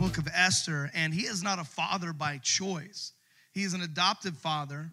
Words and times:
book 0.00 0.16
of 0.16 0.26
Esther, 0.34 0.90
and 0.94 1.12
he 1.12 1.26
is 1.26 1.42
not 1.42 1.58
a 1.58 1.64
father 1.64 2.14
by 2.14 2.38
choice. 2.38 3.12
He 3.52 3.64
is 3.64 3.74
an 3.74 3.82
adopted 3.82 4.34
father. 4.34 4.90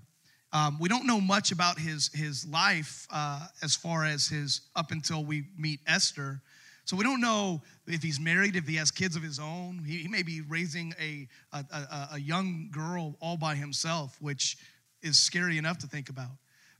Um, 0.51 0.77
we 0.81 0.89
don't 0.89 1.07
know 1.07 1.21
much 1.21 1.53
about 1.53 1.79
his, 1.79 2.09
his 2.13 2.45
life 2.45 3.07
uh, 3.09 3.47
as 3.63 3.73
far 3.73 4.03
as 4.03 4.27
his 4.27 4.59
up 4.75 4.91
until 4.91 5.23
we 5.23 5.45
meet 5.57 5.79
Esther. 5.87 6.41
So 6.83 6.97
we 6.97 7.05
don't 7.05 7.21
know 7.21 7.61
if 7.87 8.03
he's 8.03 8.19
married, 8.19 8.57
if 8.57 8.67
he 8.67 8.75
has 8.75 8.91
kids 8.91 9.15
of 9.15 9.23
his 9.23 9.39
own. 9.39 9.81
He, 9.85 9.99
he 9.99 10.07
may 10.09 10.23
be 10.23 10.41
raising 10.41 10.93
a, 10.99 11.25
a, 11.53 11.63
a, 11.71 12.07
a 12.15 12.19
young 12.19 12.67
girl 12.69 13.15
all 13.21 13.37
by 13.37 13.55
himself, 13.55 14.17
which 14.19 14.57
is 15.01 15.17
scary 15.17 15.57
enough 15.57 15.77
to 15.79 15.87
think 15.87 16.09
about. 16.09 16.31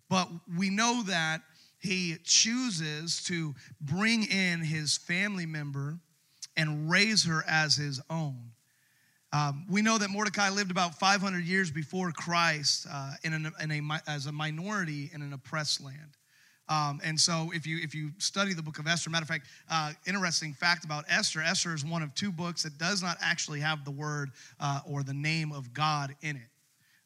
But 0.10 0.28
we 0.58 0.70
know 0.70 1.02
that 1.04 1.44
he 1.80 2.18
chooses 2.26 3.24
to 3.24 3.56
bring 3.80 4.26
in 4.26 4.60
his 4.60 4.98
family 4.98 5.46
member 5.46 6.00
and 6.58 6.90
raise 6.90 7.26
her 7.26 7.44
as 7.48 7.76
his 7.76 8.02
own. 8.10 8.52
Um, 9.32 9.66
we 9.70 9.82
know 9.82 9.98
that 9.98 10.10
Mordecai 10.10 10.50
lived 10.50 10.72
about 10.72 10.96
500 10.96 11.44
years 11.44 11.70
before 11.70 12.12
Christ 12.12 12.88
uh, 12.92 13.14
in, 13.24 13.34
an, 13.34 13.52
in 13.62 13.72
a, 13.72 14.02
as 14.10 14.26
a 14.26 14.32
minority 14.32 15.12
in 15.14 15.22
an 15.22 15.32
oppressed 15.34 15.84
land. 15.84 16.18
Um, 16.70 17.00
and 17.02 17.18
so, 17.18 17.50
if 17.54 17.66
you 17.66 17.80
if 17.82 17.96
you 17.96 18.12
study 18.18 18.54
the 18.54 18.62
book 18.62 18.78
of 18.78 18.88
Esther, 18.88 19.10
matter 19.10 19.24
of 19.24 19.30
fact, 19.30 19.48
uh, 19.72 19.94
interesting 20.06 20.54
fact 20.54 20.84
about 20.84 21.06
Esther: 21.08 21.42
Esther 21.42 21.74
is 21.74 21.86
one 21.86 22.02
of 22.02 22.14
two 22.14 22.30
books 22.30 22.64
that 22.64 22.78
does 22.78 23.02
not 23.02 23.16
actually 23.22 23.62
have 23.62 23.86
the 23.86 23.92
word 23.92 24.32
uh, 24.60 24.82
or 24.86 25.02
the 25.02 25.14
name 25.14 25.54
of 25.54 25.74
God 25.74 26.14
in 26.22 26.36
it. 26.36 26.50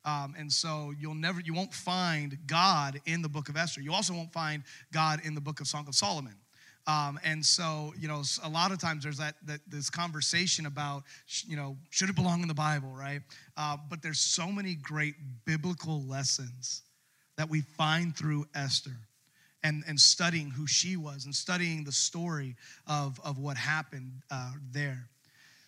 Um, 0.04 0.34
and 0.38 0.52
so 0.52 0.94
you'll 1.00 1.14
never 1.14 1.42
you 1.42 1.54
won't 1.54 1.74
find 1.74 2.36
god 2.48 3.00
in 3.06 3.22
the 3.22 3.30
book 3.30 3.50
of 3.50 3.56
esther 3.56 3.82
you 3.82 3.94
also 3.94 4.14
won't 4.14 4.34
find 4.34 4.64
god 4.92 5.22
in 5.24 5.36
the 5.36 5.42
book 5.42 5.60
of 5.60 5.68
song 5.68 5.86
of 5.88 5.94
solomon 5.94 6.34
um, 6.88 7.20
and 7.24 7.46
so 7.46 7.94
you 8.00 8.08
know 8.08 8.24
a 8.44 8.50
lot 8.50 8.72
of 8.72 8.80
times 8.80 9.04
there's 9.04 9.18
that, 9.18 9.36
that 9.46 9.60
this 9.68 9.90
conversation 9.90 10.66
about 10.66 11.04
you 11.46 11.56
know 11.56 11.78
should 11.90 12.10
it 12.10 12.16
belong 12.16 12.42
in 12.42 12.48
the 12.48 12.54
bible 12.54 12.94
right? 12.94 13.22
Uh, 13.58 13.78
but 13.90 14.02
there's 14.02 14.20
so 14.20 14.48
many 14.48 14.76
great 14.76 15.16
biblical 15.46 16.02
lessons 16.04 16.84
that 17.38 17.50
we 17.50 17.62
find 17.62 18.16
through 18.16 18.46
esther 18.56 18.96
and, 19.64 19.84
and 19.88 20.00
studying 20.00 20.50
who 20.50 20.66
she 20.66 20.98
was 20.98 21.26
and 21.26 21.36
studying 21.36 21.84
the 21.84 21.92
story 21.92 22.56
of, 22.88 23.20
of 23.24 23.38
what 23.38 23.58
happened 23.58 24.12
uh, 24.32 24.52
there 24.72 25.08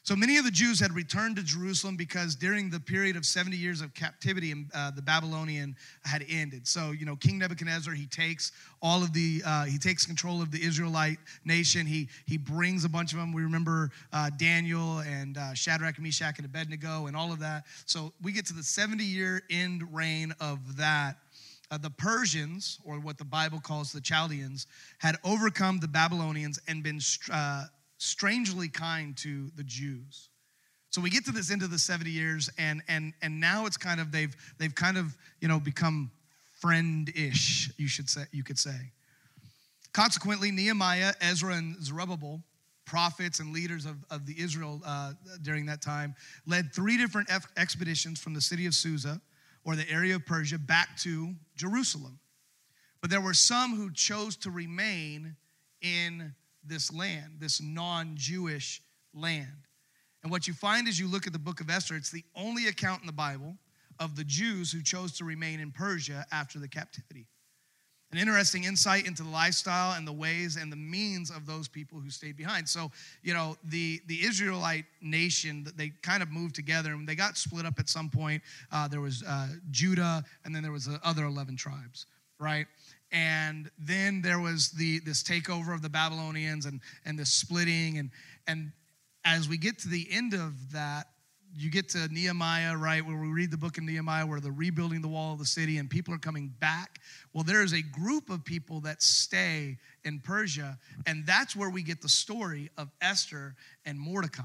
so 0.05 0.17
many 0.17 0.35
of 0.35 0.43
the 0.43 0.51
Jews 0.51 0.81
had 0.81 0.91
returned 0.91 1.37
to 1.37 1.43
Jerusalem 1.43 1.95
because 1.95 2.35
during 2.35 2.69
the 2.69 2.79
period 2.79 3.15
of 3.15 3.25
70 3.25 3.55
years 3.55 3.79
of 3.79 3.93
captivity, 3.93 4.53
uh, 4.73 4.91
the 4.91 5.01
Babylonian 5.01 5.77
had 6.03 6.25
ended. 6.29 6.67
So, 6.67 6.91
you 6.91 7.05
know, 7.05 7.15
King 7.15 7.37
Nebuchadnezzar, 7.37 7.93
he 7.93 8.05
takes 8.05 8.51
all 8.81 9.01
of 9.01 9.13
the, 9.13 9.41
uh, 9.45 9.63
he 9.63 9.77
takes 9.77 10.05
control 10.05 10.41
of 10.41 10.51
the 10.51 10.61
Israelite 10.61 11.19
nation. 11.45 11.87
He, 11.87 12.09
he 12.25 12.37
brings 12.37 12.83
a 12.83 12.89
bunch 12.89 13.13
of 13.13 13.19
them. 13.19 13.31
We 13.31 13.43
remember 13.43 13.91
uh, 14.11 14.29
Daniel 14.37 14.99
and 14.99 15.37
uh, 15.37 15.53
Shadrach, 15.53 15.97
Meshach, 16.01 16.37
and 16.37 16.45
Abednego 16.45 17.07
and 17.07 17.15
all 17.15 17.31
of 17.31 17.39
that. 17.39 17.63
So 17.85 18.11
we 18.21 18.33
get 18.33 18.45
to 18.47 18.53
the 18.53 18.63
70 18.63 19.05
year 19.05 19.43
end 19.49 19.83
reign 19.89 20.33
of 20.41 20.75
that. 20.75 21.15
Uh, 21.71 21.77
the 21.77 21.89
Persians, 21.89 22.77
or 22.83 22.99
what 22.99 23.17
the 23.17 23.25
Bible 23.25 23.59
calls 23.61 23.93
the 23.93 24.01
Chaldeans, 24.01 24.67
had 24.97 25.15
overcome 25.23 25.79
the 25.79 25.87
Babylonians 25.87 26.59
and 26.67 26.83
been 26.83 26.99
uh, 27.31 27.65
strangely 28.03 28.67
kind 28.67 29.15
to 29.17 29.49
the 29.55 29.63
Jews. 29.63 30.29
So 30.89 31.01
we 31.01 31.09
get 31.09 31.25
to 31.25 31.31
this 31.31 31.49
end 31.49 31.63
of 31.63 31.71
the 31.71 31.79
70 31.79 32.09
years, 32.09 32.49
and 32.57 32.83
and 32.87 33.13
and 33.21 33.39
now 33.39 33.65
it's 33.65 33.77
kind 33.77 33.99
of 33.99 34.11
they've 34.11 34.35
they've 34.59 34.75
kind 34.75 34.97
of 34.97 35.17
you 35.39 35.47
know 35.47 35.59
become 35.59 36.11
friend-ish, 36.59 37.71
you 37.77 37.87
should 37.87 38.09
say 38.09 38.23
you 38.31 38.43
could 38.43 38.59
say. 38.59 38.91
Consequently, 39.93 40.51
Nehemiah, 40.51 41.13
Ezra, 41.21 41.55
and 41.55 41.81
Zerubbabel, 41.83 42.41
prophets 42.85 43.39
and 43.39 43.53
leaders 43.53 43.85
of, 43.85 43.97
of 44.09 44.25
the 44.25 44.35
Israel 44.39 44.81
uh, 44.85 45.13
during 45.41 45.65
that 45.67 45.81
time, 45.81 46.15
led 46.47 46.73
three 46.73 46.97
different 46.97 47.29
expeditions 47.57 48.19
from 48.19 48.33
the 48.33 48.41
city 48.41 48.65
of 48.65 48.73
Susa, 48.73 49.21
or 49.63 49.75
the 49.75 49.89
area 49.89 50.15
of 50.15 50.25
Persia, 50.25 50.57
back 50.57 50.97
to 50.97 51.33
Jerusalem. 51.55 52.19
But 53.01 53.09
there 53.09 53.21
were 53.21 53.33
some 53.33 53.75
who 53.75 53.91
chose 53.91 54.35
to 54.37 54.51
remain 54.51 55.35
in 55.81 56.33
this 56.65 56.93
land, 56.93 57.37
this 57.39 57.61
non 57.61 58.13
Jewish 58.15 58.81
land. 59.13 59.67
And 60.23 60.31
what 60.31 60.47
you 60.47 60.53
find 60.53 60.87
as 60.87 60.99
you 60.99 61.07
look 61.07 61.27
at 61.27 61.33
the 61.33 61.39
book 61.39 61.59
of 61.59 61.69
Esther, 61.69 61.95
it's 61.95 62.11
the 62.11 62.23
only 62.35 62.67
account 62.67 63.01
in 63.01 63.07
the 63.07 63.13
Bible 63.13 63.57
of 63.99 64.15
the 64.15 64.23
Jews 64.23 64.71
who 64.71 64.81
chose 64.81 65.11
to 65.17 65.25
remain 65.25 65.59
in 65.59 65.71
Persia 65.71 66.25
after 66.31 66.59
the 66.59 66.67
captivity. 66.67 67.27
An 68.13 68.19
interesting 68.19 68.65
insight 68.65 69.07
into 69.07 69.23
the 69.23 69.29
lifestyle 69.29 69.97
and 69.97 70.07
the 70.07 70.13
ways 70.13 70.55
and 70.55 70.71
the 70.71 70.77
means 70.77 71.31
of 71.31 71.47
those 71.47 71.67
people 71.67 71.99
who 71.99 72.11
stayed 72.11 72.37
behind. 72.37 72.69
So, 72.69 72.91
you 73.23 73.33
know, 73.33 73.57
the, 73.63 74.01
the 74.05 74.23
Israelite 74.23 74.85
nation, 75.01 75.65
they 75.75 75.91
kind 76.03 76.21
of 76.21 76.29
moved 76.29 76.53
together 76.53 76.91
and 76.91 77.07
they 77.07 77.15
got 77.15 77.37
split 77.37 77.65
up 77.65 77.79
at 77.79 77.89
some 77.89 78.11
point. 78.11 78.43
Uh, 78.71 78.87
there 78.87 79.01
was 79.01 79.23
uh, 79.23 79.47
Judah, 79.71 80.23
and 80.45 80.55
then 80.55 80.61
there 80.61 80.71
was 80.71 80.85
the 80.85 80.99
other 81.03 81.25
11 81.25 81.55
tribes, 81.55 82.05
right? 82.39 82.67
And 83.13 83.69
then 83.77 84.21
there 84.23 84.39
was 84.39 84.71
the 84.71 84.99
this 84.99 85.23
takeover 85.23 85.73
of 85.73 85.81
the 85.81 85.89
babylonians 85.89 86.65
and 86.65 86.81
and 87.05 87.17
the 87.17 87.25
splitting. 87.25 87.99
And 87.99 88.09
and 88.47 88.71
as 89.23 89.47
we 89.47 89.57
get 89.57 89.79
to 89.79 89.87
the 89.87 90.07
end 90.11 90.33
of 90.33 90.73
that 90.73 91.07
you 91.55 91.69
get 91.69 91.87
to 91.89 92.07
nehemiah 92.07 92.75
right 92.75 93.05
where 93.05 93.15
we 93.15 93.27
read 93.27 93.51
the 93.51 93.57
book 93.57 93.77
of 93.77 93.83
nehemiah 93.83 94.25
where 94.25 94.39
they're 94.39 94.51
rebuilding 94.51 95.03
the 95.03 95.07
wall 95.07 95.33
of 95.33 95.39
the 95.39 95.45
city 95.45 95.77
and 95.77 95.87
people 95.87 96.11
are 96.11 96.17
coming 96.19 96.51
back. 96.59 96.99
Well 97.33 97.43
there 97.43 97.61
is 97.61 97.73
a 97.73 97.81
group 97.83 98.31
of 98.31 98.43
people 98.43 98.81
that 98.81 99.03
stay 99.03 99.77
in 100.03 100.19
persia 100.19 100.79
and 101.05 101.25
that's 101.25 101.55
where 101.55 101.69
we 101.69 101.83
get 101.83 102.01
the 102.01 102.09
story 102.09 102.71
of 102.77 102.89
esther 103.01 103.55
and 103.85 103.99
mordecai 103.99 104.43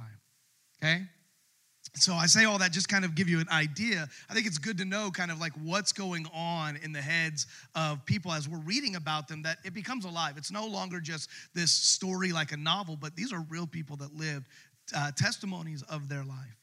okay 0.82 1.02
so 1.94 2.15
I 2.15 2.26
say 2.26 2.44
all 2.44 2.59
that 2.59 2.72
just 2.72 2.88
kind 2.88 3.04
of 3.04 3.15
give 3.15 3.28
you 3.28 3.41
an 3.41 3.49
idea. 3.50 4.09
I 4.28 4.34
think 4.34 4.47
it's 4.47 4.59
good 4.59 4.78
to 4.78 4.84
know 4.84 5.10
kind 5.10 5.31
of 5.31 5.41
like 5.41 5.53
what's 5.62 5.93
going 5.93 6.26
on 6.32 6.76
in 6.76 6.93
the 6.93 7.00
heads 7.03 7.47
of 7.75 8.04
people 8.04 8.32
as 8.32 8.49
we're 8.49 8.59
reading 8.59 8.97
about 8.97 9.28
them 9.28 9.43
that 9.43 9.59
it 9.65 9.75
becomes 9.75 10.04
alive. 10.04 10.34
It's 10.37 10.50
no 10.50 10.66
longer 10.66 11.00
just 11.00 11.28
this 11.54 11.71
story 11.71 12.32
like 12.32 12.53
a 12.53 12.56
novel, 12.56 12.97
but 12.97 13.16
these 13.16 13.32
are 13.32 13.44
real 13.48 13.66
people 13.66 13.97
that 13.97 14.15
lived 14.15 14.47
uh, 14.97 15.12
testimonies 15.16 15.82
of 15.82 16.09
their 16.09 16.25
life. 16.25 16.59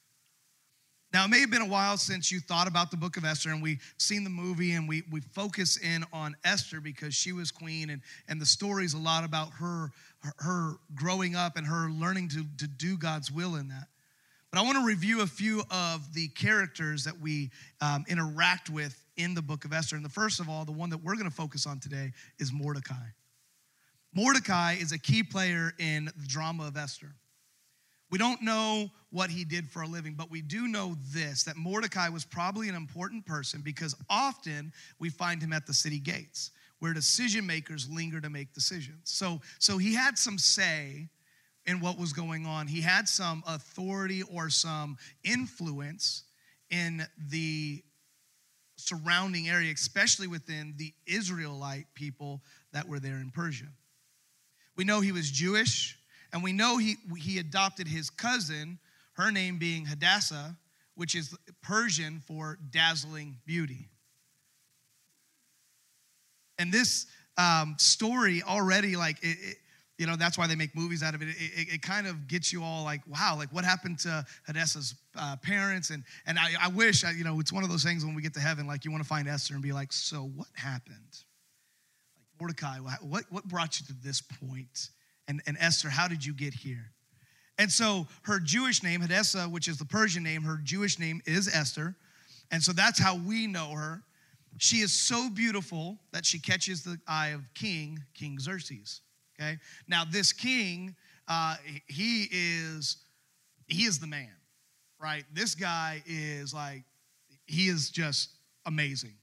Now, 1.13 1.23
it 1.23 1.29
may 1.29 1.39
have 1.39 1.51
been 1.51 1.61
a 1.61 1.67
while 1.67 1.95
since 1.95 2.29
you 2.29 2.41
thought 2.41 2.67
about 2.67 2.91
the 2.91 2.97
book 2.97 3.15
of 3.15 3.23
Esther, 3.23 3.51
and 3.51 3.63
we've 3.63 3.81
seen 3.97 4.25
the 4.25 4.29
movie 4.29 4.73
and 4.73 4.85
we, 4.85 5.03
we 5.09 5.21
focus 5.21 5.77
in 5.77 6.03
on 6.11 6.35
Esther 6.43 6.81
because 6.81 7.13
she 7.13 7.31
was 7.31 7.51
queen, 7.51 7.89
and, 7.89 8.01
and 8.27 8.41
the 8.41 8.45
story's 8.45 8.93
a 8.93 8.97
lot 8.97 9.23
about 9.23 9.51
her, 9.53 9.91
her, 10.19 10.33
her 10.39 10.73
growing 10.93 11.35
up 11.35 11.55
and 11.55 11.65
her 11.65 11.89
learning 11.89 12.27
to, 12.29 12.43
to 12.57 12.67
do 12.67 12.97
God's 12.97 13.31
will 13.31 13.55
in 13.55 13.69
that. 13.69 13.87
But 14.55 14.61
I 14.61 14.63
want 14.67 14.77
to 14.77 14.85
review 14.85 15.19
a 15.19 15.27
few 15.27 15.63
of 15.69 16.13
the 16.13 16.29
characters 16.29 17.03
that 17.03 17.19
we 17.19 17.51
um, 17.81 18.05
interact 18.07 18.69
with 18.69 18.97
in 19.17 19.33
the 19.33 19.41
book 19.41 19.65
of 19.65 19.73
Esther. 19.73 19.97
And 19.97 20.05
the 20.05 20.09
first 20.09 20.39
of 20.39 20.47
all, 20.47 20.63
the 20.63 20.71
one 20.71 20.89
that 20.91 20.99
we're 20.99 21.15
going 21.15 21.29
to 21.29 21.35
focus 21.35 21.67
on 21.67 21.81
today 21.81 22.13
is 22.39 22.53
Mordecai. 22.53 23.09
Mordecai 24.13 24.77
is 24.79 24.93
a 24.93 24.97
key 24.97 25.23
player 25.23 25.73
in 25.77 26.05
the 26.05 26.25
drama 26.25 26.67
of 26.67 26.77
Esther. 26.77 27.15
We 28.09 28.17
don't 28.17 28.41
know 28.43 28.91
what 29.09 29.29
he 29.29 29.43
did 29.43 29.69
for 29.69 29.81
a 29.81 29.87
living, 29.87 30.13
but 30.13 30.31
we 30.31 30.41
do 30.41 30.69
know 30.69 30.95
this 31.13 31.43
that 31.43 31.57
Mordecai 31.57 32.07
was 32.07 32.23
probably 32.23 32.69
an 32.69 32.75
important 32.75 33.25
person 33.25 33.59
because 33.61 33.93
often 34.09 34.71
we 34.99 35.09
find 35.09 35.43
him 35.43 35.51
at 35.51 35.67
the 35.67 35.73
city 35.73 35.99
gates 35.99 36.51
where 36.79 36.93
decision 36.93 37.45
makers 37.45 37.89
linger 37.89 38.21
to 38.21 38.29
make 38.29 38.53
decisions. 38.53 39.01
So, 39.03 39.41
so 39.59 39.77
he 39.77 39.93
had 39.93 40.17
some 40.17 40.37
say 40.37 41.09
in 41.67 41.79
what 41.79 41.97
was 41.97 42.13
going 42.13 42.45
on. 42.45 42.67
He 42.67 42.81
had 42.81 43.07
some 43.07 43.43
authority 43.47 44.21
or 44.23 44.49
some 44.49 44.97
influence 45.23 46.23
in 46.69 47.05
the 47.29 47.83
surrounding 48.77 49.47
area, 49.49 49.71
especially 49.73 50.27
within 50.27 50.75
the 50.77 50.93
Israelite 51.07 51.85
people 51.95 52.41
that 52.73 52.87
were 52.87 52.99
there 52.99 53.15
in 53.15 53.31
Persia. 53.31 53.67
We 54.75 54.83
know 54.83 54.99
he 54.99 55.11
was 55.11 55.31
Jewish, 55.31 55.97
and 56.33 56.43
we 56.43 56.51
know 56.51 56.77
he, 56.77 56.95
he 57.17 57.39
adopted 57.39 57.87
his 57.87 58.09
cousin, 58.09 58.79
her 59.13 59.31
name 59.31 59.57
being 59.57 59.85
Hadassah, 59.85 60.57
which 60.95 61.15
is 61.15 61.35
Persian 61.61 62.21
for 62.27 62.57
dazzling 62.69 63.37
beauty. 63.45 63.89
And 66.57 66.71
this 66.71 67.05
um, 67.37 67.75
story 67.77 68.43
already, 68.43 68.95
like, 68.95 69.17
it, 69.21 69.37
it, 69.41 69.57
you 69.97 70.05
know 70.05 70.15
that's 70.15 70.37
why 70.37 70.47
they 70.47 70.55
make 70.55 70.75
movies 70.75 71.03
out 71.03 71.15
of 71.15 71.21
it. 71.21 71.29
It, 71.29 71.35
it, 71.37 71.73
it 71.75 71.81
kind 71.81 72.07
of 72.07 72.27
gets 72.27 72.51
you 72.51 72.63
all 72.63 72.83
like 72.83 73.01
wow 73.07 73.35
like 73.37 73.49
what 73.53 73.63
happened 73.63 73.99
to 73.99 74.25
hadassah's 74.45 74.95
uh, 75.17 75.35
parents? 75.41 75.89
And 75.89 76.03
and 76.25 76.37
i, 76.37 76.51
I 76.61 76.67
wish 76.69 77.03
I, 77.03 77.11
you 77.11 77.23
know 77.23 77.39
it's 77.39 77.53
one 77.53 77.63
of 77.63 77.69
those 77.69 77.83
things 77.83 78.05
when 78.05 78.15
we 78.15 78.21
get 78.21 78.33
to 78.33 78.39
heaven 78.39 78.67
like 78.67 78.85
you 78.85 78.91
want 78.91 79.03
to 79.03 79.07
find 79.07 79.27
esther 79.27 79.53
and 79.53 79.63
be 79.63 79.71
like 79.71 79.93
so 79.93 80.31
what 80.35 80.47
happened? 80.53 80.95
Like 82.15 82.25
mordecai 82.39 82.77
what 82.79 83.23
what 83.29 83.45
brought 83.45 83.79
you 83.79 83.85
to 83.87 83.93
this 84.03 84.21
point? 84.21 84.89
And 85.27 85.41
and 85.47 85.57
esther 85.59 85.89
how 85.89 86.07
did 86.07 86.25
you 86.25 86.33
get 86.33 86.53
here? 86.53 86.91
And 87.57 87.71
so 87.71 88.07
her 88.23 88.39
jewish 88.39 88.83
name 88.83 89.01
hadassah 89.01 89.43
which 89.43 89.67
is 89.67 89.77
the 89.77 89.85
persian 89.85 90.23
name 90.23 90.41
her 90.43 90.59
jewish 90.63 90.99
name 90.99 91.21
is 91.25 91.53
esther. 91.53 91.95
And 92.51 92.61
so 92.61 92.73
that's 92.73 92.99
how 92.99 93.15
we 93.15 93.47
know 93.47 93.71
her. 93.71 94.03
She 94.59 94.77
is 94.77 94.93
so 94.93 95.31
beautiful 95.31 95.97
that 96.11 96.25
she 96.25 96.37
catches 96.37 96.83
the 96.83 96.99
eye 97.07 97.29
of 97.29 97.41
king 97.53 98.03
king 98.13 98.39
xerxes 98.39 99.01
Okay? 99.39 99.57
Now, 99.87 100.03
this 100.09 100.31
king, 100.33 100.95
uh, 101.27 101.55
he 101.87 102.27
is 102.31 102.97
he 103.67 103.83
is 103.83 103.99
the 103.99 104.07
man, 104.07 104.31
right? 105.01 105.23
This 105.33 105.55
guy 105.55 106.03
is 106.05 106.53
like, 106.53 106.83
he 107.45 107.67
is 107.67 107.89
just 107.89 108.29
amazing. 108.65 109.13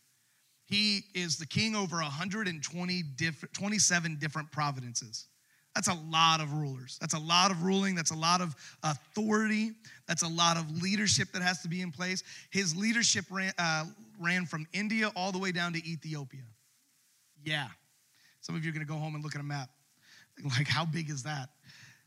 He 0.66 1.02
is 1.14 1.36
the 1.36 1.46
king 1.46 1.76
over 1.76 1.96
120 1.96 3.02
different, 3.16 3.52
27 3.52 4.16
different 4.18 4.50
providences. 4.50 5.26
That's 5.74 5.88
a 5.88 5.94
lot 5.94 6.40
of 6.40 6.52
rulers. 6.52 6.98
That's 7.00 7.14
a 7.14 7.18
lot 7.18 7.50
of 7.50 7.62
ruling. 7.62 7.94
That's 7.94 8.10
a 8.10 8.16
lot 8.16 8.40
of 8.40 8.54
authority. 8.82 9.72
That's 10.06 10.22
a 10.22 10.28
lot 10.28 10.56
of 10.56 10.82
leadership 10.82 11.28
that 11.32 11.42
has 11.42 11.62
to 11.62 11.68
be 11.68 11.80
in 11.80 11.90
place. 11.90 12.22
His 12.50 12.76
leadership 12.76 13.24
ran, 13.30 13.52
uh, 13.58 13.84
ran 14.20 14.44
from 14.44 14.66
India 14.72 15.10
all 15.16 15.32
the 15.32 15.38
way 15.38 15.50
down 15.52 15.72
to 15.72 15.78
Ethiopia. 15.88 16.42
Yeah. 17.44 17.68
Some 18.40 18.54
of 18.54 18.64
you 18.64 18.70
are 18.70 18.74
going 18.74 18.86
to 18.86 18.92
go 18.92 18.98
home 18.98 19.14
and 19.14 19.24
look 19.24 19.34
at 19.34 19.40
a 19.40 19.44
map. 19.44 19.70
Like, 20.58 20.66
how 20.66 20.84
big 20.84 21.08
is 21.08 21.22
that? 21.22 21.50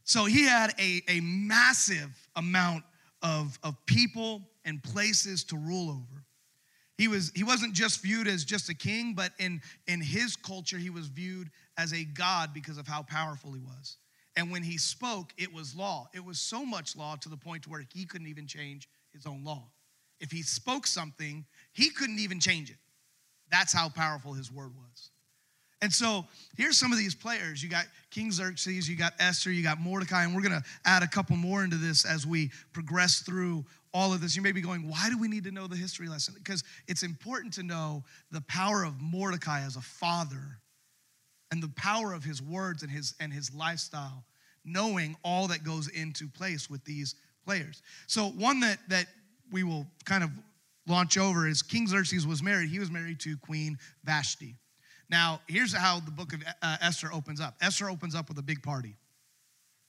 So 0.03 0.25
he 0.25 0.45
had 0.45 0.73
a, 0.79 1.01
a 1.07 1.19
massive 1.21 2.11
amount 2.35 2.83
of, 3.21 3.57
of 3.63 3.75
people 3.85 4.41
and 4.65 4.83
places 4.83 5.43
to 5.45 5.57
rule 5.57 5.89
over. 5.89 6.23
He, 6.97 7.07
was, 7.07 7.31
he 7.35 7.43
wasn't 7.43 7.73
just 7.73 8.01
viewed 8.01 8.27
as 8.27 8.45
just 8.45 8.69
a 8.69 8.73
king, 8.73 9.13
but 9.15 9.31
in, 9.39 9.61
in 9.87 9.99
his 9.99 10.35
culture, 10.35 10.77
he 10.77 10.89
was 10.89 11.07
viewed 11.07 11.49
as 11.77 11.91
a 11.93 12.05
god 12.05 12.53
because 12.53 12.77
of 12.77 12.87
how 12.87 13.03
powerful 13.03 13.53
he 13.53 13.61
was. 13.61 13.97
And 14.37 14.51
when 14.51 14.63
he 14.63 14.77
spoke, 14.77 15.33
it 15.37 15.53
was 15.53 15.75
law. 15.75 16.07
It 16.13 16.23
was 16.23 16.39
so 16.39 16.65
much 16.65 16.95
law 16.95 17.15
to 17.17 17.29
the 17.29 17.37
point 17.37 17.63
to 17.63 17.69
where 17.69 17.85
he 17.93 18.05
couldn't 18.05 18.27
even 18.27 18.47
change 18.47 18.87
his 19.13 19.25
own 19.25 19.43
law. 19.43 19.67
If 20.19 20.31
he 20.31 20.41
spoke 20.41 20.87
something, 20.87 21.45
he 21.73 21.89
couldn't 21.89 22.19
even 22.19 22.39
change 22.39 22.69
it. 22.69 22.77
That's 23.51 23.73
how 23.73 23.89
powerful 23.89 24.33
his 24.33 24.51
word 24.51 24.73
was. 24.75 25.11
And 25.81 25.91
so 25.91 26.25
here's 26.57 26.77
some 26.77 26.91
of 26.91 26.97
these 26.97 27.13
players. 27.13 27.61
You 27.61 27.69
got 27.69 27.85
King 28.09 28.31
Xerxes, 28.31 28.89
you 28.89 28.95
got 28.95 29.13
Esther, 29.19 29.51
you 29.51 29.61
got 29.61 29.79
Mordecai, 29.79 30.23
and 30.23 30.33
we're 30.33 30.41
going 30.41 30.59
to 30.59 30.63
add 30.85 31.03
a 31.03 31.07
couple 31.07 31.35
more 31.35 31.63
into 31.63 31.75
this 31.75 32.05
as 32.05 32.25
we 32.25 32.49
progress 32.73 33.19
through 33.19 33.65
all 33.93 34.13
of 34.13 34.21
this. 34.21 34.35
You 34.35 34.41
may 34.41 34.51
be 34.51 34.61
going, 34.61 34.89
why 34.89 35.09
do 35.09 35.17
we 35.17 35.27
need 35.27 35.43
to 35.45 35.51
know 35.51 35.67
the 35.67 35.75
history 35.75 36.07
lesson? 36.07 36.33
Because 36.37 36.63
it's 36.87 37.03
important 37.03 37.53
to 37.55 37.63
know 37.63 38.03
the 38.31 38.41
power 38.41 38.83
of 38.83 38.99
Mordecai 39.01 39.61
as 39.61 39.75
a 39.75 39.81
father 39.81 40.59
and 41.51 41.61
the 41.61 41.71
power 41.75 42.13
of 42.13 42.23
his 42.23 42.41
words 42.41 42.83
and 42.83 42.91
his 42.91 43.13
and 43.19 43.31
his 43.31 43.53
lifestyle, 43.53 44.25
knowing 44.63 45.15
all 45.23 45.47
that 45.47 45.63
goes 45.63 45.87
into 45.89 46.27
place 46.27 46.69
with 46.69 46.83
these 46.85 47.15
players. 47.45 47.81
So 48.07 48.29
one 48.29 48.59
that 48.61 48.79
that 48.89 49.05
we 49.51 49.63
will 49.63 49.85
kind 50.05 50.23
of 50.23 50.31
launch 50.87 51.17
over 51.17 51.47
is 51.47 51.61
King 51.61 51.87
Xerxes 51.87 52.25
was 52.25 52.41
married. 52.41 52.69
He 52.69 52.79
was 52.79 52.91
married 52.91 53.19
to 53.21 53.37
Queen 53.37 53.77
Vashti. 54.03 54.55
Now, 55.09 55.41
here's 55.47 55.73
how 55.73 55.99
the 55.99 56.11
book 56.11 56.33
of 56.33 56.43
uh, 56.61 56.77
Esther 56.81 57.13
opens 57.13 57.39
up. 57.39 57.55
Esther 57.61 57.89
opens 57.89 58.15
up 58.15 58.29
with 58.29 58.37
a 58.37 58.43
big 58.43 58.63
party. 58.63 58.95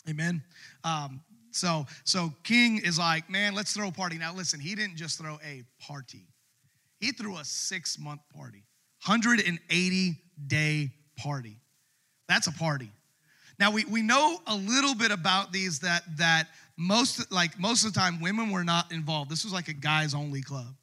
Amen. 0.08 0.42
Um, 0.84 1.20
so, 1.50 1.86
so 2.04 2.32
King 2.44 2.80
is 2.84 2.98
like, 2.98 3.30
man, 3.30 3.54
let's 3.54 3.72
throw 3.72 3.88
a 3.88 3.92
party. 3.92 4.18
Now, 4.18 4.34
listen, 4.34 4.60
he 4.60 4.74
didn't 4.74 4.96
just 4.96 5.18
throw 5.18 5.38
a 5.44 5.62
party. 5.80 6.26
He 7.00 7.12
threw 7.12 7.36
a 7.36 7.44
six 7.44 7.98
month 7.98 8.20
party, 8.34 8.64
180 9.04 10.16
day 10.46 10.90
party. 11.16 11.58
That's 12.28 12.46
a 12.46 12.52
party. 12.52 12.90
Now 13.58 13.70
we, 13.70 13.84
we 13.86 14.02
know 14.02 14.38
a 14.46 14.54
little 14.54 14.94
bit 14.94 15.10
about 15.10 15.52
these 15.52 15.78
that 15.80 16.02
that 16.18 16.48
most 16.76 17.32
like 17.32 17.58
most 17.58 17.84
of 17.84 17.94
the 17.94 17.98
time 17.98 18.20
women 18.20 18.50
were 18.50 18.64
not 18.64 18.92
involved. 18.92 19.30
This 19.30 19.44
was 19.44 19.52
like 19.52 19.68
a 19.68 19.72
guys 19.72 20.14
only 20.14 20.42
club. 20.42 20.74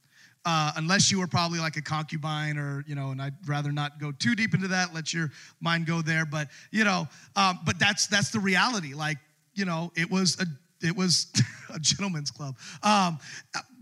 Uh, 0.45 0.74
unless 0.75 1.10
you 1.10 1.19
were 1.19 1.28
probably 1.28 1.60
like 1.60 1.78
a 1.78 1.81
concubine 1.81 2.57
or 2.57 2.84
you 2.86 2.95
know 2.95 3.12
and 3.12 3.22
i'd 3.22 3.34
rather 3.45 3.72
not 3.72 3.98
go 3.98 4.12
too 4.12 4.36
deep 4.36 4.54
into 4.54 4.68
that 4.68 4.94
let 4.94 5.13
your 5.13 5.31
mind 5.62 5.86
go 5.86 6.01
there. 6.01 6.25
But 6.25 6.50
you 6.72 6.84
know 6.84 7.07
um, 7.36 7.60
but 7.66 7.80
that's 7.80 8.07
that's 8.07 8.30
the 8.30 8.40
reality. 8.40 8.94
Like 8.94 9.18
you 9.54 9.66
know 9.66 9.92
it 9.95 10.10
was 10.10 10.38
a 10.42 10.45
it 10.86 10.95
was 10.95 11.28
a 11.74 11.80
gentleman's 11.80 12.30
club. 12.30 12.56
Um, 12.84 13.19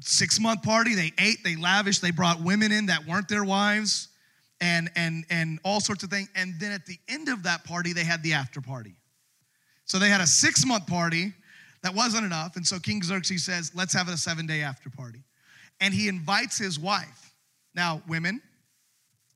six 0.01 0.39
month 0.39 0.61
party 0.61 0.93
they 0.95 1.11
ate 1.17 1.43
they 1.43 1.55
lavished 1.55 2.01
they 2.01 2.11
brought 2.11 2.41
women 2.41 2.71
in 2.71 2.85
that 2.87 3.05
weren't 3.07 3.27
their 3.27 3.43
wives 3.43 4.09
and 4.61 4.91
and 4.95 5.25
and 5.29 5.59
all 5.63 5.81
sorts 5.81 6.03
of 6.03 6.09
things. 6.09 6.29
And 6.35 6.53
then 6.59 6.71
at 6.71 6.85
the 6.85 6.97
end 7.09 7.27
of 7.27 7.43
that 7.43 7.65
party, 7.65 7.91
they 7.91 8.03
had 8.03 8.23
the 8.23 8.33
after 8.33 8.61
party. 8.61 8.95
So 9.85 9.99
they 9.99 10.09
had 10.09 10.21
a 10.21 10.27
six 10.27 10.65
month 10.65 10.87
party 10.87 11.33
that 11.83 11.93
wasn't 11.93 12.25
enough, 12.25 12.55
and 12.55 12.65
so 12.65 12.79
King 12.79 13.01
Xerxes 13.01 13.43
says, 13.43 13.71
"Let's 13.73 13.93
have 13.93 14.07
a 14.07 14.15
seven 14.15 14.45
day 14.45 14.61
after 14.61 14.89
party," 14.89 15.23
and 15.81 15.93
he 15.93 16.07
invites 16.07 16.57
his 16.57 16.79
wife. 16.79 17.33
Now, 17.75 18.01
women, 18.07 18.41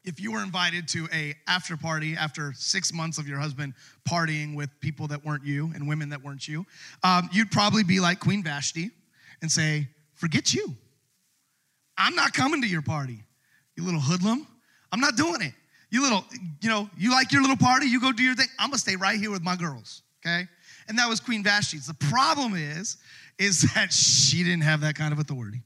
if 0.05 0.21
you 0.21 0.31
were 0.31 0.43
invited 0.43 0.87
to 0.89 1.07
a 1.11 1.33
after 1.47 1.75
party 1.75 2.15
after 2.15 2.53
six 2.55 2.93
months 2.93 3.17
of 3.17 3.27
your 3.27 3.39
husband 3.39 3.73
partying 4.07 4.55
with 4.55 4.69
people 4.79 5.07
that 5.07 5.25
weren't 5.25 5.43
you 5.43 5.71
and 5.73 5.87
women 5.87 6.09
that 6.09 6.23
weren't 6.23 6.47
you, 6.47 6.65
um, 7.03 7.27
you'd 7.33 7.51
probably 7.51 7.83
be 7.83 7.99
like 7.99 8.19
Queen 8.19 8.43
Vashti 8.43 8.91
and 9.41 9.51
say, 9.51 9.89
"Forget 10.13 10.53
you. 10.53 10.77
I'm 11.97 12.15
not 12.15 12.33
coming 12.33 12.61
to 12.61 12.67
your 12.67 12.83
party, 12.83 13.23
you 13.75 13.83
little 13.83 13.99
hoodlum." 13.99 14.47
I'm 14.91 15.01
not 15.01 15.17
doing 15.17 15.41
it. 15.41 15.53
You 15.89 16.03
little, 16.03 16.23
you 16.61 16.69
know, 16.69 16.89
you 16.97 17.11
like 17.11 17.31
your 17.31 17.41
little 17.41 17.57
party, 17.57 17.87
you 17.87 17.99
go 17.99 18.11
do 18.11 18.23
your 18.23 18.35
thing. 18.35 18.47
I'm 18.59 18.69
gonna 18.69 18.77
stay 18.77 18.95
right 18.95 19.19
here 19.19 19.31
with 19.31 19.41
my 19.41 19.55
girls, 19.55 20.03
okay? 20.25 20.47
And 20.87 20.97
that 20.99 21.09
was 21.09 21.19
Queen 21.19 21.43
Vashti's. 21.43 21.87
The 21.87 21.95
problem 21.95 22.53
is, 22.55 22.97
is 23.37 23.61
that 23.75 23.91
she 23.91 24.43
didn't 24.43 24.63
have 24.63 24.81
that 24.81 24.95
kind 24.95 25.11
of 25.11 25.19
authority. 25.19 25.61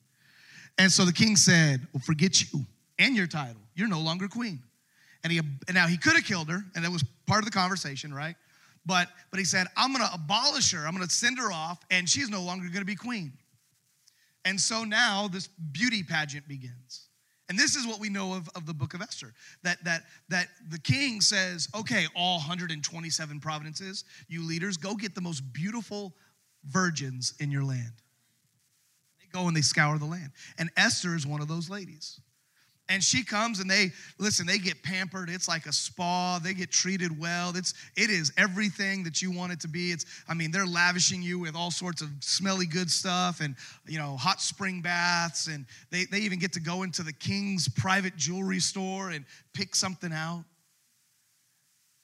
And 0.79 0.91
so 0.91 1.05
the 1.05 1.13
king 1.13 1.35
said, 1.35 1.85
Well, 1.93 2.01
forget 2.03 2.41
you 2.41 2.65
and 2.97 3.15
your 3.15 3.27
title. 3.27 3.61
You're 3.75 3.89
no 3.89 3.99
longer 3.99 4.27
queen. 4.27 4.63
And 5.23 5.31
he 5.31 5.39
and 5.39 5.73
now 5.73 5.87
he 5.87 5.97
could 5.97 6.13
have 6.13 6.23
killed 6.23 6.49
her, 6.49 6.63
and 6.73 6.83
that 6.83 6.91
was 6.91 7.03
part 7.27 7.39
of 7.39 7.45
the 7.45 7.51
conversation, 7.51 8.13
right? 8.13 8.35
But 8.85 9.09
but 9.29 9.39
he 9.39 9.45
said, 9.45 9.67
I'm 9.75 9.91
gonna 9.91 10.09
abolish 10.13 10.71
her, 10.71 10.87
I'm 10.87 10.93
gonna 10.93 11.09
send 11.09 11.37
her 11.37 11.51
off, 11.51 11.79
and 11.91 12.09
she's 12.09 12.29
no 12.29 12.41
longer 12.41 12.69
gonna 12.71 12.85
be 12.85 12.95
queen. 12.95 13.33
And 14.45 14.59
so 14.59 14.85
now 14.85 15.27
this 15.27 15.47
beauty 15.47 16.01
pageant 16.01 16.47
begins. 16.47 17.09
And 17.49 17.57
this 17.57 17.75
is 17.75 17.85
what 17.85 17.99
we 17.99 18.09
know 18.09 18.33
of, 18.33 18.47
of 18.55 18.67
the 18.67 18.73
book 18.73 18.93
of 18.93 19.01
Esther 19.01 19.33
that, 19.63 19.83
that, 19.83 20.03
that 20.29 20.49
the 20.69 20.77
king 20.77 21.19
says, 21.19 21.67
okay, 21.75 22.05
all 22.15 22.37
127 22.37 23.39
provinces, 23.39 24.05
you 24.27 24.45
leaders, 24.45 24.77
go 24.77 24.93
get 24.93 25.15
the 25.15 25.21
most 25.21 25.41
beautiful 25.51 26.13
virgins 26.65 27.33
in 27.39 27.49
your 27.49 27.63
land. 27.63 27.91
Go 29.31 29.47
and 29.47 29.55
they 29.55 29.61
scour 29.61 29.97
the 29.97 30.05
land. 30.05 30.31
And 30.57 30.69
Esther 30.77 31.15
is 31.15 31.25
one 31.25 31.41
of 31.41 31.47
those 31.47 31.69
ladies. 31.69 32.19
And 32.91 33.03
she 33.03 33.23
comes 33.23 33.59
and 33.59 33.69
they 33.69 33.91
listen, 34.17 34.47
they 34.47 34.57
get 34.57 34.81
pampered. 34.81 35.29
It's 35.29 35.47
like 35.47 35.67
a 35.67 35.71
spa. 35.71 36.39
They 36.43 36.55
get 36.55 36.71
treated 36.71 37.17
well. 37.19 37.55
It's 37.55 37.75
it 37.95 38.09
is 38.09 38.33
everything 38.35 39.03
that 39.03 39.21
you 39.21 39.31
want 39.31 39.51
it 39.51 39.59
to 39.61 39.67
be. 39.67 39.91
It's 39.91 40.05
I 40.27 40.33
mean, 40.33 40.49
they're 40.49 40.65
lavishing 40.65 41.21
you 41.21 41.37
with 41.37 41.55
all 41.55 41.69
sorts 41.69 42.01
of 42.01 42.09
smelly 42.19 42.65
good 42.65 42.89
stuff 42.89 43.41
and 43.41 43.55
you 43.87 43.99
know, 43.99 44.17
hot 44.17 44.41
spring 44.41 44.81
baths 44.81 45.45
and 45.45 45.67
they, 45.91 46.05
they 46.05 46.17
even 46.19 46.39
get 46.39 46.51
to 46.53 46.59
go 46.59 46.81
into 46.81 47.03
the 47.03 47.13
king's 47.13 47.69
private 47.69 48.15
jewelry 48.17 48.59
store 48.59 49.11
and 49.11 49.23
pick 49.53 49.75
something 49.75 50.11
out. 50.11 50.43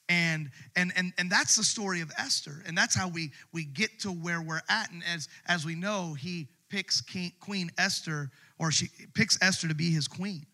And 0.07 0.51
and 0.75 0.93
and 0.95 1.13
and 1.17 1.31
that's 1.31 1.55
the 1.55 1.63
story 1.63 2.01
of 2.01 2.11
Esther. 2.15 2.61
And 2.67 2.77
that's 2.77 2.93
how 2.93 3.07
we 3.07 3.31
we 3.51 3.65
get 3.65 4.01
to 4.01 4.09
where 4.09 4.39
we're 4.39 4.61
at. 4.69 4.91
And 4.91 5.01
as 5.11 5.29
as 5.47 5.65
we 5.65 5.73
know, 5.73 6.13
he 6.13 6.47
picks 6.75 7.01
Queen 7.39 7.71
Esther, 7.77 8.29
or 8.59 8.69
she 8.69 8.89
picks 9.13 9.41
Esther 9.41 9.69
to 9.69 9.73
be 9.73 9.91
his 9.91 10.09
queen. 10.09 10.45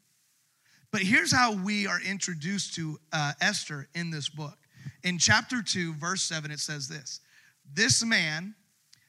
But 0.92 1.02
here's 1.02 1.32
how 1.32 1.56
we 1.56 1.88
are 1.88 2.00
introduced 2.00 2.76
to 2.76 3.00
uh, 3.12 3.32
Esther 3.42 3.88
in 3.96 4.12
this 4.12 4.30
book. 4.30 4.56
In 5.04 5.18
chapter 5.18 5.64
2, 5.64 5.96
verse 5.96 6.22
7, 6.22 6.52
it 6.52 6.60
says 6.60 6.88
this 6.88 7.22
This 7.74 8.06
man 8.06 8.54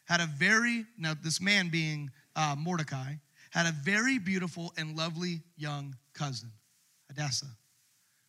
had 0.06 0.22
a 0.22 0.26
very, 0.26 0.86
now, 0.96 1.12
this 1.22 1.38
man 1.38 1.68
being 1.68 2.10
uh, 2.34 2.56
Mordecai, 2.58 3.12
had 3.50 3.66
a 3.66 3.72
very 3.72 4.18
beautiful 4.18 4.72
and 4.78 4.96
lovely 4.96 5.42
young 5.58 5.94
cousin, 6.14 6.50
Hadassah, 7.10 7.54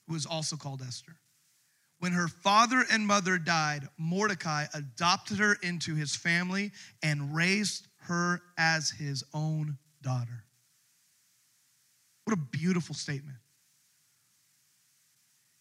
who 0.07 0.13
was 0.13 0.25
also 0.25 0.57
called 0.57 0.81
Esther. 0.85 1.15
When 1.99 2.11
her 2.11 2.27
father 2.27 2.83
and 2.91 3.07
mother 3.07 3.37
died, 3.37 3.87
Mordecai 3.97 4.65
adopted 4.73 5.37
her 5.37 5.55
into 5.63 5.95
his 5.95 6.17
family 6.17 6.73
and 7.01 7.33
raised 7.33 7.87
her 8.03 8.41
as 8.57 8.89
his 8.89 9.23
own 9.33 9.77
daughter. 10.01 10.43
What 12.25 12.37
a 12.37 12.41
beautiful 12.51 12.95
statement. 12.95 13.37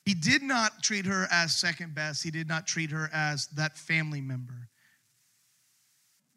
He 0.04 0.14
did 0.14 0.42
not 0.42 0.82
treat 0.82 1.06
her 1.06 1.28
as 1.30 1.56
second 1.56 1.94
best. 1.94 2.22
He 2.22 2.30
did 2.30 2.49
not 2.49 2.66
treat 2.66 2.90
her 2.90 3.08
as 3.12 3.46
that 3.54 3.78
family 3.78 4.20
member. 4.20 4.68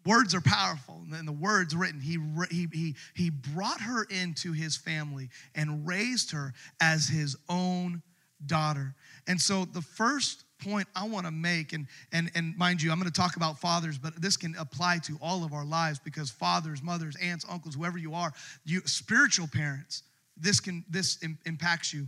Words 0.06 0.36
are 0.36 0.42
powerful, 0.42 1.02
and 1.12 1.28
the 1.28 1.32
words 1.32 1.76
written, 1.76 2.00
he, 2.00 2.20
he, 2.52 2.68
he, 2.72 2.96
he 3.16 3.32
brought 3.32 3.82
her 3.82 4.04
into 4.04 4.52
his 4.52 4.78
family 4.78 5.30
and 5.56 5.88
raised 5.88 6.32
her 6.32 6.54
as 6.80 7.08
his 7.08 7.36
own 7.50 8.04
daughter. 8.46 8.94
And 9.26 9.42
so 9.42 9.66
the 9.66 9.82
first 9.82 10.45
point 10.60 10.88
I 10.96 11.08
want 11.08 11.26
to 11.26 11.32
make, 11.32 11.74
and, 11.74 11.88
and, 12.12 12.32
and 12.36 12.58
mind 12.58 12.82
you, 12.82 12.92
I'm 12.92 13.00
going 13.00 13.12
to 13.12 13.22
talk 13.22 13.36
about 13.36 13.60
fathers, 13.60 13.98
but 13.98 14.22
this 14.22 14.38
can 14.38 14.56
apply 14.58 15.00
to 15.04 15.18
all 15.22 15.44
of 15.44 15.54
our 15.54 15.66
lives 15.66 16.00
because 16.00 16.30
fathers, 16.30 16.82
mothers, 16.82 17.16
aunts, 17.22 17.46
uncles, 17.50 17.76
whoever 17.76 17.98
you 17.98 18.14
are, 18.14 18.32
you 18.64 18.82
spiritual 18.86 19.48
parents, 19.48 20.04
this 20.38 20.60
can 20.60 20.84
this 20.90 21.18
impacts 21.46 21.94
you. 21.94 22.08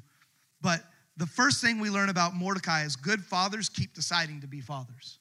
But 0.61 0.81
the 1.17 1.25
first 1.25 1.61
thing 1.61 1.79
we 1.79 1.89
learn 1.89 2.09
about 2.09 2.35
Mordecai 2.35 2.83
is 2.83 2.95
good 2.95 3.23
fathers 3.23 3.69
keep 3.69 3.93
deciding 3.93 4.41
to 4.41 4.47
be 4.47 4.61
fathers. 4.61 5.19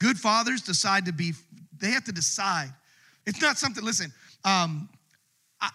Good 0.00 0.18
fathers 0.18 0.62
decide 0.62 1.04
to 1.06 1.12
be, 1.12 1.34
they 1.78 1.90
have 1.90 2.04
to 2.04 2.12
decide. 2.12 2.72
It's 3.26 3.40
not 3.40 3.58
something, 3.58 3.84
listen, 3.84 4.12
um, 4.44 4.88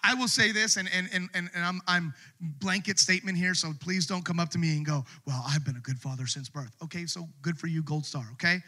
I, 0.03 0.15
will 0.15 0.27
say 0.27 0.51
this, 0.51 0.77
and, 0.77 0.89
and, 0.93 1.09
and, 1.13 1.29
and 1.33 1.49
I'm, 1.55 1.81
I'm 1.87 2.13
blanket 2.39 2.99
statement 2.99 3.37
here, 3.37 3.53
so 3.53 3.71
please 3.79 4.07
don't 4.07 4.25
come 4.25 4.39
up 4.39 4.49
to 4.49 4.57
me 4.57 4.75
and 4.75 4.85
go, 4.85 5.05
well, 5.27 5.43
I've 5.47 5.63
been 5.63 5.75
a 5.75 5.81
good 5.81 5.99
father 5.99 6.25
since 6.27 6.49
birth. 6.49 6.75
Okay, 6.83 7.05
so 7.05 7.27
good 7.41 7.57
for 7.57 7.67
you, 7.67 7.83
gold 7.83 8.05
star, 8.05 8.25
okay? 8.33 8.59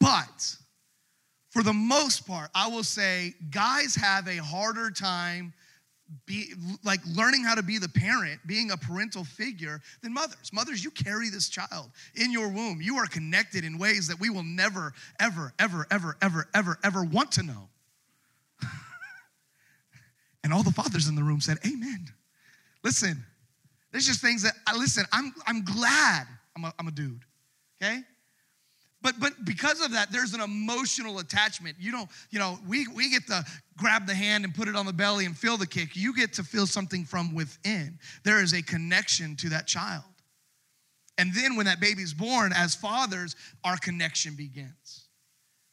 But 0.00 0.56
for 1.50 1.62
the 1.62 1.72
most 1.72 2.26
part, 2.26 2.50
I 2.54 2.68
will 2.68 2.84
say 2.84 3.34
guys 3.50 3.94
have 3.94 4.26
a 4.26 4.36
harder 4.36 4.90
time 4.90 5.52
be 6.26 6.54
like 6.84 7.00
learning 7.06 7.44
how 7.44 7.54
to 7.54 7.62
be 7.62 7.78
the 7.78 7.88
parent, 7.88 8.40
being 8.46 8.70
a 8.70 8.76
parental 8.76 9.24
figure 9.24 9.80
than 10.02 10.12
mothers. 10.12 10.50
Mothers, 10.52 10.82
you 10.82 10.90
carry 10.90 11.28
this 11.28 11.48
child 11.48 11.90
in 12.14 12.32
your 12.32 12.48
womb. 12.48 12.80
You 12.80 12.96
are 12.96 13.06
connected 13.06 13.64
in 13.64 13.78
ways 13.78 14.08
that 14.08 14.18
we 14.18 14.30
will 14.30 14.42
never, 14.42 14.92
ever, 15.20 15.52
ever, 15.58 15.86
ever, 15.90 16.16
ever, 16.22 16.48
ever, 16.54 16.78
ever 16.82 17.04
want 17.04 17.32
to 17.32 17.42
know. 17.42 17.68
And 20.44 20.52
all 20.52 20.62
the 20.62 20.72
fathers 20.72 21.08
in 21.08 21.14
the 21.14 21.22
room 21.22 21.40
said, 21.40 21.58
Amen. 21.66 22.06
Listen, 22.84 23.24
there's 23.92 24.06
just 24.06 24.20
things 24.20 24.42
that 24.42 24.54
I 24.66 24.76
listen, 24.76 25.04
I'm 25.12 25.32
I'm 25.46 25.64
glad 25.64 26.26
I'm 26.56 26.64
a, 26.64 26.72
I'm 26.78 26.88
a 26.88 26.92
dude. 26.92 27.24
Okay? 27.82 28.00
But 29.00 29.14
but 29.20 29.32
because 29.44 29.80
of 29.80 29.92
that, 29.92 30.10
there's 30.10 30.34
an 30.34 30.40
emotional 30.40 31.18
attachment. 31.20 31.76
You 31.78 31.92
don't, 31.92 32.08
you 32.30 32.38
know, 32.38 32.58
we 32.66 32.86
we 32.88 33.10
get 33.10 33.26
to 33.28 33.44
grab 33.76 34.06
the 34.06 34.14
hand 34.14 34.44
and 34.44 34.54
put 34.54 34.68
it 34.68 34.76
on 34.76 34.86
the 34.86 34.92
belly 34.92 35.24
and 35.24 35.36
feel 35.36 35.56
the 35.56 35.66
kick. 35.66 35.94
You 35.94 36.14
get 36.14 36.32
to 36.34 36.42
feel 36.42 36.66
something 36.66 37.04
from 37.04 37.34
within. 37.34 37.98
There 38.24 38.42
is 38.42 38.52
a 38.54 38.62
connection 38.62 39.36
to 39.36 39.50
that 39.50 39.66
child. 39.66 40.02
And 41.16 41.34
then 41.34 41.56
when 41.56 41.66
that 41.66 41.80
baby's 41.80 42.14
born, 42.14 42.52
as 42.54 42.76
fathers, 42.76 43.34
our 43.64 43.76
connection 43.76 44.34
begins. 44.36 45.07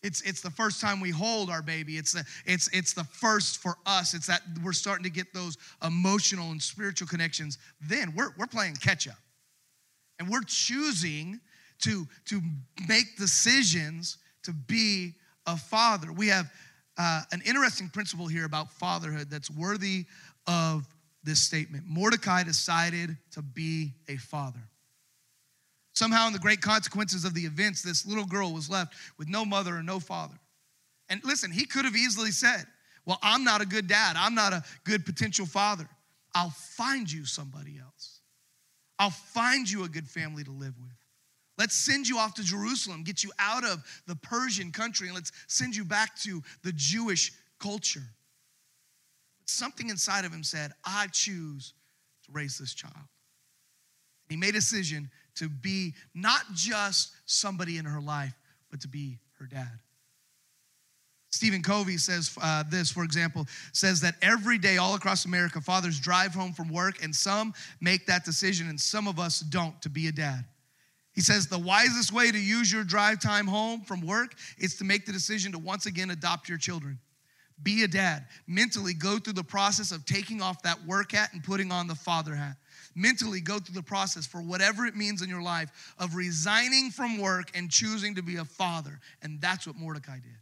It's, 0.06 0.22
it's 0.22 0.42
the 0.42 0.52
first 0.52 0.80
time 0.80 1.00
we 1.00 1.10
hold 1.10 1.50
our 1.50 1.64
baby. 1.64 1.98
It's 1.98 2.14
the, 2.14 2.24
it's, 2.46 2.70
it's 2.72 2.94
the 2.94 3.04
first 3.06 3.58
for 3.58 3.76
us. 3.88 4.14
It's 4.14 4.28
that 4.28 4.42
we're 4.64 4.72
starting 4.72 5.04
to 5.04 5.10
get 5.10 5.34
those 5.34 5.58
emotional 5.84 6.52
and 6.52 6.62
spiritual 6.62 7.08
connections. 7.08 7.58
Then 7.82 8.14
we're, 8.16 8.30
we're 8.38 8.46
playing 8.46 8.76
catch 8.76 9.08
up. 9.08 9.18
And 10.20 10.30
we're 10.30 10.44
choosing 10.46 11.40
to, 11.82 12.06
to 12.26 12.40
make 12.88 13.18
decisions 13.18 14.18
to 14.44 14.54
be 14.54 15.14
a 15.48 15.58
father. 15.58 16.14
We 16.14 16.28
have 16.28 16.52
uh, 17.00 17.24
an 17.32 17.42
interesting 17.44 17.90
principle 17.90 18.28
here 18.28 18.46
about 18.46 18.72
fatherhood 18.72 19.32
that's 19.32 19.50
worthy 19.50 20.06
of 20.46 20.88
this 21.24 21.40
statement. 21.40 21.86
Mordecai 21.88 22.44
decided 22.44 23.18
to 23.32 23.42
be 23.42 23.94
a 24.08 24.18
father. 24.18 24.62
Somehow, 25.96 26.28
in 26.28 26.34
the 26.34 26.40
great 26.40 26.62
consequences 26.62 27.24
of 27.24 27.34
the 27.34 27.46
events, 27.46 27.82
this 27.82 28.06
little 28.06 28.26
girl 28.26 28.52
was 28.52 28.70
left 28.70 28.96
with 29.18 29.30
no 29.30 29.46
mother 29.46 29.78
and 29.78 29.86
no 29.86 30.00
father. 30.00 30.36
And 31.10 31.22
listen, 31.24 31.52
he 31.52 31.66
could 31.66 31.86
have 31.86 31.96
easily 31.96 32.32
said, 32.32 32.66
Well, 33.06 33.18
I'm 33.22 33.44
not 33.44 33.62
a 33.62 33.66
good 33.66 33.88
dad. 33.88 34.16
I'm 34.18 34.36
not 34.36 34.52
a 34.52 34.64
good 34.84 35.06
potential 35.06 35.46
father. 35.46 35.88
I'll 36.34 36.50
find 36.50 37.10
you 37.10 37.26
somebody 37.26 37.80
else. 37.80 38.20
I'll 39.00 39.10
find 39.10 39.70
you 39.70 39.86
a 39.86 39.90
good 39.90 40.08
family 40.08 40.44
to 40.44 40.52
live 40.52 40.74
with. 40.80 40.92
Let's 41.58 41.76
send 41.76 42.08
you 42.08 42.18
off 42.18 42.34
to 42.36 42.44
Jerusalem, 42.44 43.04
get 43.04 43.24
you 43.24 43.32
out 43.40 43.64
of 43.64 43.84
the 44.08 44.16
Persian 44.16 44.72
country, 44.72 45.08
and 45.08 45.16
let's 45.16 45.32
send 45.48 45.76
you 45.76 45.86
back 45.86 46.18
to 46.20 46.44
the 46.64 46.74
Jewish 46.74 47.32
culture. 47.60 48.04
Something 49.46 49.90
inside 49.90 50.26
of 50.26 50.34
him 50.34 50.44
said, 50.44 50.74
I 50.84 51.08
choose 51.08 51.74
to 52.26 52.32
raise 52.34 52.58
this 52.58 52.74
child. 52.74 52.94
He 54.28 54.36
made 54.36 54.50
a 54.50 54.54
decision 54.54 55.10
to 55.36 55.50
be 55.50 55.94
not 56.14 56.42
just 56.54 57.12
somebody 57.26 57.78
in 57.78 57.86
her 57.86 58.02
life, 58.02 58.34
but 58.72 58.82
to 58.82 58.88
be 58.88 59.20
her 59.40 59.46
dad. 59.46 59.80
Stephen 61.36 61.62
Covey 61.62 61.98
says 61.98 62.36
uh, 62.42 62.64
this, 62.70 62.90
for 62.90 63.04
example, 63.04 63.46
says 63.74 64.00
that 64.02 64.16
every 64.22 64.58
day 64.58 64.78
all 64.78 64.96
across 64.96 65.26
America, 65.26 65.60
fathers 65.60 66.00
drive 66.00 66.34
home 66.34 66.54
from 66.54 66.70
work, 66.70 67.04
and 67.04 67.14
some 67.14 67.54
make 67.82 68.06
that 68.06 68.24
decision, 68.24 68.70
and 68.70 68.80
some 68.80 69.06
of 69.06 69.20
us 69.20 69.42
don't 69.42 69.80
to 69.82 69.90
be 69.90 70.08
a 70.08 70.14
dad. 70.14 70.46
He 71.14 71.22
says 71.22 71.48
the 71.48 71.60
wisest 71.60 72.14
way 72.14 72.32
to 72.32 72.40
use 72.40 72.72
your 72.72 72.84
drive 72.84 73.22
time 73.22 73.48
home 73.48 73.82
from 73.82 74.02
work 74.02 74.36
is 74.58 74.76
to 74.78 74.86
make 74.86 75.06
the 75.06 75.12
decision 75.12 75.52
to 75.52 75.60
once 75.60 75.86
again 75.86 76.10
adopt 76.12 76.48
your 76.48 76.58
children. 76.58 77.00
Be 77.64 77.84
a 77.84 77.88
dad. 77.88 78.26
Mentally 78.48 78.94
go 78.94 79.18
through 79.18 79.34
the 79.34 79.44
process 79.44 79.92
of 79.92 80.06
taking 80.06 80.42
off 80.42 80.62
that 80.64 80.86
work 80.86 81.14
hat 81.14 81.30
and 81.34 81.44
putting 81.44 81.72
on 81.72 81.88
the 81.88 81.96
father 81.96 82.36
hat. 82.36 82.58
Mentally 82.96 83.42
go 83.42 83.60
through 83.60 83.76
the 83.76 83.84
process 83.84 84.26
for 84.26 84.42
whatever 84.42 84.86
it 84.86 84.96
means 84.96 85.22
in 85.22 85.30
your 85.30 85.42
life 85.42 85.94
of 86.00 86.16
resigning 86.16 86.90
from 86.92 87.18
work 87.20 87.52
and 87.54 87.70
choosing 87.70 88.16
to 88.16 88.24
be 88.24 88.38
a 88.38 88.46
father. 88.46 89.00
And 89.22 89.42
that's 89.42 89.68
what 89.68 89.76
Mordecai 89.76 90.16
did. 90.16 90.38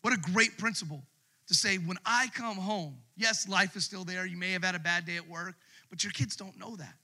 What 0.00 0.14
a 0.14 0.16
great 0.16 0.56
principle 0.56 1.02
to 1.48 1.54
say 1.54 1.76
when 1.76 1.98
I 2.06 2.28
come 2.34 2.56
home, 2.56 2.96
yes, 3.16 3.48
life 3.48 3.76
is 3.76 3.84
still 3.84 4.04
there. 4.04 4.24
You 4.26 4.36
may 4.36 4.52
have 4.52 4.64
had 4.64 4.74
a 4.74 4.78
bad 4.78 5.04
day 5.04 5.16
at 5.16 5.28
work, 5.28 5.54
but 5.90 6.02
your 6.02 6.12
kids 6.12 6.36
don't 6.36 6.58
know 6.58 6.76
that. 6.76 6.94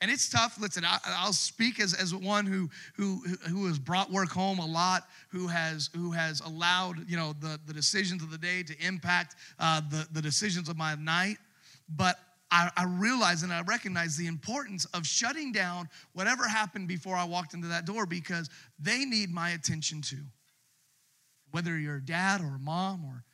And 0.00 0.10
it's 0.12 0.28
tough. 0.28 0.58
Listen, 0.60 0.84
I, 0.84 0.98
will 1.26 1.32
speak 1.32 1.80
as, 1.80 1.92
as 1.92 2.14
one 2.14 2.46
who, 2.46 2.70
who, 2.94 3.22
who 3.48 3.66
has 3.66 3.80
brought 3.80 4.12
work 4.12 4.30
home 4.30 4.60
a 4.60 4.66
lot, 4.66 5.08
who 5.30 5.48
has, 5.48 5.90
who 5.94 6.12
has 6.12 6.40
allowed, 6.40 7.08
you 7.08 7.16
know, 7.16 7.34
the, 7.40 7.58
the 7.66 7.72
decisions 7.72 8.22
of 8.22 8.30
the 8.30 8.38
day 8.38 8.62
to 8.62 8.86
impact 8.86 9.34
uh, 9.58 9.80
the, 9.90 10.06
the 10.12 10.22
decisions 10.22 10.68
of 10.68 10.76
my 10.76 10.94
night. 10.94 11.38
But 11.88 12.16
I, 12.50 12.70
I 12.76 12.84
realize 12.84 13.42
and 13.42 13.52
I 13.52 13.62
recognize 13.62 14.16
the 14.16 14.26
importance 14.26 14.86
of 14.86 15.06
shutting 15.06 15.52
down 15.52 15.88
whatever 16.12 16.48
happened 16.48 16.88
before 16.88 17.14
I 17.14 17.24
walked 17.24 17.54
into 17.54 17.68
that 17.68 17.84
door 17.84 18.06
because 18.06 18.48
they 18.78 19.04
need 19.04 19.30
my 19.30 19.50
attention 19.50 20.00
too. 20.00 20.24
Whether 21.50 21.78
you're 21.78 21.96
a 21.96 22.04
dad 22.04 22.40
or 22.40 22.56
a 22.56 22.58
mom 22.58 23.04
or 23.04 23.24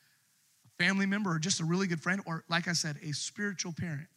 a 0.66 0.82
family 0.84 1.06
member 1.06 1.30
or 1.30 1.38
just 1.38 1.60
a 1.60 1.64
really 1.64 1.86
good 1.86 2.00
friend 2.00 2.20
or, 2.26 2.44
like 2.48 2.68
I 2.68 2.72
said, 2.72 2.96
a 3.02 3.12
spiritual 3.12 3.72
parent 3.72 4.08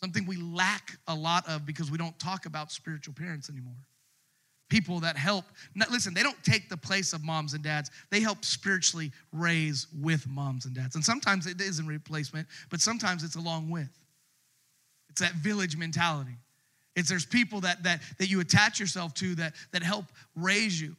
something 0.00 0.26
we 0.26 0.36
lack 0.36 0.98
a 1.06 1.14
lot 1.14 1.46
of 1.48 1.66
because 1.66 1.90
we 1.90 1.98
don't 1.98 2.18
talk 2.18 2.46
about 2.46 2.72
spiritual 2.72 3.14
parents 3.14 3.50
anymore. 3.50 3.76
People 4.70 5.00
that 5.00 5.16
help, 5.16 5.44
Now, 5.74 5.84
listen, 5.90 6.14
they 6.14 6.22
don't 6.22 6.42
take 6.44 6.68
the 6.70 6.76
place 6.76 7.12
of 7.12 7.22
moms 7.22 7.52
and 7.52 7.62
dads. 7.62 7.90
They 8.10 8.20
help 8.20 8.44
spiritually 8.44 9.12
raise 9.32 9.88
with 10.00 10.26
moms 10.28 10.64
and 10.64 10.74
dads. 10.74 10.94
And 10.94 11.04
sometimes 11.04 11.46
it 11.46 11.60
is 11.60 11.78
in 11.78 11.86
replacement, 11.86 12.48
but 12.70 12.80
sometimes 12.80 13.22
it's 13.22 13.36
along 13.36 13.68
with. 13.68 13.90
It's 15.10 15.20
that 15.20 15.34
village 15.34 15.76
mentality. 15.76 16.38
It's 16.96 17.08
there's 17.08 17.26
people 17.26 17.60
that 17.62 17.82
that 17.82 18.00
that 18.18 18.28
you 18.28 18.40
attach 18.40 18.80
yourself 18.80 19.12
to 19.14 19.34
that 19.36 19.54
that 19.72 19.82
help 19.82 20.06
raise 20.34 20.80
you 20.80 20.96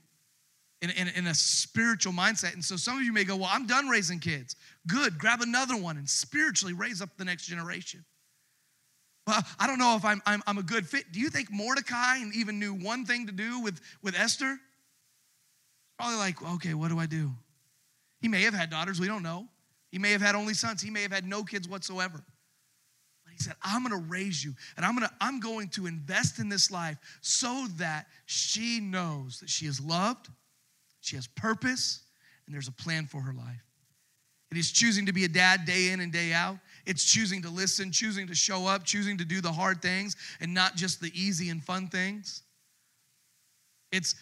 in, 0.82 0.90
in, 0.92 1.08
in, 1.10 1.28
a 1.28 1.36
spiritual 1.36 2.12
mindset. 2.12 2.54
And 2.54 2.64
so 2.64 2.76
some 2.76 2.98
of 2.98 3.04
you 3.04 3.14
may 3.14 3.24
go, 3.24 3.36
Well, 3.36 3.50
I'm 3.52 3.68
done 3.68 3.88
raising 3.88 4.20
kids. 4.20 4.56
Good, 4.88 5.18
grab 5.18 5.42
another 5.42 5.78
one 5.78 5.98
and 5.98 6.10
spiritually 6.10 6.74
raise 6.74 7.02
up 7.02 7.10
the 7.18 7.26
next 7.26 7.46
generation. 7.46 8.04
I 9.60 9.68
don't 9.68 9.80
know 9.80 9.96
if 9.96 10.06
I'm, 10.06 10.22
I'm, 10.26 10.42
I'm 10.48 10.58
a 10.58 10.64
good 10.64 10.88
fit. 10.88 11.12
Do 11.12 11.20
you 11.20 11.30
think 11.30 11.52
Mordecai 11.52 12.18
even 12.36 12.60
knew 12.60 12.74
one 12.74 13.06
thing 13.06 13.28
to 13.28 13.32
do 13.32 13.62
with, 13.62 13.80
with 14.02 14.16
Esther? 14.16 14.58
Probably 15.98 16.18
like, 16.18 16.42
okay, 16.56 16.74
what 16.74 16.90
do 16.90 17.00
I 17.00 17.06
do? 17.06 17.32
He 18.22 18.28
may 18.28 18.44
have 18.44 18.54
had 18.54 18.70
daughters, 18.70 19.00
we 19.00 19.08
don't 19.08 19.24
know. 19.24 19.48
He 19.92 20.00
may 20.00 20.12
have 20.12 20.22
had 20.22 20.36
only 20.36 20.54
sons, 20.54 20.82
he 20.82 20.90
may 20.90 21.02
have 21.02 21.12
had 21.12 21.26
no 21.26 21.44
kids 21.44 21.68
whatsoever. 21.68 22.24
But 23.24 23.34
he 23.34 23.38
said, 23.38 23.56
I'm 23.62 23.84
gonna 23.84 24.04
raise 24.08 24.44
you, 24.44 24.54
and 24.78 24.86
I'm 24.86 24.94
gonna, 24.94 25.12
I'm 25.20 25.40
going 25.40 25.70
to 25.70 25.88
invest 25.88 26.40
in 26.40 26.50
this 26.50 26.72
life 26.72 26.98
so 27.22 27.68
that 27.78 28.08
she 28.26 28.80
knows 28.80 29.40
that 29.40 29.50
she 29.50 29.66
is 29.66 29.80
loved, 29.80 30.28
she 31.02 31.16
has 31.16 31.28
purpose, 31.28 32.02
and 32.46 32.54
there's 32.56 32.68
a 32.68 32.74
plan 32.74 33.06
for 33.06 33.22
her 33.22 33.34
life. 33.34 33.64
It 34.52 34.58
is 34.58 34.72
choosing 34.72 35.06
to 35.06 35.14
be 35.14 35.24
a 35.24 35.30
dad 35.30 35.66
day 35.66 35.90
in 35.90 36.02
and 36.02 36.12
day 36.12 36.34
out. 36.34 36.58
It's 36.86 37.04
choosing 37.04 37.42
to 37.44 37.50
listen, 37.50 37.92
choosing 37.92 38.28
to 38.28 38.36
show 38.36 38.66
up, 38.68 38.84
choosing 38.84 39.18
to 39.18 39.26
do 39.26 39.42
the 39.42 39.52
hard 39.52 39.82
things 39.82 40.16
and 40.40 40.54
not 40.54 40.76
just 40.76 41.02
the 41.02 41.12
easy 41.14 41.50
and 41.50 41.64
fun 41.64 41.88
things. 41.88 42.44
It's, 43.92 44.16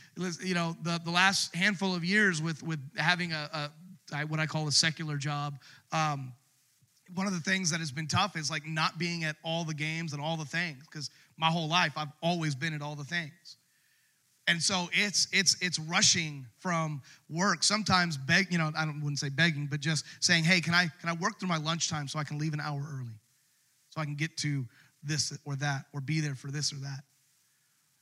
you 0.43 0.55
know, 0.55 0.75
the, 0.81 0.99
the 1.03 1.11
last 1.11 1.55
handful 1.55 1.95
of 1.95 2.03
years 2.03 2.41
with, 2.41 2.63
with 2.63 2.79
having 2.97 3.33
a, 3.33 3.71
a 4.11 4.25
what 4.25 4.39
I 4.39 4.47
call 4.47 4.67
a 4.67 4.71
secular 4.71 5.17
job, 5.17 5.59
um, 5.91 6.33
one 7.13 7.27
of 7.27 7.33
the 7.33 7.39
things 7.39 7.69
that 7.71 7.79
has 7.79 7.91
been 7.91 8.07
tough 8.07 8.35
is 8.35 8.49
like 8.49 8.67
not 8.67 8.97
being 8.97 9.23
at 9.23 9.35
all 9.43 9.63
the 9.63 9.73
games 9.73 10.13
and 10.13 10.21
all 10.21 10.37
the 10.37 10.45
things 10.45 10.83
because 10.85 11.09
my 11.37 11.47
whole 11.47 11.67
life 11.67 11.93
I've 11.95 12.11
always 12.21 12.55
been 12.55 12.73
at 12.73 12.81
all 12.81 12.95
the 12.95 13.03
things. 13.03 13.57
And 14.49 14.61
so 14.61 14.89
it's 14.91 15.27
it's 15.31 15.55
it's 15.61 15.77
rushing 15.77 16.43
from 16.57 17.03
work. 17.29 17.63
Sometimes 17.63 18.17
beg, 18.17 18.51
you 18.51 18.57
know, 18.57 18.71
I 18.75 18.83
don't 18.83 18.99
wouldn't 18.99 19.19
say 19.19 19.29
begging, 19.29 19.67
but 19.67 19.79
just 19.79 20.03
saying, 20.21 20.43
hey, 20.43 20.59
can 20.59 20.73
I 20.73 20.87
can 20.99 21.07
I 21.07 21.13
work 21.13 21.39
through 21.39 21.49
my 21.49 21.57
lunchtime 21.57 22.07
so 22.07 22.17
I 22.17 22.23
can 22.23 22.39
leave 22.39 22.53
an 22.53 22.59
hour 22.59 22.81
early? 22.81 23.13
So 23.91 24.01
I 24.01 24.05
can 24.05 24.15
get 24.15 24.35
to 24.37 24.65
this 25.03 25.37
or 25.45 25.55
that 25.57 25.85
or 25.93 26.01
be 26.01 26.19
there 26.19 26.33
for 26.33 26.49
this 26.49 26.73
or 26.73 26.77
that. 26.77 27.01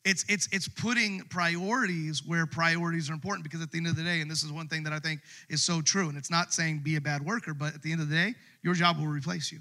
It's 0.05 0.23
it's 0.29 0.47
it's 0.53 0.69
putting 0.69 1.19
priorities 1.23 2.25
where 2.25 2.45
priorities 2.45 3.09
are 3.09 3.13
important 3.13 3.43
because 3.43 3.61
at 3.61 3.69
the 3.73 3.77
end 3.77 3.87
of 3.87 3.97
the 3.97 4.03
day, 4.03 4.21
and 4.21 4.31
this 4.31 4.43
is 4.43 4.51
one 4.53 4.69
thing 4.69 4.83
that 4.83 4.93
I 4.93 4.99
think 4.99 5.19
is 5.49 5.61
so 5.61 5.81
true, 5.81 6.07
and 6.07 6.17
it's 6.17 6.31
not 6.31 6.53
saying 6.53 6.79
be 6.81 6.95
a 6.95 7.01
bad 7.01 7.25
worker, 7.25 7.53
but 7.53 7.75
at 7.75 7.81
the 7.81 7.91
end 7.91 7.99
of 7.99 8.07
the 8.07 8.15
day, 8.15 8.35
your 8.63 8.73
job 8.73 8.99
will 8.99 9.07
replace 9.07 9.51
you. 9.51 9.59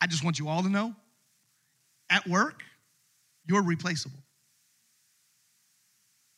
I 0.00 0.06
just 0.06 0.22
want 0.22 0.38
you 0.38 0.48
all 0.48 0.62
to 0.62 0.68
know 0.68 0.94
at 2.10 2.28
work, 2.28 2.62
you're 3.46 3.62
replaceable. 3.62 4.18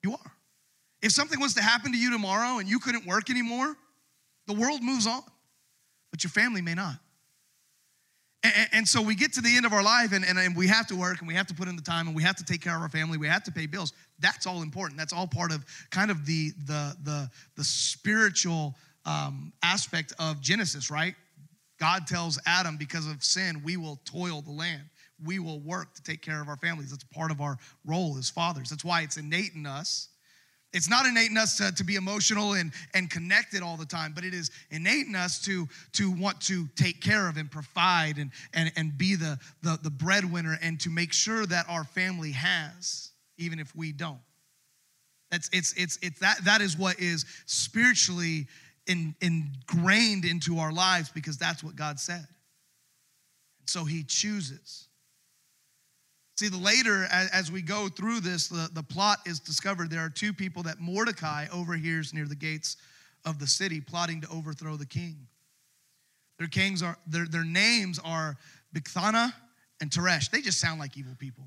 You 0.02 0.12
are. 0.12 0.32
If 1.02 1.12
something 1.12 1.40
was 1.40 1.54
to 1.54 1.62
happen 1.62 1.92
to 1.92 1.98
you 1.98 2.10
tomorrow 2.10 2.58
and 2.58 2.68
you 2.68 2.78
couldn't 2.78 3.06
work 3.06 3.30
anymore, 3.30 3.76
the 4.46 4.54
world 4.54 4.82
moves 4.82 5.06
on, 5.06 5.22
but 6.10 6.24
your 6.24 6.30
family 6.30 6.62
may 6.62 6.74
not. 6.74 6.96
And, 8.42 8.68
and 8.72 8.88
so 8.88 9.02
we 9.02 9.14
get 9.14 9.32
to 9.34 9.40
the 9.40 9.56
end 9.56 9.66
of 9.66 9.72
our 9.72 9.82
life 9.82 10.12
and, 10.12 10.24
and, 10.24 10.38
and 10.38 10.56
we 10.56 10.68
have 10.68 10.86
to 10.88 10.96
work 10.96 11.18
and 11.18 11.28
we 11.28 11.34
have 11.34 11.46
to 11.48 11.54
put 11.54 11.68
in 11.68 11.76
the 11.76 11.82
time 11.82 12.06
and 12.06 12.14
we 12.14 12.22
have 12.22 12.36
to 12.36 12.44
take 12.44 12.60
care 12.62 12.76
of 12.76 12.82
our 12.82 12.88
family, 12.88 13.18
we 13.18 13.28
have 13.28 13.42
to 13.44 13.52
pay 13.52 13.66
bills. 13.66 13.92
That's 14.20 14.46
all 14.46 14.62
important. 14.62 14.98
That's 14.98 15.12
all 15.12 15.26
part 15.26 15.52
of 15.52 15.64
kind 15.90 16.10
of 16.10 16.24
the, 16.26 16.52
the, 16.66 16.96
the, 17.02 17.30
the 17.56 17.64
spiritual 17.64 18.74
um, 19.04 19.52
aspect 19.62 20.12
of 20.18 20.40
Genesis, 20.40 20.90
right? 20.90 21.14
God 21.78 22.06
tells 22.06 22.38
Adam, 22.46 22.76
because 22.76 23.06
of 23.06 23.22
sin, 23.22 23.62
we 23.64 23.76
will 23.76 23.98
toil 24.04 24.42
the 24.42 24.52
land. 24.52 24.82
We 25.24 25.38
will 25.38 25.60
work 25.60 25.94
to 25.94 26.02
take 26.02 26.22
care 26.22 26.40
of 26.40 26.48
our 26.48 26.56
families. 26.56 26.90
That's 26.90 27.04
part 27.04 27.30
of 27.30 27.40
our 27.40 27.58
role 27.84 28.16
as 28.18 28.28
fathers. 28.28 28.70
That's 28.70 28.84
why 28.84 29.02
it's 29.02 29.16
innate 29.16 29.54
in 29.54 29.66
us 29.66 30.08
it's 30.76 30.90
not 30.90 31.06
innate 31.06 31.30
in 31.30 31.38
us 31.38 31.56
to, 31.56 31.72
to 31.74 31.84
be 31.84 31.94
emotional 31.94 32.52
and, 32.52 32.70
and 32.92 33.08
connected 33.08 33.62
all 33.62 33.78
the 33.78 33.86
time, 33.86 34.12
but 34.14 34.24
it 34.24 34.34
is 34.34 34.50
innate 34.70 35.06
in 35.06 35.14
us 35.14 35.40
to, 35.46 35.66
to 35.92 36.10
want 36.10 36.38
to 36.42 36.66
take 36.76 37.00
care 37.00 37.28
of 37.28 37.38
and 37.38 37.50
provide 37.50 38.18
and, 38.18 38.30
and, 38.52 38.70
and 38.76 38.98
be 38.98 39.14
the, 39.14 39.38
the, 39.62 39.78
the 39.82 39.90
breadwinner 39.90 40.58
and 40.60 40.78
to 40.80 40.90
make 40.90 41.14
sure 41.14 41.46
that 41.46 41.64
our 41.68 41.84
family 41.84 42.32
has, 42.32 43.10
even 43.38 43.58
if 43.58 43.74
we 43.74 43.92
don't. 43.92 44.18
That's 45.30 45.48
it's 45.52 45.72
it's 45.72 45.98
it's 46.02 46.20
that 46.20 46.44
that 46.44 46.60
is 46.60 46.76
what 46.76 47.00
is 47.00 47.24
spiritually 47.46 48.46
in, 48.86 49.12
ingrained 49.20 50.24
into 50.24 50.58
our 50.60 50.72
lives 50.72 51.10
because 51.10 51.36
that's 51.36 51.64
what 51.64 51.74
God 51.74 51.98
said. 51.98 52.26
So 53.66 53.84
he 53.84 54.04
chooses. 54.04 54.86
See, 56.38 56.48
the 56.48 56.58
later, 56.58 57.06
as 57.10 57.50
we 57.50 57.62
go 57.62 57.88
through 57.88 58.20
this, 58.20 58.48
the, 58.48 58.68
the 58.74 58.82
plot 58.82 59.20
is 59.24 59.40
discovered. 59.40 59.90
There 59.90 60.00
are 60.00 60.10
two 60.10 60.34
people 60.34 60.62
that 60.64 60.78
Mordecai 60.78 61.46
overhears 61.50 62.12
near 62.12 62.26
the 62.26 62.34
gates 62.34 62.76
of 63.24 63.38
the 63.38 63.46
city 63.46 63.80
plotting 63.80 64.20
to 64.20 64.28
overthrow 64.28 64.76
the 64.76 64.84
king. 64.84 65.26
Their 66.38 66.48
kings 66.48 66.82
are 66.82 66.98
their, 67.06 67.26
their 67.26 67.44
names 67.44 67.98
are 68.04 68.36
Bigthana 68.74 69.32
and 69.80 69.90
Teresh. 69.90 70.30
They 70.30 70.42
just 70.42 70.60
sound 70.60 70.78
like 70.78 70.96
evil 70.98 71.14
people. 71.18 71.44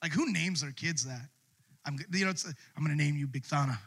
Like 0.00 0.12
who 0.12 0.32
names 0.32 0.60
their 0.60 0.70
kids 0.70 1.04
that? 1.04 1.28
I'm 1.84 1.98
you 2.12 2.24
know 2.24 2.32
I'm 2.76 2.84
going 2.84 2.96
to 2.96 3.02
name 3.02 3.16
you 3.16 3.26
Bigthana. 3.26 3.78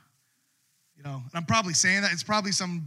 You 0.98 1.04
know, 1.04 1.16
and 1.16 1.32
I'm 1.34 1.46
probably 1.46 1.74
saying 1.74 2.02
that. 2.04 2.12
It's 2.14 2.24
probably 2.24 2.52
some 2.52 2.86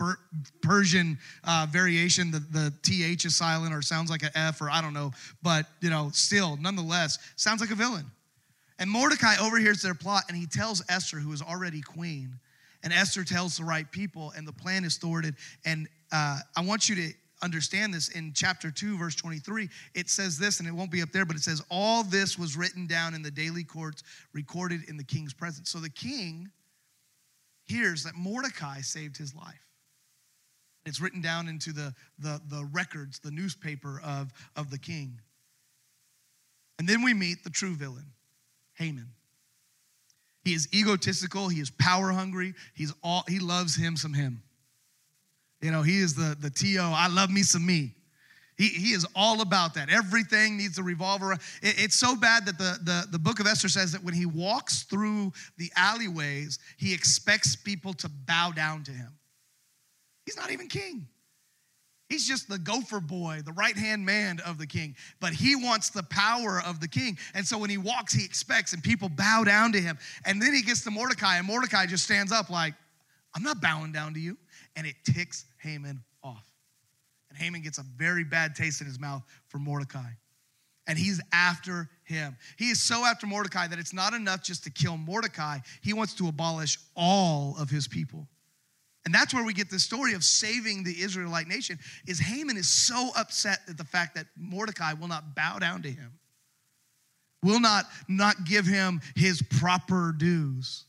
Persian 0.62 1.18
uh, 1.44 1.66
variation. 1.70 2.30
The, 2.30 2.38
the 2.38 2.72
TH 2.82 3.24
is 3.24 3.36
silent 3.36 3.74
or 3.74 3.82
sounds 3.82 4.10
like 4.10 4.22
an 4.22 4.30
F 4.34 4.60
or 4.60 4.70
I 4.70 4.80
don't 4.80 4.94
know. 4.94 5.12
But, 5.42 5.66
you 5.80 5.90
know, 5.90 6.10
still, 6.12 6.56
nonetheless, 6.56 7.18
sounds 7.36 7.60
like 7.60 7.70
a 7.70 7.74
villain. 7.74 8.06
And 8.78 8.90
Mordecai 8.90 9.34
overhears 9.40 9.82
their 9.82 9.94
plot 9.94 10.24
and 10.28 10.36
he 10.36 10.46
tells 10.46 10.82
Esther, 10.88 11.18
who 11.18 11.32
is 11.32 11.42
already 11.42 11.80
queen. 11.80 12.38
And 12.82 12.92
Esther 12.92 13.24
tells 13.24 13.56
the 13.56 13.64
right 13.64 13.90
people, 13.90 14.32
and 14.36 14.46
the 14.46 14.52
plan 14.52 14.84
is 14.84 14.96
thwarted. 14.96 15.34
And 15.64 15.88
uh, 16.12 16.38
I 16.56 16.60
want 16.60 16.88
you 16.88 16.94
to 16.96 17.12
understand 17.42 17.92
this 17.92 18.08
in 18.10 18.32
chapter 18.34 18.70
2 18.70 18.96
verse 18.96 19.14
23 19.14 19.68
it 19.94 20.08
says 20.08 20.38
this 20.38 20.58
and 20.58 20.66
it 20.66 20.72
won't 20.72 20.90
be 20.90 21.02
up 21.02 21.12
there 21.12 21.26
but 21.26 21.36
it 21.36 21.42
says 21.42 21.62
all 21.70 22.02
this 22.02 22.38
was 22.38 22.56
written 22.56 22.86
down 22.86 23.14
in 23.14 23.20
the 23.20 23.30
daily 23.30 23.62
courts 23.62 24.02
recorded 24.32 24.80
in 24.88 24.96
the 24.96 25.04
king's 25.04 25.34
presence 25.34 25.68
so 25.68 25.78
the 25.78 25.90
king 25.90 26.48
hears 27.66 28.04
that 28.04 28.14
Mordecai 28.14 28.80
saved 28.80 29.16
his 29.16 29.34
life. 29.34 29.66
It's 30.84 31.00
written 31.00 31.20
down 31.20 31.48
into 31.48 31.72
the, 31.72 31.92
the, 32.18 32.40
the 32.48 32.68
records, 32.72 33.18
the 33.18 33.32
newspaper 33.32 34.00
of, 34.04 34.32
of 34.54 34.70
the 34.70 34.78
king. 34.78 35.20
And 36.78 36.88
then 36.88 37.02
we 37.02 37.12
meet 37.12 37.42
the 37.42 37.50
true 37.50 37.74
villain, 37.74 38.12
Haman. 38.74 39.08
He 40.44 40.54
is 40.54 40.68
egotistical, 40.72 41.48
he 41.48 41.60
is 41.60 41.70
power 41.70 42.12
hungry, 42.12 42.54
he's 42.72 42.94
all 43.02 43.24
he 43.26 43.40
loves 43.40 43.74
him 43.74 43.96
some 43.96 44.14
him. 44.14 44.42
You 45.60 45.72
know, 45.72 45.82
he 45.82 45.98
is 45.98 46.14
the 46.14 46.36
the 46.38 46.50
TO, 46.50 46.78
I 46.80 47.08
love 47.08 47.30
me 47.30 47.42
some 47.42 47.66
me. 47.66 47.94
He, 48.56 48.68
he 48.68 48.92
is 48.92 49.06
all 49.14 49.42
about 49.42 49.74
that. 49.74 49.90
Everything 49.90 50.56
needs 50.56 50.76
to 50.76 50.82
revolve 50.82 51.22
around. 51.22 51.40
It, 51.62 51.74
it's 51.78 51.96
so 51.96 52.16
bad 52.16 52.46
that 52.46 52.56
the, 52.56 52.78
the, 52.82 53.06
the 53.12 53.18
book 53.18 53.38
of 53.38 53.46
Esther 53.46 53.68
says 53.68 53.92
that 53.92 54.02
when 54.02 54.14
he 54.14 54.24
walks 54.24 54.84
through 54.84 55.32
the 55.58 55.70
alleyways, 55.76 56.58
he 56.78 56.94
expects 56.94 57.54
people 57.54 57.92
to 57.94 58.08
bow 58.08 58.52
down 58.52 58.82
to 58.84 58.92
him. 58.92 59.12
He's 60.24 60.36
not 60.36 60.50
even 60.50 60.68
king. 60.68 61.06
He's 62.08 62.26
just 62.26 62.48
the 62.48 62.58
gopher 62.58 63.00
boy, 63.00 63.40
the 63.44 63.52
right 63.52 63.76
hand 63.76 64.06
man 64.06 64.38
of 64.46 64.58
the 64.58 64.66
king. 64.66 64.94
But 65.20 65.32
he 65.32 65.56
wants 65.56 65.90
the 65.90 66.04
power 66.04 66.62
of 66.64 66.80
the 66.80 66.88
king. 66.88 67.18
And 67.34 67.44
so 67.44 67.58
when 67.58 67.68
he 67.68 67.78
walks, 67.78 68.12
he 68.14 68.24
expects, 68.24 68.72
and 68.72 68.82
people 68.82 69.08
bow 69.08 69.42
down 69.44 69.72
to 69.72 69.80
him. 69.80 69.98
And 70.24 70.40
then 70.40 70.54
he 70.54 70.62
gets 70.62 70.84
to 70.84 70.90
Mordecai, 70.90 71.38
and 71.38 71.46
Mordecai 71.46 71.86
just 71.86 72.04
stands 72.04 72.32
up 72.32 72.48
like, 72.48 72.74
I'm 73.34 73.42
not 73.42 73.60
bowing 73.60 73.92
down 73.92 74.14
to 74.14 74.20
you. 74.20 74.38
And 74.76 74.86
it 74.86 74.94
ticks 75.04 75.46
Haman. 75.58 76.00
And 77.36 77.44
Haman 77.44 77.60
gets 77.60 77.76
a 77.76 77.84
very 77.96 78.24
bad 78.24 78.54
taste 78.54 78.80
in 78.80 78.86
his 78.86 78.98
mouth 78.98 79.22
for 79.48 79.58
Mordecai. 79.58 80.08
And 80.86 80.98
he's 80.98 81.20
after 81.32 81.88
him. 82.04 82.36
He 82.56 82.70
is 82.70 82.80
so 82.80 83.04
after 83.04 83.26
Mordecai 83.26 83.66
that 83.66 83.78
it's 83.78 83.92
not 83.92 84.14
enough 84.14 84.42
just 84.42 84.64
to 84.64 84.70
kill 84.70 84.96
Mordecai, 84.96 85.58
he 85.82 85.92
wants 85.92 86.14
to 86.14 86.28
abolish 86.28 86.78
all 86.94 87.56
of 87.58 87.68
his 87.68 87.88
people. 87.88 88.26
And 89.04 89.14
that's 89.14 89.34
where 89.34 89.44
we 89.44 89.52
get 89.52 89.68
the 89.68 89.78
story 89.78 90.14
of 90.14 90.24
saving 90.24 90.82
the 90.82 91.00
Israelite 91.00 91.46
nation 91.46 91.78
is 92.06 92.18
Haman 92.18 92.56
is 92.56 92.68
so 92.68 93.10
upset 93.16 93.60
at 93.68 93.76
the 93.76 93.84
fact 93.84 94.14
that 94.14 94.26
Mordecai 94.36 94.94
will 94.94 95.08
not 95.08 95.34
bow 95.34 95.58
down 95.58 95.82
to 95.82 95.90
him. 95.90 96.12
Will 97.42 97.60
not 97.60 97.84
not 98.08 98.44
give 98.44 98.66
him 98.66 99.00
his 99.14 99.42
proper 99.42 100.14
dues 100.16 100.86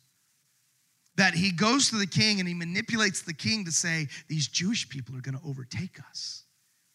that 1.17 1.33
he 1.33 1.51
goes 1.51 1.89
to 1.89 1.97
the 1.97 2.07
king 2.07 2.39
and 2.39 2.47
he 2.47 2.53
manipulates 2.53 3.21
the 3.21 3.33
king 3.33 3.65
to 3.65 3.71
say, 3.71 4.07
These 4.27 4.47
Jewish 4.47 4.87
people 4.87 5.15
are 5.15 5.21
going 5.21 5.37
to 5.37 5.43
overtake 5.45 5.99
us. 6.09 6.43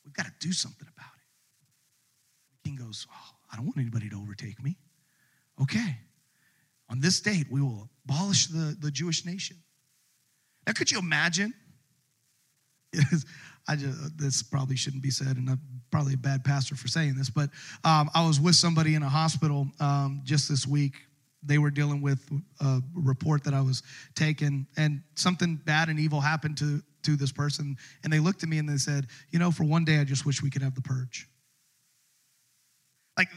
We've 0.04 0.14
got 0.14 0.26
to 0.26 0.32
do 0.40 0.52
something 0.52 0.88
about 0.96 1.12
it. 1.14 2.62
The 2.62 2.70
king 2.70 2.78
goes, 2.78 3.06
oh, 3.12 3.36
I 3.52 3.56
don't 3.56 3.66
want 3.66 3.78
anybody 3.78 4.08
to 4.08 4.16
overtake 4.16 4.62
me. 4.62 4.76
Okay. 5.60 5.98
On 6.88 7.00
this 7.00 7.20
date, 7.20 7.46
we 7.50 7.60
will 7.60 7.88
abolish 8.04 8.46
the, 8.46 8.76
the 8.80 8.90
Jewish 8.90 9.24
nation. 9.24 9.56
Now, 10.66 10.72
could 10.72 10.90
you 10.90 10.98
imagine? 10.98 11.54
I 13.68 13.76
just, 13.76 14.18
this 14.18 14.42
probably 14.42 14.76
shouldn't 14.76 15.02
be 15.02 15.10
said, 15.10 15.36
and 15.36 15.48
I'm 15.48 15.60
probably 15.90 16.14
a 16.14 16.18
bad 16.18 16.44
pastor 16.44 16.74
for 16.74 16.88
saying 16.88 17.14
this, 17.16 17.30
but 17.30 17.48
um, 17.84 18.10
I 18.14 18.26
was 18.26 18.40
with 18.40 18.56
somebody 18.56 18.94
in 18.94 19.02
a 19.02 19.08
hospital 19.08 19.68
um, 19.78 20.20
just 20.24 20.48
this 20.48 20.66
week 20.66 20.94
they 21.42 21.58
were 21.58 21.70
dealing 21.70 22.00
with 22.00 22.28
a 22.60 22.80
report 22.94 23.44
that 23.44 23.54
I 23.54 23.60
was 23.60 23.82
taking, 24.14 24.66
and 24.76 25.02
something 25.14 25.56
bad 25.56 25.88
and 25.88 25.98
evil 25.98 26.20
happened 26.20 26.56
to, 26.58 26.82
to 27.02 27.16
this 27.16 27.32
person. 27.32 27.76
And 28.04 28.12
they 28.12 28.20
looked 28.20 28.42
at 28.42 28.48
me 28.48 28.58
and 28.58 28.68
they 28.68 28.76
said, 28.76 29.06
You 29.30 29.38
know, 29.38 29.50
for 29.50 29.64
one 29.64 29.84
day, 29.84 29.98
I 29.98 30.04
just 30.04 30.24
wish 30.24 30.42
we 30.42 30.50
could 30.50 30.62
have 30.62 30.74
the 30.74 30.82
purge. 30.82 31.28
Like, 33.16 33.28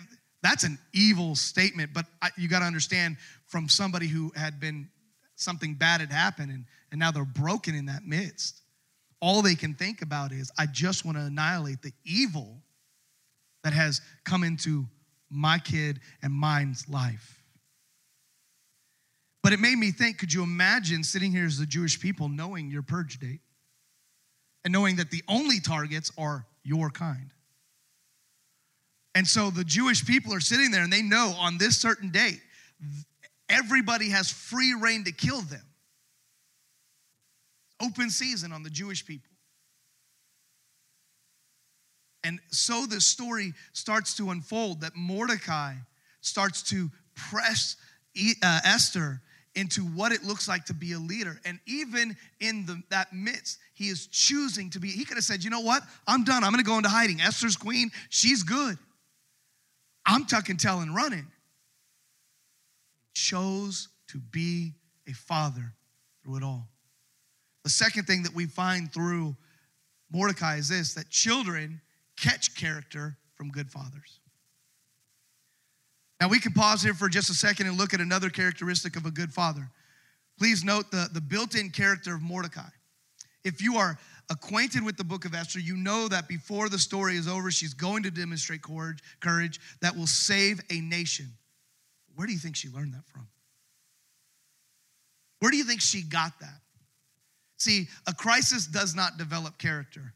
that's 0.41 0.63
an 0.63 0.77
evil 0.93 1.35
statement, 1.35 1.91
but 1.93 2.05
I, 2.21 2.29
you 2.37 2.47
got 2.47 2.59
to 2.59 2.65
understand 2.65 3.17
from 3.47 3.67
somebody 3.67 4.07
who 4.07 4.31
had 4.35 4.59
been 4.59 4.89
something 5.35 5.73
bad 5.73 6.01
had 6.01 6.11
happened 6.11 6.51
and, 6.51 6.65
and 6.91 6.99
now 6.99 7.11
they're 7.11 7.25
broken 7.25 7.75
in 7.75 7.87
that 7.87 8.05
midst. 8.05 8.61
All 9.21 9.41
they 9.41 9.55
can 9.55 9.73
think 9.73 10.01
about 10.01 10.31
is, 10.31 10.51
I 10.57 10.67
just 10.67 11.03
want 11.03 11.17
to 11.17 11.23
annihilate 11.23 11.81
the 11.81 11.93
evil 12.05 12.61
that 13.63 13.73
has 13.73 14.01
come 14.23 14.43
into 14.43 14.85
my 15.29 15.57
kid 15.57 15.99
and 16.21 16.31
mine's 16.31 16.87
life. 16.87 17.43
But 19.45 19.53
it 19.53 19.59
made 19.59 19.77
me 19.77 19.91
think 19.91 20.17
could 20.17 20.33
you 20.33 20.41
imagine 20.41 21.03
sitting 21.03 21.31
here 21.31 21.45
as 21.45 21.59
the 21.59 21.67
Jewish 21.67 21.99
people 21.99 22.29
knowing 22.29 22.71
your 22.71 22.81
purge 22.81 23.19
date 23.19 23.41
and 24.63 24.73
knowing 24.73 24.95
that 24.95 25.11
the 25.11 25.21
only 25.27 25.59
targets 25.59 26.11
are 26.17 26.47
your 26.63 26.89
kind? 26.89 27.29
And 29.13 29.27
so 29.27 29.51
the 29.51 29.63
Jewish 29.63 30.03
people 30.03 30.33
are 30.33 30.39
sitting 30.39 30.71
there 30.71 30.81
and 30.81 30.91
they 30.91 31.03
know 31.03 31.35
on 31.37 31.59
this 31.59 31.77
certain 31.77 32.09
date, 32.09 32.41
everybody 33.47 34.09
has 34.09 34.31
free 34.31 34.73
reign 34.73 35.03
to 35.03 35.11
kill 35.11 35.41
them. 35.41 35.61
Open 37.79 38.09
season 38.09 38.51
on 38.51 38.63
the 38.63 38.71
Jewish 38.71 39.05
people. 39.05 39.29
And 42.23 42.39
so 42.49 42.87
the 42.87 42.99
story 42.99 43.53
starts 43.73 44.17
to 44.17 44.31
unfold 44.31 44.81
that 44.81 44.95
Mordecai 44.95 45.75
starts 46.21 46.63
to 46.71 46.89
press 47.13 47.75
uh, 48.41 48.61
Esther 48.65 49.21
into 49.55 49.81
what 49.81 50.11
it 50.11 50.23
looks 50.23 50.47
like 50.47 50.65
to 50.65 50.73
be 50.73 50.93
a 50.93 50.99
leader. 50.99 51.39
And 51.45 51.59
even 51.65 52.15
in 52.39 52.65
the, 52.65 52.81
that 52.89 53.13
midst, 53.13 53.57
he 53.73 53.85
is 53.87 54.07
choosing 54.07 54.69
to 54.71 54.79
be. 54.79 54.89
He 54.89 55.05
could 55.05 55.17
have 55.17 55.23
said, 55.23 55.43
you 55.43 55.49
know 55.49 55.61
what? 55.61 55.83
I'm 56.07 56.23
done. 56.23 56.43
I'm 56.43 56.51
going 56.51 56.63
to 56.63 56.69
go 56.69 56.77
into 56.77 56.89
hiding. 56.89 57.21
Esther's 57.21 57.55
queen. 57.55 57.91
She's 58.09 58.43
good. 58.43 58.77
I'm 60.05 60.25
tucking, 60.25 60.57
telling, 60.57 60.93
running. 60.93 61.27
Chose 63.13 63.87
to 64.07 64.19
be 64.19 64.73
a 65.07 65.13
father 65.13 65.73
through 66.23 66.37
it 66.37 66.43
all. 66.43 66.67
The 67.63 67.69
second 67.69 68.05
thing 68.05 68.23
that 68.23 68.35
we 68.35 68.45
find 68.45 68.93
through 68.93 69.35
Mordecai 70.11 70.57
is 70.57 70.69
this 70.69 70.93
that 70.93 71.09
children 71.09 71.81
catch 72.17 72.55
character 72.55 73.17
from 73.35 73.49
good 73.49 73.71
fathers. 73.71 74.19
Now, 76.21 76.29
we 76.29 76.39
can 76.39 76.53
pause 76.53 76.81
here 76.81 76.93
for 76.93 77.09
just 77.09 77.29
a 77.29 77.33
second 77.33 77.67
and 77.67 77.77
look 77.77 77.93
at 77.93 77.99
another 77.99 78.29
characteristic 78.29 78.95
of 78.95 79.05
a 79.05 79.11
good 79.11 79.33
father. 79.33 79.69
Please 80.37 80.63
note 80.63 80.91
the, 80.91 81.09
the 81.13 81.21
built 81.21 81.55
in 81.55 81.69
character 81.69 82.15
of 82.15 82.21
Mordecai. 82.21 82.69
If 83.43 83.61
you 83.61 83.77
are 83.77 83.97
acquainted 84.29 84.83
with 84.83 84.97
the 84.97 85.03
book 85.03 85.25
of 85.25 85.35
Esther, 85.35 85.59
you 85.59 85.75
know 85.75 86.07
that 86.07 86.27
before 86.27 86.67
the 86.67 86.79
story 86.79 87.15
is 87.15 87.27
over, 87.27 87.51
she's 87.51 87.73
going 87.73 88.03
to 88.03 88.11
demonstrate 88.11 88.61
courage, 88.61 88.99
courage 89.19 89.59
that 89.81 89.95
will 89.95 90.07
save 90.07 90.59
a 90.71 90.79
nation. 90.81 91.27
Where 92.15 92.25
do 92.25 92.33
you 92.33 92.39
think 92.39 92.55
she 92.55 92.69
learned 92.69 92.93
that 92.93 93.05
from? 93.05 93.27
Where 95.39 95.51
do 95.51 95.57
you 95.57 95.63
think 95.63 95.81
she 95.81 96.01
got 96.01 96.31
that? 96.39 96.59
See, 97.57 97.87
a 98.07 98.13
crisis 98.13 98.67
does 98.67 98.95
not 98.95 99.17
develop 99.17 99.57
character. 99.57 100.13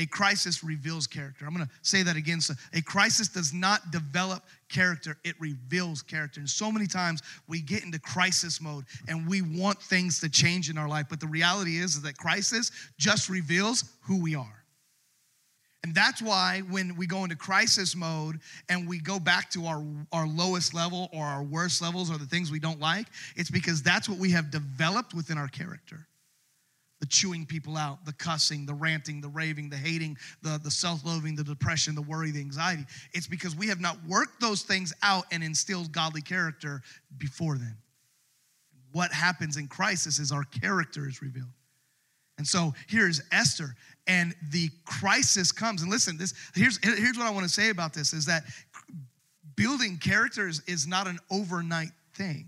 A 0.00 0.06
crisis 0.06 0.64
reveals 0.64 1.06
character. 1.06 1.44
I'm 1.44 1.54
going 1.54 1.66
to 1.66 1.72
say 1.82 2.02
that 2.02 2.16
again. 2.16 2.40
So, 2.40 2.54
a 2.72 2.80
crisis 2.80 3.28
does 3.28 3.52
not 3.52 3.90
develop 3.90 4.44
character, 4.70 5.18
it 5.24 5.34
reveals 5.38 6.00
character. 6.00 6.40
And 6.40 6.48
so 6.48 6.72
many 6.72 6.86
times 6.86 7.20
we 7.46 7.60
get 7.60 7.84
into 7.84 7.98
crisis 7.98 8.62
mode 8.62 8.84
and 9.08 9.28
we 9.28 9.42
want 9.42 9.78
things 9.78 10.18
to 10.20 10.30
change 10.30 10.70
in 10.70 10.78
our 10.78 10.88
life. 10.88 11.06
But 11.10 11.20
the 11.20 11.26
reality 11.26 11.76
is, 11.76 11.96
is 11.96 12.02
that 12.02 12.16
crisis 12.16 12.70
just 12.98 13.28
reveals 13.28 13.84
who 14.00 14.22
we 14.22 14.34
are. 14.34 14.64
And 15.82 15.94
that's 15.94 16.22
why 16.22 16.62
when 16.70 16.96
we 16.96 17.06
go 17.06 17.24
into 17.24 17.36
crisis 17.36 17.94
mode 17.94 18.40
and 18.70 18.88
we 18.88 19.00
go 19.00 19.18
back 19.18 19.50
to 19.50 19.66
our, 19.66 19.84
our 20.12 20.26
lowest 20.26 20.72
level 20.72 21.10
or 21.12 21.26
our 21.26 21.42
worst 21.42 21.82
levels 21.82 22.10
or 22.10 22.16
the 22.16 22.26
things 22.26 22.50
we 22.50 22.58
don't 22.58 22.80
like, 22.80 23.06
it's 23.36 23.50
because 23.50 23.82
that's 23.82 24.08
what 24.08 24.18
we 24.18 24.30
have 24.30 24.50
developed 24.50 25.12
within 25.12 25.36
our 25.36 25.48
character 25.48 26.06
the 27.00 27.06
chewing 27.06 27.46
people 27.46 27.76
out, 27.76 28.04
the 28.04 28.12
cussing, 28.12 28.66
the 28.66 28.74
ranting, 28.74 29.20
the 29.20 29.28
raving, 29.28 29.70
the 29.70 29.76
hating, 29.76 30.16
the, 30.42 30.60
the 30.62 30.70
self 30.70 31.04
loathing, 31.04 31.34
the 31.34 31.44
depression, 31.44 31.94
the 31.94 32.02
worry, 32.02 32.30
the 32.30 32.40
anxiety. 32.40 32.84
It's 33.12 33.26
because 33.26 33.56
we 33.56 33.66
have 33.68 33.80
not 33.80 33.96
worked 34.06 34.40
those 34.40 34.62
things 34.62 34.92
out 35.02 35.24
and 35.32 35.42
instilled 35.42 35.92
godly 35.92 36.20
character 36.20 36.82
before 37.18 37.56
then. 37.56 37.76
What 38.92 39.12
happens 39.12 39.56
in 39.56 39.66
crisis 39.66 40.18
is 40.18 40.30
our 40.30 40.44
character 40.44 41.08
is 41.08 41.22
revealed. 41.22 41.48
And 42.36 42.46
so 42.46 42.74
here's 42.88 43.20
Esther, 43.32 43.74
and 44.06 44.34
the 44.50 44.70
crisis 44.84 45.52
comes. 45.52 45.82
And 45.82 45.90
listen, 45.90 46.16
this 46.16 46.34
here's 46.54 46.78
here's 46.82 47.18
what 47.18 47.26
I 47.26 47.30
want 47.30 47.44
to 47.44 47.52
say 47.52 47.70
about 47.70 47.92
this 47.92 48.12
is 48.12 48.26
that 48.26 48.44
building 49.56 49.98
characters 49.98 50.62
is 50.66 50.86
not 50.86 51.06
an 51.06 51.18
overnight 51.30 51.90
thing. 52.14 52.46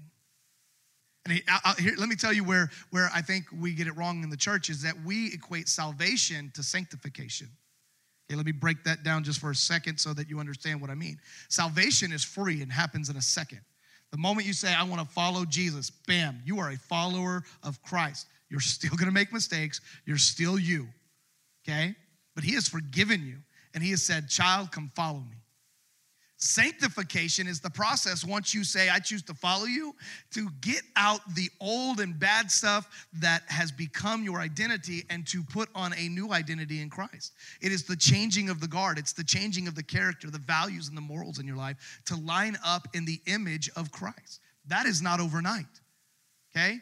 And 1.24 1.34
he, 1.34 1.42
I, 1.48 1.74
here, 1.78 1.94
let 1.96 2.08
me 2.08 2.16
tell 2.16 2.32
you 2.32 2.42
where, 2.44 2.70
where 2.90 3.08
I 3.14 3.22
think 3.22 3.44
we 3.56 3.74
get 3.74 3.86
it 3.86 3.96
wrong 3.96 4.24
in 4.24 4.30
the 4.30 4.36
church 4.36 4.70
is 4.70 4.82
that 4.82 4.94
we 5.04 5.32
equate 5.32 5.68
salvation 5.68 6.50
to 6.54 6.62
sanctification. 6.62 7.48
Okay, 8.28 8.36
let 8.36 8.46
me 8.46 8.52
break 8.52 8.82
that 8.84 9.02
down 9.02 9.22
just 9.22 9.40
for 9.40 9.50
a 9.50 9.54
second 9.54 9.98
so 9.98 10.12
that 10.14 10.28
you 10.28 10.40
understand 10.40 10.80
what 10.80 10.90
I 10.90 10.94
mean. 10.94 11.18
Salvation 11.48 12.12
is 12.12 12.24
free 12.24 12.62
and 12.62 12.72
happens 12.72 13.08
in 13.08 13.16
a 13.16 13.22
second. 13.22 13.60
The 14.10 14.18
moment 14.18 14.46
you 14.46 14.52
say, 14.52 14.74
I 14.74 14.82
want 14.84 15.00
to 15.00 15.08
follow 15.14 15.44
Jesus, 15.44 15.90
bam, 15.90 16.40
you 16.44 16.58
are 16.58 16.70
a 16.70 16.76
follower 16.76 17.42
of 17.62 17.82
Christ. 17.82 18.26
You're 18.48 18.60
still 18.60 18.90
going 18.96 19.08
to 19.08 19.14
make 19.14 19.32
mistakes. 19.32 19.80
You're 20.06 20.18
still 20.18 20.58
you, 20.58 20.88
okay? 21.66 21.94
But 22.34 22.44
He 22.44 22.54
has 22.54 22.68
forgiven 22.68 23.24
you, 23.26 23.36
and 23.74 23.82
He 23.82 23.90
has 23.90 24.02
said, 24.02 24.28
Child, 24.28 24.72
come 24.72 24.90
follow 24.94 25.20
me. 25.20 25.41
Sanctification 26.42 27.46
is 27.46 27.60
the 27.60 27.70
process 27.70 28.24
once 28.24 28.52
you 28.52 28.64
say, 28.64 28.88
I 28.88 28.98
choose 28.98 29.22
to 29.22 29.34
follow 29.34 29.66
you, 29.66 29.94
to 30.32 30.48
get 30.60 30.82
out 30.96 31.20
the 31.36 31.48
old 31.60 32.00
and 32.00 32.18
bad 32.18 32.50
stuff 32.50 33.06
that 33.20 33.44
has 33.46 33.70
become 33.70 34.24
your 34.24 34.40
identity 34.40 35.04
and 35.08 35.24
to 35.28 35.44
put 35.44 35.68
on 35.72 35.94
a 35.96 36.08
new 36.08 36.32
identity 36.32 36.80
in 36.80 36.90
Christ. 36.90 37.34
It 37.60 37.70
is 37.70 37.84
the 37.84 37.94
changing 37.94 38.50
of 38.50 38.60
the 38.60 38.66
guard, 38.66 38.98
it's 38.98 39.12
the 39.12 39.22
changing 39.22 39.68
of 39.68 39.76
the 39.76 39.84
character, 39.84 40.32
the 40.32 40.38
values, 40.38 40.88
and 40.88 40.96
the 40.96 41.00
morals 41.00 41.38
in 41.38 41.46
your 41.46 41.54
life 41.54 42.02
to 42.06 42.16
line 42.16 42.58
up 42.64 42.88
in 42.92 43.04
the 43.04 43.20
image 43.26 43.70
of 43.76 43.92
Christ. 43.92 44.40
That 44.66 44.86
is 44.86 45.00
not 45.00 45.20
overnight, 45.20 45.66
okay? 46.50 46.80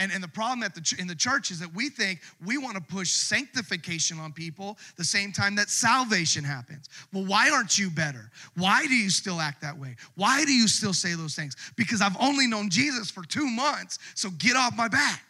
And, 0.00 0.12
and 0.12 0.22
the 0.22 0.28
problem 0.28 0.62
at 0.62 0.74
the, 0.74 0.96
in 0.98 1.08
the 1.08 1.14
church 1.14 1.50
is 1.50 1.58
that 1.58 1.74
we 1.74 1.88
think 1.88 2.20
we 2.44 2.56
want 2.56 2.76
to 2.76 2.80
push 2.80 3.10
sanctification 3.10 4.20
on 4.20 4.32
people 4.32 4.78
the 4.96 5.04
same 5.04 5.32
time 5.32 5.56
that 5.56 5.68
salvation 5.68 6.44
happens. 6.44 6.88
Well, 7.12 7.24
why 7.24 7.50
aren't 7.50 7.76
you 7.76 7.90
better? 7.90 8.30
Why 8.56 8.86
do 8.86 8.94
you 8.94 9.10
still 9.10 9.40
act 9.40 9.60
that 9.62 9.76
way? 9.76 9.96
Why 10.14 10.44
do 10.44 10.52
you 10.52 10.68
still 10.68 10.94
say 10.94 11.14
those 11.14 11.34
things? 11.34 11.56
Because 11.76 12.00
I've 12.00 12.16
only 12.20 12.46
known 12.46 12.70
Jesus 12.70 13.10
for 13.10 13.24
two 13.24 13.46
months, 13.46 13.98
so 14.14 14.30
get 14.38 14.54
off 14.54 14.76
my 14.76 14.88
back. 14.88 15.24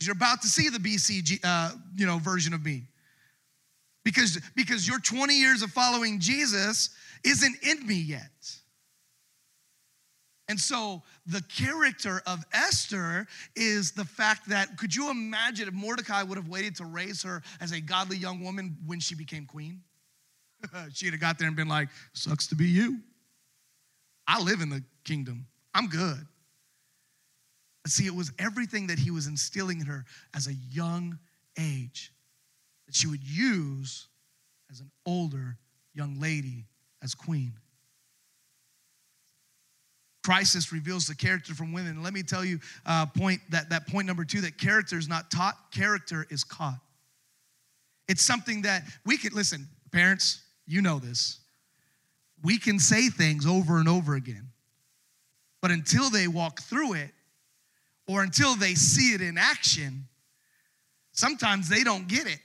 You're 0.00 0.14
about 0.14 0.40
to 0.42 0.48
see 0.48 0.68
the 0.68 0.78
BC 0.78 1.40
uh, 1.44 1.72
you 1.96 2.06
know, 2.06 2.18
version 2.18 2.54
of 2.54 2.64
me. 2.64 2.84
Because, 4.04 4.40
because 4.56 4.88
your 4.88 4.98
20 4.98 5.34
years 5.34 5.62
of 5.62 5.70
following 5.72 6.20
Jesus 6.20 6.90
isn't 7.24 7.56
in 7.62 7.86
me 7.86 7.96
yet. 7.96 8.59
And 10.50 10.58
so 10.58 11.04
the 11.26 11.42
character 11.42 12.22
of 12.26 12.44
Esther 12.52 13.28
is 13.54 13.92
the 13.92 14.04
fact 14.04 14.48
that 14.48 14.76
could 14.76 14.92
you 14.92 15.08
imagine 15.08 15.68
if 15.68 15.74
Mordecai 15.74 16.24
would 16.24 16.36
have 16.36 16.48
waited 16.48 16.74
to 16.76 16.86
raise 16.86 17.22
her 17.22 17.40
as 17.60 17.70
a 17.70 17.80
godly 17.80 18.16
young 18.16 18.42
woman 18.42 18.76
when 18.84 18.98
she 18.98 19.14
became 19.14 19.46
queen? 19.46 19.80
She'd 20.92 21.12
have 21.12 21.20
got 21.20 21.38
there 21.38 21.46
and 21.46 21.56
been 21.56 21.68
like, 21.68 21.88
sucks 22.14 22.48
to 22.48 22.56
be 22.56 22.66
you. 22.66 22.98
I 24.26 24.42
live 24.42 24.60
in 24.60 24.70
the 24.70 24.82
kingdom, 25.04 25.46
I'm 25.72 25.86
good. 25.86 26.26
See, 27.86 28.06
it 28.06 28.14
was 28.14 28.32
everything 28.40 28.88
that 28.88 28.98
he 28.98 29.12
was 29.12 29.28
instilling 29.28 29.78
in 29.78 29.86
her 29.86 30.04
as 30.34 30.48
a 30.48 30.54
young 30.72 31.16
age 31.56 32.12
that 32.86 32.96
she 32.96 33.06
would 33.06 33.22
use 33.22 34.08
as 34.68 34.80
an 34.80 34.90
older 35.06 35.58
young 35.94 36.18
lady 36.18 36.66
as 37.04 37.14
queen. 37.14 37.52
Crisis 40.22 40.72
reveals 40.72 41.06
the 41.06 41.14
character 41.14 41.54
from 41.54 41.72
women. 41.72 42.02
Let 42.02 42.12
me 42.12 42.22
tell 42.22 42.44
you, 42.44 42.58
uh, 42.84 43.06
point 43.06 43.40
that, 43.50 43.70
that 43.70 43.86
point 43.86 44.06
number 44.06 44.24
two, 44.24 44.42
that 44.42 44.58
character 44.58 44.98
is 44.98 45.08
not 45.08 45.30
taught, 45.30 45.56
character 45.72 46.26
is 46.30 46.44
caught. 46.44 46.78
It's 48.08 48.22
something 48.22 48.62
that 48.62 48.82
we 49.06 49.16
can, 49.16 49.32
listen, 49.32 49.66
parents, 49.92 50.42
you 50.66 50.82
know 50.82 50.98
this. 50.98 51.38
We 52.42 52.58
can 52.58 52.78
say 52.78 53.08
things 53.08 53.46
over 53.46 53.78
and 53.78 53.88
over 53.88 54.14
again. 54.14 54.48
But 55.62 55.70
until 55.70 56.10
they 56.10 56.26
walk 56.26 56.60
through 56.62 56.94
it, 56.94 57.10
or 58.06 58.22
until 58.22 58.56
they 58.56 58.74
see 58.74 59.14
it 59.14 59.20
in 59.20 59.38
action, 59.38 60.08
sometimes 61.12 61.68
they 61.68 61.84
don't 61.84 62.08
get 62.08 62.26
it. 62.26 62.40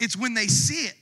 It's 0.00 0.16
when 0.16 0.34
they 0.34 0.48
see 0.48 0.86
it 0.86 0.94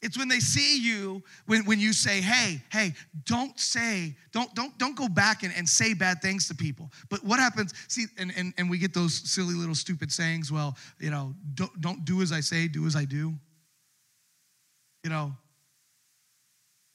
it's 0.00 0.16
when 0.16 0.28
they 0.28 0.38
see 0.38 0.80
you, 0.80 1.22
when, 1.46 1.64
when 1.64 1.80
you 1.80 1.92
say, 1.92 2.20
hey, 2.20 2.62
hey, 2.70 2.94
don't 3.24 3.58
say, 3.58 4.14
don't, 4.32 4.54
don't, 4.54 4.76
don't 4.78 4.96
go 4.96 5.08
back 5.08 5.42
and, 5.42 5.52
and 5.56 5.68
say 5.68 5.92
bad 5.92 6.22
things 6.22 6.46
to 6.48 6.54
people. 6.54 6.90
But 7.10 7.24
what 7.24 7.40
happens, 7.40 7.74
see, 7.88 8.06
and, 8.16 8.32
and, 8.36 8.54
and 8.58 8.70
we 8.70 8.78
get 8.78 8.94
those 8.94 9.28
silly 9.28 9.54
little 9.54 9.74
stupid 9.74 10.12
sayings, 10.12 10.52
well, 10.52 10.76
you 11.00 11.10
know, 11.10 11.34
don't, 11.54 11.80
don't 11.80 12.04
do 12.04 12.22
as 12.22 12.30
I 12.30 12.40
say, 12.40 12.68
do 12.68 12.86
as 12.86 12.94
I 12.94 13.04
do. 13.04 13.34
You 15.02 15.10
know, 15.10 15.32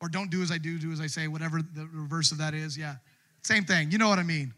or 0.01 0.09
don't 0.09 0.29
do 0.29 0.41
as 0.41 0.51
I 0.51 0.57
do, 0.57 0.77
do 0.77 0.91
as 0.91 1.01
I 1.01 1.07
say, 1.07 1.27
whatever 1.27 1.61
the 1.61 1.87
reverse 1.91 2.31
of 2.31 2.37
that 2.37 2.53
is. 2.53 2.77
Yeah, 2.77 2.95
same 3.41 3.63
thing. 3.63 3.91
You 3.91 3.97
know 3.97 4.09
what 4.09 4.19
I 4.19 4.23
mean? 4.23 4.53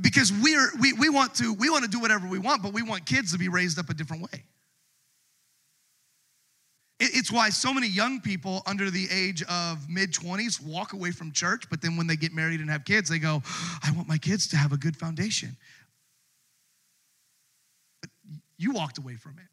Because 0.00 0.32
we're, 0.32 0.70
we, 0.80 0.92
we 0.92 1.08
want 1.08 1.34
to 1.36 1.54
we 1.54 1.70
want 1.70 1.84
to 1.84 1.90
do 1.90 2.00
whatever 2.00 2.26
we 2.28 2.38
want, 2.38 2.62
but 2.62 2.72
we 2.72 2.82
want 2.82 3.06
kids 3.06 3.32
to 3.32 3.38
be 3.38 3.48
raised 3.48 3.78
up 3.78 3.88
a 3.90 3.94
different 3.94 4.22
way. 4.22 4.44
It's 7.00 7.32
why 7.32 7.50
so 7.50 7.74
many 7.74 7.88
young 7.88 8.20
people 8.20 8.62
under 8.66 8.88
the 8.88 9.08
age 9.10 9.42
of 9.44 9.88
mid 9.88 10.12
20s 10.12 10.64
walk 10.64 10.92
away 10.92 11.10
from 11.10 11.32
church, 11.32 11.68
but 11.68 11.82
then 11.82 11.96
when 11.96 12.06
they 12.06 12.16
get 12.16 12.32
married 12.32 12.60
and 12.60 12.70
have 12.70 12.84
kids, 12.84 13.10
they 13.10 13.18
go, 13.18 13.42
I 13.82 13.90
want 13.96 14.06
my 14.06 14.18
kids 14.18 14.46
to 14.48 14.56
have 14.56 14.72
a 14.72 14.76
good 14.76 14.96
foundation. 14.96 15.56
But 18.00 18.10
you 18.58 18.72
walked 18.72 18.98
away 18.98 19.16
from 19.16 19.38
it. 19.38 19.48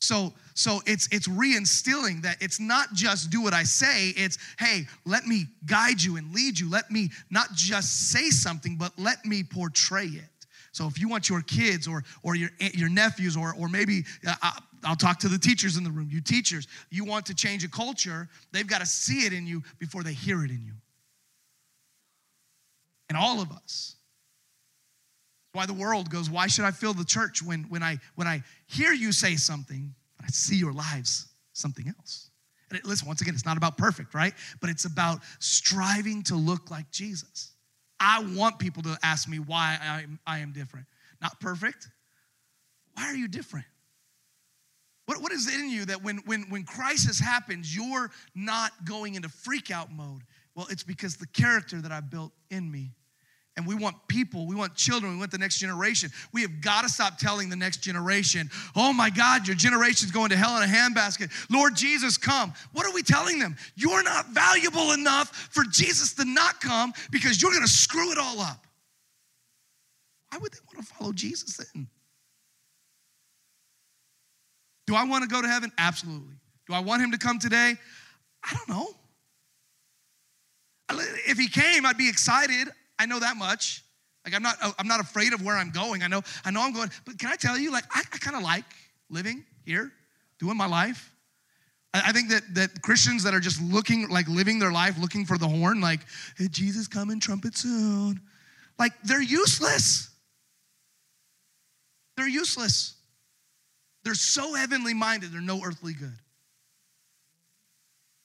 So, 0.00 0.32
so 0.54 0.80
it's 0.86 1.08
it's 1.10 1.26
reinstilling 1.26 2.22
that 2.22 2.36
it's 2.40 2.60
not 2.60 2.92
just 2.92 3.30
do 3.30 3.42
what 3.42 3.52
I 3.52 3.64
say, 3.64 4.10
it's 4.10 4.38
hey, 4.58 4.86
let 5.04 5.26
me 5.26 5.46
guide 5.66 6.02
you 6.02 6.16
and 6.16 6.32
lead 6.32 6.58
you. 6.58 6.70
Let 6.70 6.90
me 6.90 7.10
not 7.30 7.52
just 7.54 8.10
say 8.10 8.30
something, 8.30 8.76
but 8.76 8.92
let 8.98 9.24
me 9.24 9.42
portray 9.42 10.06
it. 10.06 10.28
So 10.76 10.86
if 10.86 11.00
you 11.00 11.08
want 11.08 11.30
your 11.30 11.40
kids 11.40 11.88
or, 11.88 12.04
or 12.22 12.34
your, 12.34 12.50
your 12.58 12.90
nephews 12.90 13.34
or, 13.34 13.54
or 13.58 13.66
maybe 13.66 14.04
uh, 14.28 14.50
I'll 14.84 14.94
talk 14.94 15.18
to 15.20 15.28
the 15.28 15.38
teachers 15.38 15.78
in 15.78 15.84
the 15.84 15.90
room, 15.90 16.10
you 16.12 16.20
teachers, 16.20 16.68
you 16.90 17.02
want 17.02 17.24
to 17.26 17.34
change 17.34 17.64
a 17.64 17.68
culture, 17.68 18.28
they've 18.52 18.66
got 18.66 18.80
to 18.80 18.86
see 18.86 19.20
it 19.20 19.32
in 19.32 19.46
you 19.46 19.62
before 19.78 20.02
they 20.02 20.12
hear 20.12 20.44
it 20.44 20.50
in 20.50 20.62
you. 20.62 20.74
And 23.08 23.16
all 23.16 23.40
of 23.40 23.50
us. 23.52 23.96
Why 25.54 25.64
the 25.64 25.72
world 25.72 26.10
goes, 26.10 26.28
why 26.28 26.46
should 26.46 26.66
I 26.66 26.72
fill 26.72 26.92
the 26.92 27.06
church 27.06 27.42
when, 27.42 27.62
when, 27.70 27.82
I, 27.82 27.96
when 28.16 28.26
I 28.26 28.42
hear 28.66 28.92
you 28.92 29.12
say 29.12 29.36
something, 29.36 29.94
but 30.18 30.26
I 30.26 30.28
see 30.28 30.56
your 30.56 30.74
lives 30.74 31.28
something 31.54 31.88
else? 31.88 32.28
And 32.68 32.78
it, 32.78 32.84
listen, 32.84 33.08
once 33.08 33.22
again, 33.22 33.32
it's 33.32 33.46
not 33.46 33.56
about 33.56 33.78
perfect, 33.78 34.12
right? 34.12 34.34
But 34.60 34.68
it's 34.68 34.84
about 34.84 35.20
striving 35.38 36.22
to 36.24 36.36
look 36.36 36.70
like 36.70 36.90
Jesus. 36.90 37.55
I 37.98 38.24
want 38.34 38.58
people 38.58 38.82
to 38.84 38.98
ask 39.02 39.28
me 39.28 39.38
why 39.38 39.78
I 39.82 40.02
am, 40.02 40.18
I 40.26 40.38
am 40.38 40.52
different. 40.52 40.86
Not 41.20 41.40
perfect. 41.40 41.88
Why 42.94 43.04
are 43.04 43.14
you 43.14 43.28
different? 43.28 43.66
What, 45.06 45.22
what 45.22 45.32
is 45.32 45.52
in 45.52 45.70
you 45.70 45.84
that 45.86 46.02
when, 46.02 46.18
when, 46.26 46.42
when 46.50 46.64
crisis 46.64 47.18
happens, 47.18 47.74
you're 47.74 48.10
not 48.34 48.72
going 48.84 49.14
into 49.14 49.28
freak 49.28 49.70
out 49.70 49.92
mode? 49.92 50.22
Well, 50.54 50.66
it's 50.70 50.82
because 50.82 51.16
the 51.16 51.28
character 51.28 51.80
that 51.80 51.92
I 51.92 52.00
built 52.00 52.32
in 52.50 52.70
me. 52.70 52.95
And 53.56 53.66
we 53.66 53.74
want 53.74 53.96
people, 54.06 54.46
we 54.46 54.54
want 54.54 54.74
children, 54.74 55.12
we 55.12 55.18
want 55.18 55.30
the 55.30 55.38
next 55.38 55.58
generation. 55.58 56.10
We 56.32 56.42
have 56.42 56.60
got 56.60 56.82
to 56.82 56.90
stop 56.90 57.16
telling 57.16 57.48
the 57.48 57.56
next 57.56 57.78
generation, 57.78 58.50
oh 58.74 58.92
my 58.92 59.08
God, 59.08 59.46
your 59.46 59.56
generation's 59.56 60.10
going 60.10 60.28
to 60.28 60.36
hell 60.36 60.60
in 60.60 60.62
a 60.62 60.72
handbasket. 60.72 61.30
Lord 61.50 61.74
Jesus, 61.74 62.18
come. 62.18 62.52
What 62.72 62.84
are 62.84 62.92
we 62.92 63.02
telling 63.02 63.38
them? 63.38 63.56
You're 63.74 64.02
not 64.02 64.28
valuable 64.28 64.92
enough 64.92 65.48
for 65.50 65.64
Jesus 65.64 66.12
to 66.14 66.26
not 66.26 66.60
come 66.60 66.92
because 67.10 67.40
you're 67.40 67.50
going 67.50 67.64
to 67.64 67.68
screw 67.68 68.12
it 68.12 68.18
all 68.18 68.40
up. 68.40 68.66
Why 70.30 70.38
would 70.38 70.52
they 70.52 70.58
want 70.66 70.86
to 70.86 70.94
follow 70.94 71.12
Jesus 71.12 71.56
then? 71.56 71.86
Do 74.86 74.94
I 74.94 75.04
want 75.04 75.22
to 75.22 75.28
go 75.28 75.40
to 75.40 75.48
heaven? 75.48 75.72
Absolutely. 75.78 76.34
Do 76.66 76.74
I 76.74 76.80
want 76.80 77.02
him 77.02 77.12
to 77.12 77.18
come 77.18 77.38
today? 77.38 77.74
I 78.44 78.54
don't 78.54 78.68
know. 78.68 78.88
If 81.26 81.38
he 81.38 81.48
came, 81.48 81.86
I'd 81.86 81.96
be 81.96 82.08
excited. 82.08 82.68
I 82.98 83.06
know 83.06 83.20
that 83.20 83.36
much. 83.36 83.82
Like 84.24 84.34
I'm 84.34 84.42
not 84.42 84.56
I'm 84.78 84.88
not 84.88 85.00
afraid 85.00 85.32
of 85.32 85.42
where 85.42 85.56
I'm 85.56 85.70
going. 85.70 86.02
I 86.02 86.08
know 86.08 86.22
I 86.44 86.50
know 86.50 86.62
I'm 86.62 86.72
going. 86.72 86.90
But 87.04 87.18
can 87.18 87.30
I 87.30 87.36
tell 87.36 87.56
you, 87.56 87.70
like 87.70 87.84
I, 87.90 88.02
I 88.12 88.18
kind 88.18 88.36
of 88.36 88.42
like 88.42 88.64
living 89.08 89.44
here, 89.64 89.92
doing 90.38 90.56
my 90.56 90.66
life. 90.66 91.12
I, 91.94 92.02
I 92.06 92.12
think 92.12 92.30
that 92.30 92.42
that 92.54 92.82
Christians 92.82 93.22
that 93.22 93.34
are 93.34 93.40
just 93.40 93.62
looking 93.62 94.08
like 94.08 94.26
living 94.28 94.58
their 94.58 94.72
life, 94.72 94.98
looking 94.98 95.24
for 95.24 95.38
the 95.38 95.46
horn, 95.46 95.80
like 95.80 96.00
hey, 96.36 96.48
Jesus 96.50 96.88
coming, 96.88 97.20
trumpet 97.20 97.56
soon, 97.56 98.20
like 98.78 98.92
they're 99.04 99.22
useless. 99.22 100.10
They're 102.16 102.28
useless. 102.28 102.94
They're 104.04 104.14
so 104.14 104.54
heavenly 104.54 104.94
minded, 104.94 105.32
they're 105.32 105.40
no 105.40 105.60
earthly 105.64 105.92
good. 105.92 106.18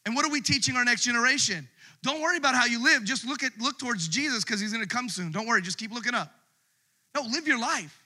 And 0.06 0.16
what 0.16 0.26
are 0.26 0.32
we 0.32 0.42
teaching 0.42 0.76
our 0.76 0.86
next 0.86 1.04
generation? 1.04 1.68
Don't 2.04 2.22
worry 2.22 2.38
about 2.38 2.56
how 2.56 2.66
you 2.66 2.84
live. 2.84 3.04
Just 3.04 3.26
look 3.26 3.44
at 3.44 3.52
look 3.60 3.78
towards 3.78 4.08
Jesus 4.08 4.44
because 4.44 4.60
he's 4.60 4.74
going 4.74 4.88
to 4.88 4.94
come 4.94 5.08
soon. 5.08 5.32
Don't 5.32 5.46
worry, 5.46 5.62
just 5.62 5.78
keep 5.78 5.92
looking 5.92 6.16
up. 6.16 6.34
No, 7.16 7.22
live 7.22 7.48
your 7.48 7.60
life. 7.60 7.98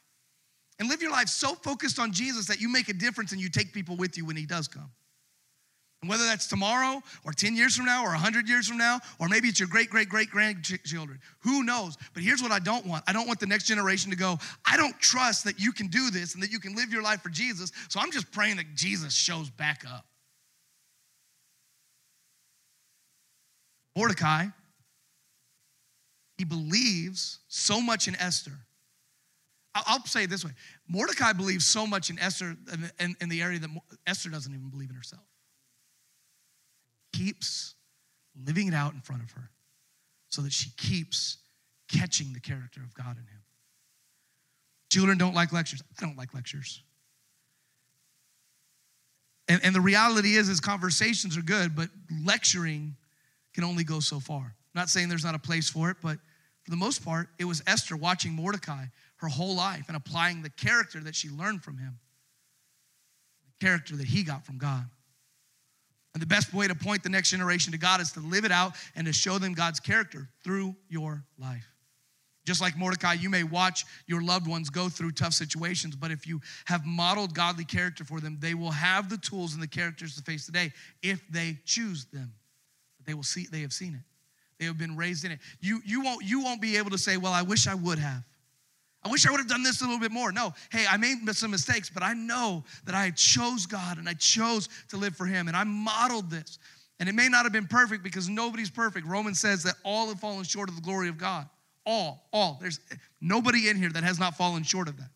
And 0.79 0.89
live 0.89 1.01
your 1.01 1.11
life 1.11 1.29
so 1.29 1.55
focused 1.55 1.99
on 1.99 2.11
Jesus 2.11 2.47
that 2.47 2.59
you 2.59 2.67
make 2.67 2.89
a 2.89 2.93
difference 2.93 3.31
and 3.31 3.39
you 3.39 3.49
take 3.49 3.71
people 3.71 3.95
with 3.95 4.17
you 4.17 4.25
when 4.25 4.35
he 4.35 4.45
does 4.45 4.67
come. 4.67 4.91
And 6.01 6.09
whether 6.09 6.25
that's 6.25 6.47
tomorrow 6.47 7.01
or 7.23 7.31
10 7.31 7.55
years 7.55 7.77
from 7.77 7.85
now 7.85 8.03
or 8.03 8.09
100 8.09 8.49
years 8.49 8.67
from 8.67 8.77
now, 8.77 8.99
or 9.17 9.29
maybe 9.29 9.47
it's 9.47 9.59
your 9.59 9.69
great, 9.69 9.89
great, 9.89 10.09
great 10.09 10.29
grandchildren, 10.29 11.19
who 11.39 11.63
knows? 11.63 11.97
But 12.13 12.21
here's 12.21 12.43
what 12.43 12.51
I 12.51 12.59
don't 12.59 12.85
want 12.85 13.03
I 13.07 13.13
don't 13.13 13.25
want 13.25 13.39
the 13.39 13.47
next 13.47 13.65
generation 13.65 14.11
to 14.11 14.17
go, 14.17 14.37
I 14.65 14.75
don't 14.75 14.99
trust 14.99 15.45
that 15.45 15.59
you 15.59 15.71
can 15.71 15.87
do 15.87 16.11
this 16.11 16.33
and 16.33 16.43
that 16.43 16.51
you 16.51 16.59
can 16.59 16.75
live 16.75 16.91
your 16.91 17.01
life 17.01 17.21
for 17.21 17.29
Jesus, 17.29 17.71
so 17.87 17.99
I'm 17.99 18.11
just 18.11 18.31
praying 18.31 18.57
that 18.57 18.75
Jesus 18.75 19.13
shows 19.13 19.49
back 19.49 19.83
up. 19.89 20.05
Mordecai, 23.95 24.47
he 26.37 26.43
believes 26.43 27.39
so 27.47 27.79
much 27.79 28.07
in 28.07 28.15
Esther. 28.17 28.51
I'll 29.73 30.05
say 30.05 30.23
it 30.23 30.29
this 30.29 30.45
way 30.45 30.51
Mordecai 30.87 31.33
believes 31.33 31.65
so 31.65 31.85
much 31.85 32.09
in 32.09 32.17
Esther 32.17 32.55
in, 32.99 33.15
in 33.19 33.29
the 33.29 33.41
area 33.41 33.59
that 33.59 33.69
Esther 34.07 34.29
doesn't 34.29 34.53
even 34.53 34.69
believe 34.69 34.89
in 34.89 34.95
herself. 34.95 35.23
Keeps 37.13 37.75
living 38.45 38.67
it 38.67 38.73
out 38.73 38.93
in 38.93 39.01
front 39.01 39.23
of 39.23 39.31
her 39.31 39.49
so 40.29 40.41
that 40.41 40.51
she 40.51 40.69
keeps 40.77 41.37
catching 41.91 42.33
the 42.33 42.39
character 42.39 42.81
of 42.81 42.93
God 42.93 43.11
in 43.11 43.23
him. 43.23 43.41
Children 44.91 45.17
don't 45.17 45.33
like 45.33 45.51
lectures. 45.53 45.81
I 45.81 46.05
don't 46.05 46.17
like 46.17 46.33
lectures. 46.33 46.81
And, 49.47 49.61
and 49.63 49.75
the 49.75 49.81
reality 49.81 50.35
is, 50.35 50.49
is 50.49 50.59
conversations 50.59 51.37
are 51.37 51.41
good, 51.41 51.75
but 51.75 51.89
lecturing 52.25 52.95
can 53.55 53.63
only 53.63 53.83
go 53.83 53.99
so 53.99 54.19
far. 54.19 54.41
I'm 54.43 54.79
not 54.81 54.89
saying 54.89 55.09
there's 55.09 55.23
not 55.23 55.33
a 55.33 55.39
place 55.39 55.69
for 55.69 55.89
it, 55.89 55.97
but 56.03 56.17
for 56.63 56.71
the 56.71 56.77
most 56.77 57.03
part, 57.03 57.29
it 57.39 57.45
was 57.45 57.63
Esther 57.65 57.95
watching 57.95 58.33
Mordecai 58.33 58.85
her 59.17 59.27
whole 59.29 59.55
life 59.55 59.85
and 59.87 59.95
applying 59.95 60.41
the 60.41 60.49
character 60.49 60.99
that 60.99 61.15
she 61.15 61.29
learned 61.29 61.63
from 61.63 61.77
him, 61.77 61.97
the 63.47 63.65
character 63.65 63.95
that 63.95 64.07
he 64.07 64.23
got 64.23 64.45
from 64.45 64.57
God. 64.57 64.83
And 66.13 66.21
the 66.21 66.27
best 66.27 66.53
way 66.53 66.67
to 66.67 66.75
point 66.75 67.03
the 67.03 67.09
next 67.09 67.31
generation 67.31 67.71
to 67.71 67.77
God 67.77 68.01
is 68.01 68.11
to 68.13 68.19
live 68.19 68.45
it 68.45 68.51
out 68.51 68.73
and 68.95 69.07
to 69.07 69.13
show 69.13 69.37
them 69.37 69.53
God's 69.53 69.79
character 69.79 70.29
through 70.43 70.75
your 70.89 71.23
life. 71.39 71.67
Just 72.45 72.61
like 72.61 72.77
Mordecai, 72.77 73.13
you 73.13 73.29
may 73.29 73.43
watch 73.43 73.85
your 74.05 74.21
loved 74.21 74.47
ones 74.47 74.69
go 74.69 74.87
through 74.87 75.11
tough 75.13 75.33
situations, 75.33 75.95
but 75.95 76.11
if 76.11 76.27
you 76.27 76.41
have 76.65 76.85
modeled 76.85 77.33
godly 77.33 77.65
character 77.65 78.03
for 78.03 78.19
them, 78.19 78.37
they 78.39 78.53
will 78.53 78.71
have 78.71 79.09
the 79.09 79.17
tools 79.17 79.53
and 79.53 79.63
the 79.63 79.67
characters 79.67 80.15
to 80.15 80.21
face 80.21 80.45
today 80.45 80.71
if 81.01 81.21
they 81.29 81.57
choose 81.65 82.05
them. 82.13 82.33
They 83.05 83.13
will 83.13 83.23
see, 83.23 83.47
they 83.51 83.61
have 83.61 83.73
seen 83.73 83.95
it. 83.95 84.01
They 84.59 84.65
have 84.65 84.77
been 84.77 84.95
raised 84.95 85.25
in 85.25 85.31
it. 85.31 85.39
You, 85.59 85.81
you, 85.85 86.01
won't, 86.01 86.23
you 86.23 86.41
won't 86.41 86.61
be 86.61 86.77
able 86.77 86.91
to 86.91 86.97
say, 86.97 87.17
Well, 87.17 87.33
I 87.33 87.41
wish 87.41 87.67
I 87.67 87.75
would 87.75 87.99
have. 87.99 88.23
I 89.03 89.09
wish 89.09 89.27
I 89.27 89.31
would 89.31 89.37
have 89.37 89.47
done 89.47 89.61
this 89.61 89.81
a 89.81 89.83
little 89.83 89.99
bit 89.99 90.11
more. 90.11 90.31
No, 90.31 90.53
hey, 90.71 90.85
I 90.89 90.97
made 90.97 91.17
some 91.35 91.51
mistakes, 91.51 91.91
but 91.93 92.01
I 92.01 92.13
know 92.13 92.63
that 92.85 92.95
I 92.95 93.11
chose 93.11 93.67
God 93.67 93.99
and 93.99 94.09
I 94.09 94.13
chose 94.13 94.67
to 94.89 94.97
live 94.97 95.15
for 95.15 95.27
Him 95.27 95.47
and 95.47 95.55
I 95.55 95.63
modeled 95.63 96.31
this. 96.31 96.57
And 96.99 97.07
it 97.07 97.13
may 97.13 97.27
not 97.27 97.43
have 97.43 97.51
been 97.51 97.67
perfect 97.67 98.03
because 98.03 98.29
nobody's 98.29 98.69
perfect. 98.69 99.05
Romans 99.05 99.39
says 99.39 99.61
that 99.63 99.75
all 99.83 100.07
have 100.07 100.19
fallen 100.19 100.43
short 100.43 100.69
of 100.69 100.75
the 100.75 100.81
glory 100.81 101.09
of 101.09 101.17
God. 101.17 101.47
All, 101.85 102.27
all. 102.33 102.57
There's 102.59 102.79
nobody 103.21 103.69
in 103.69 103.77
here 103.77 103.89
that 103.89 104.03
has 104.03 104.17
not 104.17 104.35
fallen 104.35 104.63
short 104.63 104.87
of 104.87 104.97
that. 104.97 105.09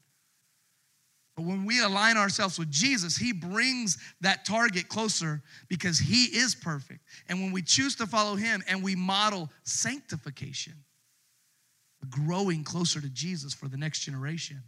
But 1.40 1.48
when 1.48 1.64
we 1.64 1.82
align 1.82 2.18
ourselves 2.18 2.60
with 2.60 2.70
Jesus, 2.70 3.16
He 3.16 3.32
brings 3.32 3.98
that 4.20 4.44
target 4.44 4.90
closer 4.90 5.42
because 5.70 5.98
He 5.98 6.26
is 6.26 6.54
perfect. 6.54 7.00
And 7.30 7.40
when 7.40 7.54
we 7.54 7.62
choose 7.62 7.96
to 7.96 8.06
follow 8.06 8.36
Him 8.36 8.62
and 8.68 8.84
we 8.84 8.94
model 8.94 9.50
sanctification, 9.64 10.74
growing 12.10 12.66
closer 12.66 13.00
to 13.00 13.08
Jesus 13.08 13.54
for 13.54 13.70
the 13.70 13.78
next 13.78 14.00
generation, 14.00 14.62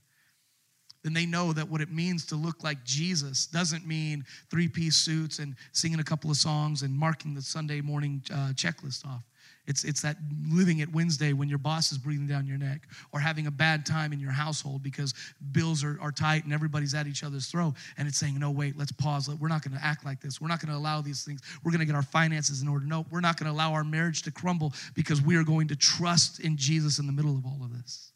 then 1.04 1.12
they 1.12 1.26
know 1.26 1.52
that 1.52 1.68
what 1.68 1.82
it 1.82 1.92
means 1.92 2.26
to 2.28 2.38
look 2.38 2.64
like 2.64 2.86
Jesus 2.86 3.48
doesn't 3.48 3.86
mean 3.86 4.24
three 4.50 4.70
piece 4.70 4.96
suits 4.96 5.40
and 5.40 5.58
singing 5.74 6.00
a 6.00 6.06
couple 6.06 6.32
of 6.32 6.38
songs 6.38 6.84
and 6.84 6.98
marking 6.98 7.34
the 7.34 7.42
Sunday 7.42 7.82
morning 7.82 8.24
uh, 8.32 8.54
checklist 8.54 9.06
off. 9.06 9.26
It's, 9.68 9.84
it's 9.84 10.02
that 10.02 10.18
living 10.50 10.82
at 10.82 10.92
Wednesday 10.92 11.34
when 11.34 11.48
your 11.48 11.60
boss 11.60 11.92
is 11.92 11.98
breathing 11.98 12.26
down 12.26 12.48
your 12.48 12.58
neck 12.58 12.88
or 13.14 13.20
having 13.20 13.46
a 13.46 13.52
bad 13.52 13.86
time 13.86 14.12
in 14.12 14.20
your 14.20 14.32
household 14.32 14.82
because 14.82 15.14
bills 15.52 15.84
are, 15.84 16.00
are 16.02 16.12
tight 16.12 16.46
and 16.46 16.54
everybody's 16.54 16.96
at 16.96 17.06
each 17.06 17.24
other's 17.24 17.48
throat. 17.48 17.76
And 17.98 18.08
it's 18.08 18.18
saying, 18.18 18.40
no, 18.40 18.50
wait, 18.50 18.76
let's 18.78 18.92
pause. 18.92 19.30
We're 19.30 19.48
not 19.48 19.64
going 19.64 19.78
to 19.78 19.86
act 19.86 20.04
like 20.04 20.20
this. 20.20 20.42
We're 20.42 20.48
not 20.48 20.60
going 20.60 20.72
to 20.72 20.78
allow 20.78 21.02
these 21.02 21.24
things. 21.24 21.42
We're 21.64 21.72
going 21.72 21.80
to 21.80 21.86
get 21.86 21.96
our 21.96 22.02
finances 22.02 22.62
in 22.64 22.68
order. 22.68 22.86
No, 22.86 23.06
we're 23.12 23.22
not 23.22 23.38
going 23.38 23.52
to 23.52 23.56
allow 23.56 23.74
our 23.74 23.84
marriage 23.84 24.24
to 24.24 24.32
crumble 24.32 24.74
because 24.96 25.22
we 25.22 25.36
are 25.36 25.44
going 25.44 25.68
to 25.68 25.76
trust 25.76 26.40
in 26.40 26.58
Jesus 26.58 26.98
in 26.98 27.06
the 27.06 27.14
middle 27.14 27.38
of 27.38 27.46
all 27.46 27.60
of 27.64 27.72
this. 27.72 28.14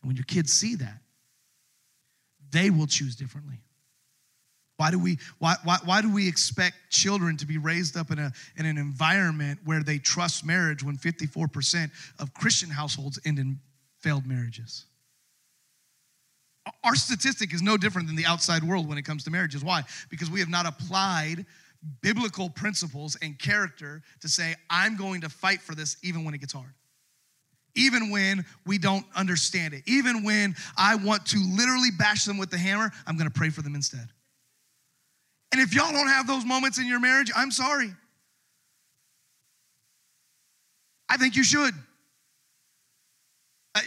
And 0.00 0.08
when 0.08 0.16
your 0.16 0.24
kids 0.24 0.52
see 0.52 0.76
that, 0.76 1.00
they 2.50 2.70
will 2.70 2.86
choose 2.86 3.16
differently. 3.16 3.60
Why 4.86 4.92
do 4.92 5.00
we 5.00 5.18
why, 5.40 5.56
why, 5.64 5.78
why 5.84 6.00
do 6.00 6.14
we 6.14 6.28
expect 6.28 6.76
children 6.90 7.36
to 7.38 7.46
be 7.46 7.58
raised 7.58 7.96
up 7.96 8.12
in, 8.12 8.20
a, 8.20 8.30
in 8.56 8.66
an 8.66 8.78
environment 8.78 9.58
where 9.64 9.82
they 9.82 9.98
trust 9.98 10.46
marriage 10.46 10.84
when 10.84 10.96
54% 10.96 11.90
of 12.20 12.32
Christian 12.34 12.70
households 12.70 13.18
end 13.24 13.40
in 13.40 13.58
failed 13.98 14.26
marriages? 14.26 14.84
Our 16.84 16.94
statistic 16.94 17.52
is 17.52 17.62
no 17.62 17.76
different 17.76 18.06
than 18.06 18.14
the 18.14 18.26
outside 18.26 18.62
world 18.62 18.88
when 18.88 18.96
it 18.96 19.02
comes 19.02 19.24
to 19.24 19.30
marriages. 19.32 19.64
Why? 19.64 19.82
Because 20.08 20.30
we 20.30 20.38
have 20.38 20.48
not 20.48 20.66
applied 20.66 21.46
biblical 22.00 22.48
principles 22.48 23.16
and 23.20 23.36
character 23.40 24.02
to 24.20 24.28
say, 24.28 24.54
I'm 24.70 24.96
going 24.96 25.22
to 25.22 25.28
fight 25.28 25.62
for 25.62 25.74
this 25.74 25.96
even 26.04 26.24
when 26.24 26.32
it 26.32 26.38
gets 26.38 26.52
hard. 26.52 26.74
Even 27.74 28.10
when 28.10 28.44
we 28.64 28.78
don't 28.78 29.04
understand 29.16 29.74
it. 29.74 29.82
Even 29.86 30.22
when 30.22 30.54
I 30.76 30.94
want 30.94 31.26
to 31.26 31.38
literally 31.56 31.90
bash 31.90 32.24
them 32.24 32.38
with 32.38 32.50
the 32.50 32.58
hammer, 32.58 32.92
I'm 33.04 33.16
gonna 33.16 33.30
pray 33.30 33.50
for 33.50 33.62
them 33.62 33.74
instead. 33.74 34.10
And 35.52 35.60
if 35.60 35.74
y'all 35.74 35.92
don't 35.92 36.08
have 36.08 36.26
those 36.26 36.44
moments 36.44 36.78
in 36.78 36.86
your 36.86 37.00
marriage, 37.00 37.30
I'm 37.34 37.50
sorry. 37.50 37.92
I 41.08 41.16
think 41.16 41.36
you 41.36 41.44
should. 41.44 41.74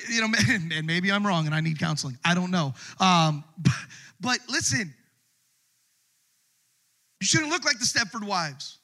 you 0.10 0.22
know, 0.22 0.28
and 0.50 0.88
maybe 0.88 1.12
I'm 1.12 1.26
wrong 1.26 1.46
and 1.46 1.54
I 1.54 1.62
need 1.62 1.80
counseling. 1.80 2.18
I 2.24 2.34
don't 2.34 2.52
know. 2.52 2.74
Um, 3.00 3.44
but, 3.58 3.74
but 4.22 4.40
listen, 4.50 4.94
you 7.20 7.26
shouldn't 7.26 7.50
look 7.50 7.66
like 7.66 7.80
the 7.80 7.86
Stepford 7.86 8.26
wives. 8.26 8.78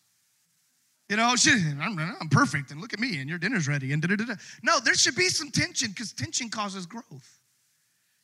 You 1.09 1.17
know, 1.17 1.35
I'm, 1.81 1.99
I'm 1.99 2.29
perfect 2.29 2.71
and 2.71 2.81
look 2.81 2.93
at 2.93 2.99
me 2.99 3.19
and 3.19 3.29
your 3.29 3.37
dinner's 3.37 3.67
ready 3.67 3.93
and 3.93 4.01
da 4.01 4.15
da 4.15 4.25
da. 4.25 4.33
No, 4.63 4.79
there 4.79 4.95
should 4.95 5.15
be 5.15 5.29
some 5.29 5.51
tension 5.51 5.89
because 5.89 6.11
tension 6.11 6.49
causes 6.49 6.85
growth. 6.85 7.39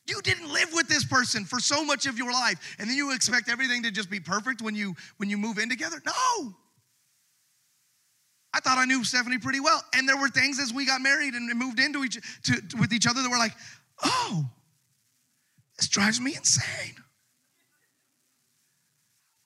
You 0.06 0.20
didn't 0.22 0.52
live 0.52 0.70
with 0.72 0.88
this 0.88 1.04
person 1.04 1.44
for 1.44 1.60
so 1.60 1.84
much 1.84 2.06
of 2.06 2.18
your 2.18 2.32
life, 2.32 2.76
and 2.78 2.90
then 2.90 2.96
you 2.96 3.12
expect 3.14 3.48
everything 3.48 3.84
to 3.84 3.90
just 3.90 4.10
be 4.10 4.18
perfect 4.18 4.60
when 4.60 4.74
you 4.74 4.94
when 5.18 5.30
you 5.30 5.38
move 5.38 5.58
in 5.58 5.68
together? 5.68 6.02
No. 6.04 6.54
I 8.54 8.60
thought 8.60 8.78
I 8.78 8.84
knew 8.84 9.04
Stephanie 9.04 9.38
pretty 9.38 9.60
well, 9.60 9.82
and 9.94 10.08
there 10.08 10.16
were 10.16 10.28
things 10.28 10.58
as 10.58 10.74
we 10.74 10.84
got 10.84 11.00
married 11.00 11.34
and 11.34 11.48
moved 11.58 11.78
into 11.78 12.04
each 12.04 12.18
to, 12.44 12.60
to, 12.60 12.76
with 12.78 12.92
each 12.92 13.06
other 13.06 13.22
that 13.22 13.30
were 13.30 13.38
like, 13.38 13.54
"Oh, 14.02 14.50
this 15.78 15.88
drives 15.88 16.20
me 16.20 16.34
insane. 16.34 16.96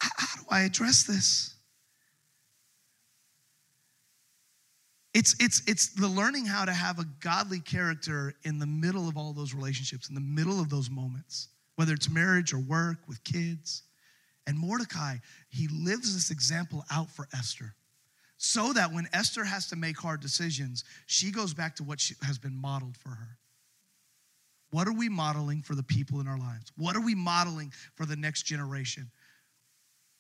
How, 0.01 0.11
how 0.16 0.42
do 0.42 0.47
I 0.51 0.62
address 0.62 1.05
this?" 1.05 1.56
It's, 5.16 5.35
it's, 5.40 5.62
it's 5.66 5.94
the 5.94 6.09
learning 6.09 6.44
how 6.44 6.66
to 6.66 6.74
have 6.74 6.98
a 6.98 7.07
godly 7.20 7.61
character 7.61 8.35
in 8.42 8.59
the 8.59 8.66
middle 8.66 9.09
of 9.09 9.16
all 9.16 9.33
those 9.33 9.55
relationships, 9.55 10.11
in 10.11 10.14
the 10.14 10.20
middle 10.20 10.61
of 10.61 10.68
those 10.68 10.90
moments, 10.90 11.48
whether 11.76 11.94
it's 11.94 12.11
marriage 12.11 12.52
or 12.52 12.59
work 12.59 12.98
with 13.09 13.24
kids. 13.24 13.85
And 14.46 14.59
Mordecai, 14.59 15.16
he 15.48 15.68
lives 15.68 16.12
this 16.12 16.31
example 16.31 16.85
out 16.92 17.09
for 17.09 17.29
Esther 17.33 17.74
so 18.37 18.74
that 18.74 18.92
when 18.92 19.09
Esther 19.14 19.42
has 19.44 19.66
to 19.68 19.76
make 19.76 19.96
hard 19.96 20.20
decisions, 20.20 20.85
she 21.07 21.31
goes 21.31 21.55
back 21.55 21.76
to 21.76 21.83
what 21.83 21.98
she, 21.98 22.14
has 22.20 22.37
been 22.37 22.55
modeled 22.55 22.98
for 22.98 23.09
her. 23.09 23.38
What 24.70 24.87
are 24.87 24.92
we 24.92 25.09
modeling 25.09 25.62
for 25.62 25.74
the 25.74 25.83
people 25.83 26.20
in 26.20 26.29
our 26.29 26.38
lives? 26.38 26.72
What 26.76 26.94
are 26.94 27.00
we 27.00 27.14
modeling 27.14 27.72
for 27.94 28.05
the 28.05 28.16
next 28.16 28.42
generation? 28.42 29.11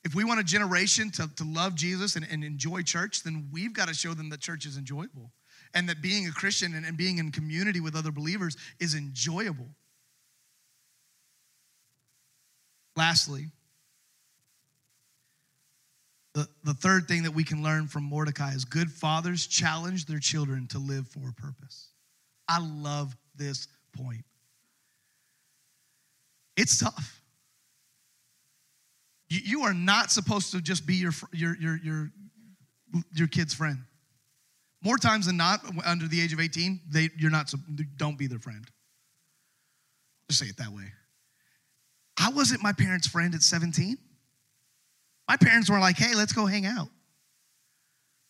If 0.06 0.14
we 0.14 0.22
want 0.22 0.38
a 0.38 0.44
generation 0.44 1.10
to, 1.10 1.28
to 1.34 1.42
love 1.42 1.74
Jesus 1.74 2.14
and, 2.14 2.24
and 2.30 2.44
enjoy 2.44 2.82
church, 2.82 3.24
then 3.24 3.48
we've 3.50 3.72
got 3.72 3.88
to 3.88 3.94
show 3.94 4.14
them 4.14 4.30
that 4.30 4.38
church 4.38 4.64
is 4.64 4.76
enjoyable 4.76 5.32
and 5.74 5.88
that 5.88 6.00
being 6.00 6.28
a 6.28 6.30
Christian 6.30 6.76
and, 6.76 6.86
and 6.86 6.96
being 6.96 7.18
in 7.18 7.32
community 7.32 7.80
with 7.80 7.96
other 7.96 8.12
believers 8.12 8.56
is 8.78 8.94
enjoyable. 8.94 9.66
Lastly, 12.94 13.46
the, 16.34 16.46
the 16.62 16.74
third 16.74 17.08
thing 17.08 17.24
that 17.24 17.32
we 17.32 17.42
can 17.42 17.64
learn 17.64 17.88
from 17.88 18.04
Mordecai 18.04 18.52
is 18.52 18.64
good 18.64 18.92
fathers 18.92 19.44
challenge 19.48 20.06
their 20.06 20.20
children 20.20 20.68
to 20.68 20.78
live 20.78 21.08
for 21.08 21.30
a 21.30 21.32
purpose. 21.32 21.88
I 22.48 22.60
love 22.60 23.16
this 23.34 23.66
point. 23.92 24.24
It's 26.56 26.78
tough. 26.78 27.15
You, 29.28 29.40
you 29.44 29.62
are 29.62 29.74
not 29.74 30.10
supposed 30.10 30.52
to 30.52 30.60
just 30.60 30.86
be 30.86 30.94
your, 30.94 31.12
your, 31.32 31.56
your, 31.56 31.78
your, 31.82 32.10
your 33.14 33.28
kid's 33.28 33.54
friend. 33.54 33.78
More 34.82 34.98
times 34.98 35.26
than 35.26 35.36
not, 35.36 35.60
under 35.84 36.06
the 36.06 36.20
age 36.20 36.32
of 36.32 36.40
18, 36.40 36.80
they, 36.88 37.08
you're 37.18 37.30
not, 37.30 37.52
don't 37.96 38.18
be 38.18 38.26
their 38.26 38.38
friend. 38.38 38.64
Just 40.28 40.40
say 40.40 40.46
it 40.46 40.56
that 40.58 40.70
way. 40.70 40.92
I 42.18 42.30
wasn't 42.30 42.62
my 42.62 42.72
parents' 42.72 43.06
friend 43.06 43.34
at 43.34 43.42
17. 43.42 43.96
My 45.28 45.36
parents 45.36 45.68
were 45.68 45.78
like, 45.78 45.96
hey, 45.96 46.14
let's 46.14 46.32
go 46.32 46.46
hang 46.46 46.66
out. 46.66 46.88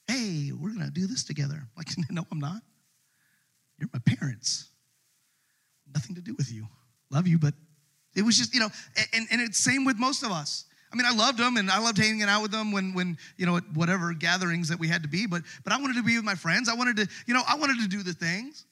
Hey, 0.09 0.51
we're 0.53 0.73
going 0.73 0.87
to 0.87 0.91
do 0.91 1.07
this 1.07 1.25
together. 1.25 1.63
Like, 1.77 1.89
no, 2.11 2.25
I'm 2.31 2.39
not. 2.39 2.63
You're 3.79 3.91
my 3.93 4.01
parents. 4.05 4.69
Nothing 5.95 6.15
to 6.17 6.23
do 6.23 6.35
with 6.35 6.51
you. 6.51 6.67
Love 7.11 7.27
you, 7.27 7.39
but 7.39 7.55
it 8.15 8.23
was 8.23 8.37
just, 8.37 8.55
you 8.55 8.61
know, 8.61 8.69
and, 9.13 9.27
and 9.31 9.41
it's 9.41 9.59
same 9.59 9.85
with 9.85 9.99
most 9.99 10.23
of 10.23 10.31
us. 10.31 10.65
I 10.93 10.97
mean, 10.97 11.07
I 11.07 11.15
loved 11.15 11.39
them 11.39 11.57
and 11.57 11.71
I 11.71 11.79
loved 11.79 11.99
hanging 11.99 12.23
out 12.23 12.43
with 12.43 12.53
them 12.53 12.73
when, 12.73 12.95
when 12.95 13.19
you 13.37 13.47
know, 13.47 13.57
at 13.57 13.65
whatever 13.75 14.13
gatherings 14.15 14.69
that 14.69 14.79
we 14.79 14.89
had 14.89 15.03
to 15.03 15.09
be, 15.09 15.27
but, 15.27 15.43
but 15.65 15.73
I 15.73 15.81
wanted 15.81 15.97
to 15.97 16.03
be 16.03 16.17
with 16.17 16.25
my 16.25 16.35
friends. 16.35 16.69
I 16.69 16.75
wanted 16.75 16.97
to, 16.97 17.09
you 17.27 17.35
know, 17.35 17.43
I 17.47 17.57
wanted 17.57 17.81
to 17.81 17.89
do 17.89 18.03
the 18.03 18.13
things. 18.13 18.65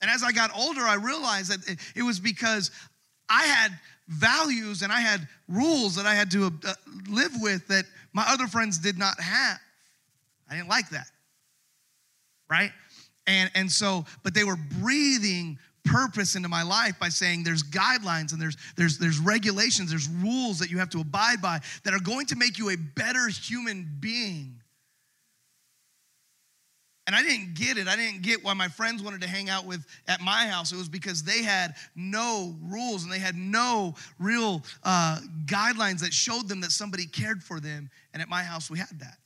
And 0.00 0.10
as 0.10 0.22
I 0.22 0.32
got 0.32 0.50
older, 0.56 0.82
I 0.82 0.94
realized 0.94 1.52
that 1.52 1.68
it, 1.68 1.78
it 1.94 2.02
was 2.02 2.18
because 2.18 2.70
I 3.28 3.44
had 3.44 3.78
values 4.08 4.82
and 4.82 4.92
I 4.92 5.00
had 5.00 5.26
rules 5.48 5.94
that 5.94 6.06
I 6.06 6.14
had 6.14 6.30
to 6.32 6.46
uh, 6.46 6.74
live 7.08 7.32
with 7.40 7.68
that 7.68 7.84
my 8.12 8.24
other 8.28 8.46
friends 8.48 8.78
did 8.78 8.98
not 8.98 9.18
have. 9.20 9.58
I 10.50 10.56
didn't 10.56 10.68
like 10.68 10.90
that. 10.90 11.06
Right? 12.50 12.72
And, 13.26 13.50
and 13.54 13.70
so, 13.70 14.04
but 14.22 14.34
they 14.34 14.44
were 14.44 14.58
breathing 14.80 15.58
purpose 15.84 16.36
into 16.36 16.48
my 16.48 16.62
life 16.62 16.98
by 16.98 17.08
saying 17.08 17.44
there's 17.44 17.62
guidelines 17.62 18.32
and 18.32 18.40
there's, 18.40 18.56
there's, 18.76 18.98
there's 18.98 19.18
regulations, 19.18 19.90
there's 19.90 20.08
rules 20.08 20.58
that 20.58 20.70
you 20.70 20.78
have 20.78 20.90
to 20.90 21.00
abide 21.00 21.42
by 21.42 21.60
that 21.84 21.92
are 21.92 22.00
going 22.00 22.26
to 22.26 22.36
make 22.36 22.58
you 22.58 22.70
a 22.70 22.76
better 22.76 23.28
human 23.28 23.88
being. 24.00 24.62
And 27.06 27.16
I 27.16 27.22
didn't 27.22 27.54
get 27.54 27.78
it. 27.78 27.88
I 27.88 27.96
didn't 27.96 28.22
get 28.22 28.44
why 28.44 28.54
my 28.54 28.68
friends 28.68 29.02
wanted 29.02 29.22
to 29.22 29.28
hang 29.28 29.50
out 29.50 29.66
with 29.66 29.84
at 30.06 30.20
my 30.20 30.46
house. 30.46 30.72
It 30.72 30.76
was 30.76 30.88
because 30.88 31.24
they 31.24 31.42
had 31.42 31.74
no 31.96 32.54
rules 32.62 33.02
and 33.02 33.12
they 33.12 33.18
had 33.18 33.34
no 33.34 33.94
real 34.20 34.62
uh, 34.84 35.18
guidelines 35.46 36.00
that 36.00 36.12
showed 36.12 36.48
them 36.48 36.60
that 36.60 36.70
somebody 36.70 37.06
cared 37.06 37.42
for 37.42 37.58
them. 37.58 37.90
And 38.12 38.22
at 38.22 38.28
my 38.28 38.44
house, 38.44 38.70
we 38.70 38.78
had 38.78 39.00
that. 39.00 39.18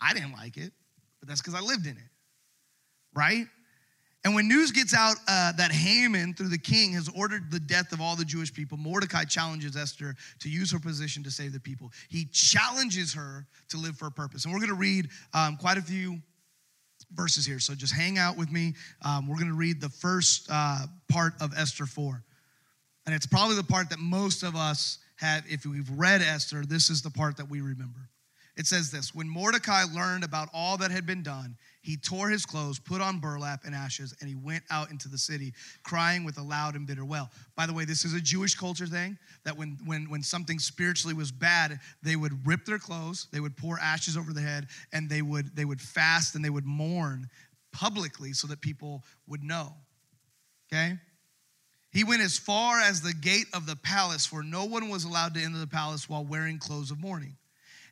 I 0.00 0.14
didn't 0.14 0.32
like 0.32 0.56
it, 0.56 0.72
but 1.18 1.28
that's 1.28 1.40
because 1.40 1.54
I 1.54 1.60
lived 1.60 1.86
in 1.86 1.96
it, 1.96 2.10
right? 3.12 3.46
And 4.24 4.34
when 4.34 4.48
news 4.48 4.72
gets 4.72 4.94
out 4.94 5.16
uh, 5.28 5.52
that 5.52 5.70
Haman, 5.70 6.34
through 6.34 6.48
the 6.48 6.58
king, 6.58 6.92
has 6.92 7.08
ordered 7.14 7.50
the 7.50 7.60
death 7.60 7.92
of 7.92 8.00
all 8.00 8.16
the 8.16 8.24
Jewish 8.24 8.52
people, 8.52 8.76
Mordecai 8.76 9.24
challenges 9.24 9.76
Esther 9.76 10.14
to 10.40 10.50
use 10.50 10.72
her 10.72 10.80
position 10.80 11.22
to 11.22 11.30
save 11.30 11.52
the 11.52 11.60
people. 11.60 11.92
He 12.08 12.26
challenges 12.26 13.14
her 13.14 13.46
to 13.68 13.76
live 13.76 13.96
for 13.96 14.06
a 14.06 14.10
purpose. 14.10 14.44
And 14.44 14.52
we're 14.52 14.60
going 14.60 14.70
to 14.70 14.74
read 14.74 15.08
um, 15.34 15.56
quite 15.56 15.78
a 15.78 15.82
few 15.82 16.20
verses 17.12 17.46
here. 17.46 17.60
So 17.60 17.74
just 17.74 17.94
hang 17.94 18.18
out 18.18 18.36
with 18.36 18.50
me. 18.50 18.74
Um, 19.04 19.28
we're 19.28 19.36
going 19.36 19.48
to 19.48 19.54
read 19.54 19.80
the 19.80 19.88
first 19.88 20.48
uh, 20.50 20.86
part 21.08 21.34
of 21.40 21.52
Esther 21.56 21.86
4. 21.86 22.22
And 23.06 23.14
it's 23.14 23.26
probably 23.26 23.56
the 23.56 23.64
part 23.64 23.88
that 23.90 24.00
most 24.00 24.42
of 24.42 24.56
us 24.56 24.98
have, 25.16 25.44
if 25.48 25.64
we've 25.64 25.88
read 25.90 26.22
Esther, 26.22 26.64
this 26.66 26.90
is 26.90 27.02
the 27.02 27.10
part 27.10 27.36
that 27.36 27.48
we 27.48 27.60
remember. 27.60 28.10
It 28.56 28.66
says 28.66 28.90
this 28.90 29.14
When 29.14 29.28
Mordecai 29.28 29.84
learned 29.84 30.24
about 30.24 30.48
all 30.52 30.76
that 30.78 30.90
had 30.90 31.06
been 31.06 31.22
done, 31.22 31.56
he 31.88 31.96
tore 31.96 32.28
his 32.28 32.44
clothes, 32.44 32.78
put 32.78 33.00
on 33.00 33.18
burlap 33.18 33.64
and 33.64 33.74
ashes, 33.74 34.14
and 34.20 34.28
he 34.28 34.34
went 34.34 34.62
out 34.68 34.90
into 34.90 35.08
the 35.08 35.16
city, 35.16 35.54
crying 35.84 36.22
with 36.22 36.36
a 36.36 36.42
loud 36.42 36.74
and 36.74 36.86
bitter 36.86 37.02
wail. 37.02 37.30
By 37.56 37.64
the 37.64 37.72
way, 37.72 37.86
this 37.86 38.04
is 38.04 38.12
a 38.12 38.20
Jewish 38.20 38.54
culture 38.54 38.84
thing 38.84 39.16
that 39.44 39.56
when, 39.56 39.78
when, 39.86 40.10
when 40.10 40.22
something 40.22 40.58
spiritually 40.58 41.14
was 41.14 41.32
bad, 41.32 41.80
they 42.02 42.14
would 42.14 42.46
rip 42.46 42.66
their 42.66 42.78
clothes, 42.78 43.26
they 43.32 43.40
would 43.40 43.56
pour 43.56 43.80
ashes 43.80 44.18
over 44.18 44.34
the 44.34 44.40
head, 44.42 44.66
and 44.92 45.08
they 45.08 45.22
would, 45.22 45.56
they 45.56 45.64
would 45.64 45.80
fast 45.80 46.34
and 46.34 46.44
they 46.44 46.50
would 46.50 46.66
mourn 46.66 47.26
publicly 47.72 48.34
so 48.34 48.46
that 48.48 48.60
people 48.60 49.02
would 49.26 49.42
know. 49.42 49.72
Okay? 50.70 50.98
He 51.90 52.04
went 52.04 52.20
as 52.20 52.36
far 52.36 52.80
as 52.80 53.00
the 53.00 53.14
gate 53.14 53.46
of 53.54 53.64
the 53.64 53.76
palace, 53.76 54.26
for 54.26 54.42
no 54.42 54.66
one 54.66 54.90
was 54.90 55.04
allowed 55.04 55.32
to 55.36 55.40
enter 55.42 55.56
the 55.56 55.66
palace 55.66 56.06
while 56.06 56.22
wearing 56.22 56.58
clothes 56.58 56.90
of 56.90 57.00
mourning. 57.00 57.38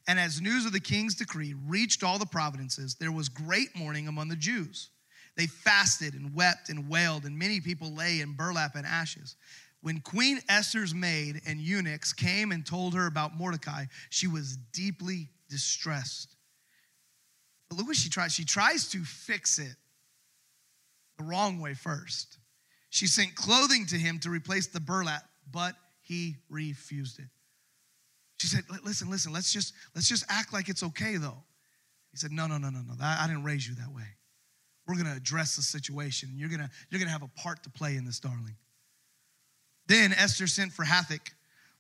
And 0.07 0.21
as 0.21 0.41
news 0.41 0.67
of 0.67 0.73
the 0.73 0.81
king's 0.81 1.15
decree 1.15 1.55
reached 1.67 2.05
all 2.05 2.19
the 2.19 2.27
provinces, 2.27 2.95
there 2.95 3.13
was 3.13 3.29
great 3.29 3.75
mourning 3.75 4.07
among 4.09 4.29
the 4.29 4.37
Jews. 4.37 4.91
They 5.37 5.47
fasted 5.47 6.15
and 6.15 6.35
wept 6.35 6.69
and 6.69 6.89
wailed, 6.89 7.25
and 7.25 7.39
many 7.39 7.61
people 7.61 7.93
lay 7.93 8.21
in 8.21 8.35
burlap 8.35 8.75
and 8.75 8.87
ashes. 8.87 9.37
When 9.83 10.01
Queen 10.01 10.41
Esther's 10.49 10.95
maid 10.95 11.43
and 11.47 11.61
eunuchs 11.61 12.13
came 12.13 12.53
and 12.53 12.65
told 12.65 12.95
her 12.95 13.07
about 13.07 13.37
Mordecai, 13.37 13.85
she 14.11 14.27
was 14.27 14.57
deeply 14.73 15.29
distressed. 15.49 16.35
But 17.69 17.79
look 17.79 17.89
what 17.89 17.97
she 17.97 18.09
tries. 18.09 18.33
She 18.33 18.45
tries 18.45 18.89
to 18.91 19.05
fix 19.05 19.59
it 19.59 19.77
the 21.19 21.25
wrong 21.25 21.61
way 21.61 21.75
first. 21.75 22.39
She 22.91 23.07
sent 23.07 23.35
clothing 23.35 23.87
to 23.87 23.97
him 23.97 24.19
to 24.21 24.31
replace 24.31 24.69
the 24.69 24.81
burlap, 24.81 25.25
but 25.51 25.75
he 26.01 26.37
refused 26.49 27.19
it. 27.19 27.27
She 28.39 28.49
said, 28.49 28.65
listen, 28.85 29.11
listen, 29.11 29.33
let's 29.33 29.53
just, 29.53 29.73
let's 29.95 30.09
just 30.09 30.25
act 30.29 30.53
like 30.53 30.69
it's 30.69 30.83
okay 30.83 31.17
though. 31.17 31.43
He 32.11 32.19
said, 32.19 32.33
no, 32.33 32.47
no, 32.47 32.59
no, 32.59 32.71
no, 32.71 32.81
no. 32.81 32.95
I 33.01 33.27
didn't 33.27 33.45
raise 33.45 33.69
you 33.69 33.75
that 33.77 33.93
way. 33.95 34.05
We're 34.87 34.95
to 35.07 35.17
address 35.17 35.57
the 35.57 35.63
situation. 35.63 36.31
You're 36.37 36.49
to, 36.61 36.71
you're 36.91 36.99
to 37.09 37.13
have 37.13 37.23
a 37.23 37.41
part 37.41 37.63
to 37.65 37.71
play 37.71 37.97
in 37.97 38.05
this, 38.05 38.21
darling. 38.21 38.57
Then 39.87 40.13
Esther 40.13 40.47
sent 40.47 40.73
for 40.73 40.85
Hathach, 40.85 41.31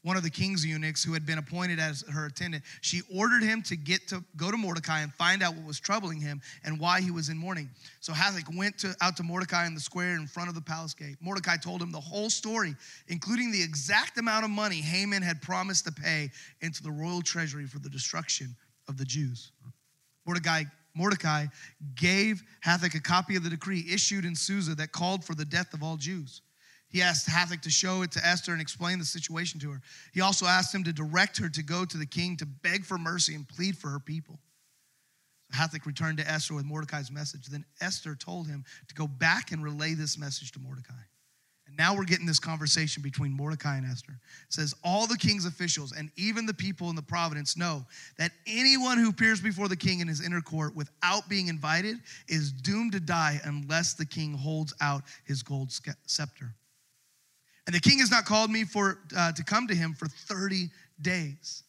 one 0.06 0.16
of 0.16 0.22
the 0.22 0.30
king's 0.30 0.64
eunuchs 0.64 1.02
who 1.02 1.12
had 1.14 1.26
been 1.26 1.38
appointed 1.38 1.80
as 1.80 2.04
her 2.12 2.26
attendant, 2.26 2.62
she 2.80 3.02
ordered 3.12 3.42
him 3.42 3.60
to 3.60 3.74
get 3.74 4.06
to 4.06 4.22
go 4.36 4.52
to 4.52 4.56
Mordecai 4.56 5.00
and 5.00 5.12
find 5.12 5.42
out 5.42 5.56
what 5.56 5.66
was 5.66 5.80
troubling 5.80 6.20
him 6.20 6.40
and 6.64 6.78
why 6.78 7.00
he 7.00 7.10
was 7.10 7.28
in 7.28 7.36
mourning. 7.36 7.68
So 7.98 8.12
Hathach 8.12 8.56
went 8.56 8.78
to, 8.78 8.94
out 9.00 9.16
to 9.16 9.24
Mordecai 9.24 9.66
in 9.66 9.74
the 9.74 9.80
square 9.80 10.14
in 10.14 10.28
front 10.28 10.48
of 10.48 10.54
the 10.54 10.60
palace 10.60 10.94
gate. 10.94 11.16
Mordecai 11.20 11.56
told 11.56 11.82
him 11.82 11.90
the 11.90 11.98
whole 11.98 12.30
story, 12.30 12.76
including 13.08 13.50
the 13.50 13.60
exact 13.60 14.16
amount 14.16 14.44
of 14.44 14.50
money 14.52 14.76
Haman 14.76 15.24
had 15.24 15.42
promised 15.42 15.86
to 15.86 15.92
pay 15.92 16.30
into 16.60 16.84
the 16.84 16.90
royal 16.92 17.20
treasury 17.20 17.66
for 17.66 17.80
the 17.80 17.90
destruction 17.90 18.54
of 18.88 18.98
the 18.98 19.04
Jews. 19.04 19.50
Mordecai 20.24 20.62
Mordecai 20.94 21.46
gave 21.96 22.44
Hathach 22.64 22.94
a 22.94 23.02
copy 23.02 23.34
of 23.34 23.42
the 23.42 23.50
decree 23.50 23.84
issued 23.92 24.24
in 24.24 24.36
Susa 24.36 24.76
that 24.76 24.92
called 24.92 25.24
for 25.24 25.34
the 25.34 25.44
death 25.44 25.74
of 25.74 25.82
all 25.82 25.96
Jews. 25.96 26.42
He 26.88 27.02
asked 27.02 27.28
Hathach 27.28 27.62
to 27.62 27.70
show 27.70 28.02
it 28.02 28.12
to 28.12 28.26
Esther 28.26 28.52
and 28.52 28.60
explain 28.60 28.98
the 28.98 29.04
situation 29.04 29.58
to 29.60 29.70
her. 29.70 29.80
He 30.12 30.20
also 30.20 30.46
asked 30.46 30.74
him 30.74 30.84
to 30.84 30.92
direct 30.92 31.38
her 31.38 31.48
to 31.48 31.62
go 31.62 31.84
to 31.84 31.98
the 31.98 32.06
king 32.06 32.36
to 32.38 32.46
beg 32.46 32.84
for 32.84 32.96
mercy 32.96 33.34
and 33.34 33.46
plead 33.48 33.76
for 33.76 33.88
her 33.88 34.00
people. 34.00 34.38
So 35.50 35.58
Hathach 35.58 35.86
returned 35.86 36.18
to 36.18 36.30
Esther 36.30 36.54
with 36.54 36.64
Mordecai's 36.64 37.10
message. 37.10 37.46
Then 37.46 37.64
Esther 37.80 38.14
told 38.14 38.46
him 38.46 38.64
to 38.88 38.94
go 38.94 39.06
back 39.06 39.52
and 39.52 39.62
relay 39.62 39.94
this 39.94 40.18
message 40.18 40.52
to 40.52 40.60
Mordecai. 40.60 40.94
And 41.66 41.76
now 41.76 41.96
we're 41.96 42.04
getting 42.04 42.26
this 42.26 42.38
conversation 42.38 43.02
between 43.02 43.32
Mordecai 43.32 43.76
and 43.76 43.86
Esther. 43.86 44.12
It 44.12 44.52
says, 44.52 44.72
All 44.84 45.08
the 45.08 45.18
king's 45.18 45.46
officials 45.46 45.92
and 45.92 46.10
even 46.16 46.46
the 46.46 46.54
people 46.54 46.90
in 46.90 46.96
the 46.96 47.02
province 47.02 47.56
know 47.56 47.84
that 48.18 48.30
anyone 48.46 48.98
who 48.98 49.10
appears 49.10 49.40
before 49.40 49.66
the 49.66 49.76
king 49.76 49.98
in 49.98 50.06
his 50.06 50.24
inner 50.24 50.40
court 50.40 50.76
without 50.76 51.28
being 51.28 51.48
invited 51.48 51.96
is 52.28 52.52
doomed 52.52 52.92
to 52.92 53.00
die 53.00 53.40
unless 53.44 53.94
the 53.94 54.06
king 54.06 54.32
holds 54.34 54.72
out 54.80 55.02
his 55.24 55.42
gold 55.42 55.72
scepter. 56.06 56.54
And 57.66 57.74
the 57.74 57.80
king 57.80 57.98
has 57.98 58.10
not 58.10 58.24
called 58.24 58.50
me 58.50 58.64
for, 58.64 58.98
uh, 59.16 59.32
to 59.32 59.44
come 59.44 59.66
to 59.66 59.74
him 59.74 59.92
for 59.92 60.06
30 60.06 60.70
days. 61.00 61.64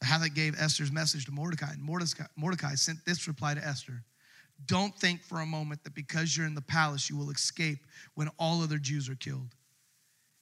So 0.00 0.08
Hathach 0.08 0.34
gave 0.34 0.58
Esther's 0.58 0.92
message 0.92 1.26
to 1.26 1.32
Mordecai, 1.32 1.72
and 1.72 1.82
Mordecai, 1.82 2.24
Mordecai 2.36 2.74
sent 2.74 3.04
this 3.04 3.26
reply 3.26 3.54
to 3.54 3.64
Esther 3.64 4.04
Don't 4.66 4.94
think 4.96 5.22
for 5.24 5.40
a 5.40 5.46
moment 5.46 5.82
that 5.82 5.94
because 5.94 6.36
you're 6.36 6.46
in 6.46 6.54
the 6.54 6.62
palace, 6.62 7.10
you 7.10 7.16
will 7.16 7.30
escape 7.30 7.78
when 8.14 8.28
all 8.38 8.62
other 8.62 8.78
Jews 8.78 9.08
are 9.08 9.16
killed. 9.16 9.56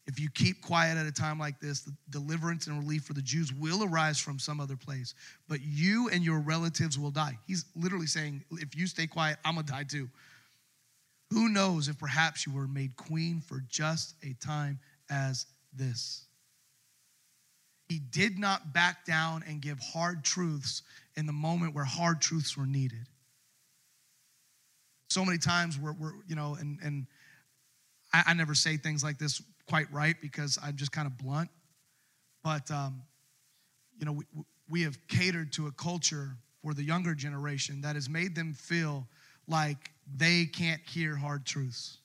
If 0.06 0.18
you 0.18 0.28
keep 0.28 0.60
quiet 0.60 0.98
at 0.98 1.06
a 1.06 1.12
time 1.12 1.38
like 1.38 1.60
this, 1.60 1.82
the 1.82 1.94
deliverance 2.10 2.66
and 2.66 2.78
relief 2.78 3.04
for 3.04 3.12
the 3.12 3.22
Jews 3.22 3.52
will 3.52 3.84
arise 3.84 4.18
from 4.18 4.38
some 4.38 4.60
other 4.60 4.76
place, 4.76 5.14
but 5.48 5.60
you 5.62 6.08
and 6.08 6.24
your 6.24 6.40
relatives 6.40 6.98
will 6.98 7.12
die. 7.12 7.38
He's 7.46 7.64
literally 7.76 8.08
saying, 8.08 8.42
if 8.50 8.76
you 8.76 8.86
stay 8.86 9.06
quiet, 9.06 9.38
I'm 9.44 9.54
gonna 9.54 9.66
die 9.66 9.84
too. 9.84 10.10
Who 11.30 11.48
knows 11.48 11.88
if 11.88 11.98
perhaps 11.98 12.46
you 12.46 12.52
were 12.52 12.66
made 12.66 12.96
queen 12.96 13.40
for 13.40 13.62
just 13.68 14.14
a 14.22 14.34
time 14.44 14.80
as 15.08 15.46
this? 15.72 16.26
He 17.88 17.98
did 17.98 18.38
not 18.38 18.72
back 18.72 19.04
down 19.04 19.44
and 19.46 19.60
give 19.60 19.78
hard 19.80 20.24
truths 20.24 20.82
in 21.16 21.26
the 21.26 21.32
moment 21.32 21.74
where 21.74 21.84
hard 21.84 22.20
truths 22.20 22.56
were 22.56 22.66
needed. 22.66 23.06
So 25.08 25.24
many 25.24 25.38
times 25.38 25.78
we're, 25.78 25.92
we're 25.92 26.12
you 26.28 26.36
know, 26.36 26.56
and, 26.58 26.78
and 26.82 27.06
I, 28.12 28.24
I 28.28 28.34
never 28.34 28.54
say 28.54 28.76
things 28.76 29.02
like 29.02 29.18
this 29.18 29.42
quite 29.68 29.92
right 29.92 30.16
because 30.20 30.58
I'm 30.62 30.76
just 30.76 30.92
kind 30.92 31.06
of 31.06 31.18
blunt. 31.18 31.50
But, 32.42 32.70
um, 32.70 33.02
you 33.98 34.06
know, 34.06 34.12
we, 34.12 34.24
we 34.68 34.82
have 34.82 34.98
catered 35.08 35.52
to 35.54 35.66
a 35.66 35.72
culture 35.72 36.36
for 36.62 36.74
the 36.74 36.82
younger 36.82 37.14
generation 37.14 37.80
that 37.82 37.96
has 37.96 38.08
made 38.08 38.34
them 38.34 38.52
feel 38.52 39.06
like 39.46 39.90
they 40.16 40.46
can't 40.46 40.80
hear 40.88 41.16
hard 41.16 41.44
truths. 41.44 41.98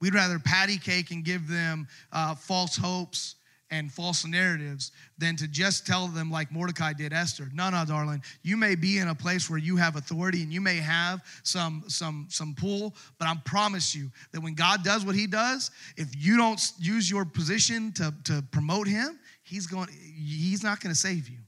We'd 0.00 0.14
rather 0.14 0.38
patty 0.38 0.78
cake 0.78 1.10
and 1.10 1.24
give 1.24 1.48
them 1.48 1.86
uh, 2.12 2.34
false 2.34 2.76
hopes 2.76 3.36
and 3.70 3.90
false 3.90 4.24
narratives 4.26 4.92
than 5.18 5.34
to 5.36 5.48
just 5.48 5.86
tell 5.86 6.06
them 6.06 6.30
like 6.30 6.52
Mordecai 6.52 6.92
did 6.92 7.12
Esther. 7.12 7.48
No, 7.52 7.70
no, 7.70 7.84
darling. 7.84 8.22
You 8.42 8.56
may 8.56 8.74
be 8.74 8.98
in 8.98 9.08
a 9.08 9.14
place 9.14 9.48
where 9.48 9.58
you 9.58 9.76
have 9.76 9.96
authority 9.96 10.42
and 10.42 10.52
you 10.52 10.60
may 10.60 10.76
have 10.76 11.24
some 11.42 11.84
some 11.88 12.26
some 12.28 12.54
pull, 12.54 12.94
but 13.18 13.26
I 13.26 13.34
promise 13.44 13.94
you 13.94 14.10
that 14.32 14.40
when 14.40 14.54
God 14.54 14.84
does 14.84 15.04
what 15.04 15.14
He 15.14 15.26
does, 15.26 15.70
if 15.96 16.08
you 16.14 16.36
don't 16.36 16.60
use 16.78 17.10
your 17.10 17.24
position 17.24 17.92
to 17.92 18.14
to 18.24 18.44
promote 18.52 18.86
Him, 18.86 19.18
He's 19.42 19.66
going. 19.66 19.88
He's 19.88 20.62
not 20.62 20.80
going 20.80 20.94
to 20.94 21.00
save 21.00 21.28
you. 21.28 21.38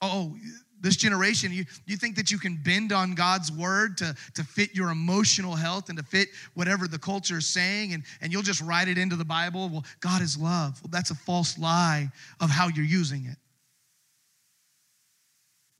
Oh, 0.00 0.34
this 0.82 0.96
generation, 0.96 1.52
you, 1.52 1.64
you 1.86 1.96
think 1.96 2.16
that 2.16 2.30
you 2.30 2.38
can 2.38 2.56
bend 2.56 2.92
on 2.92 3.14
God's 3.14 3.50
word 3.50 3.96
to, 3.98 4.14
to 4.34 4.44
fit 4.44 4.74
your 4.74 4.90
emotional 4.90 5.54
health 5.54 5.88
and 5.88 5.96
to 5.96 6.04
fit 6.04 6.28
whatever 6.54 6.88
the 6.88 6.98
culture 6.98 7.38
is 7.38 7.46
saying, 7.46 7.94
and, 7.94 8.02
and 8.20 8.32
you'll 8.32 8.42
just 8.42 8.60
write 8.60 8.88
it 8.88 8.98
into 8.98 9.16
the 9.16 9.24
Bible. 9.24 9.68
Well, 9.68 9.84
God 10.00 10.20
is 10.20 10.36
love. 10.36 10.80
Well, 10.82 10.90
that's 10.90 11.10
a 11.10 11.14
false 11.14 11.56
lie 11.56 12.10
of 12.40 12.50
how 12.50 12.68
you're 12.68 12.84
using 12.84 13.24
it. 13.26 13.36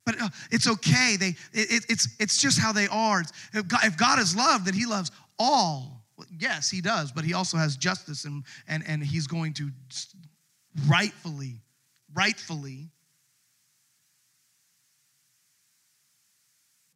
But 0.07 0.21
uh, 0.21 0.29
it's 0.51 0.69
okay. 0.69 1.17
They, 1.19 1.35
it, 1.53 1.85
it's, 1.89 2.09
it's 2.19 2.41
just 2.41 2.59
how 2.59 2.73
they 2.73 2.89
are. 2.89 3.23
If 3.53 3.69
God, 3.69 3.81
if 3.85 3.97
God 3.97 4.19
is 4.21 4.37
love, 4.37 4.65
then 4.65 4.75
He 4.75 4.87
loves 4.87 5.11
all. 5.39 6.05
Yes, 6.39 6.71
He 6.71 6.81
does, 6.81 7.11
but 7.11 7.25
He 7.25 7.35
also 7.35 7.57
has 7.57 7.77
justice, 7.77 8.25
and, 8.25 8.45
and, 8.69 8.85
and 8.87 9.03
He's 9.03 9.27
going 9.27 9.53
to 9.55 9.69
rightfully, 10.87 11.61
rightfully 12.15 12.89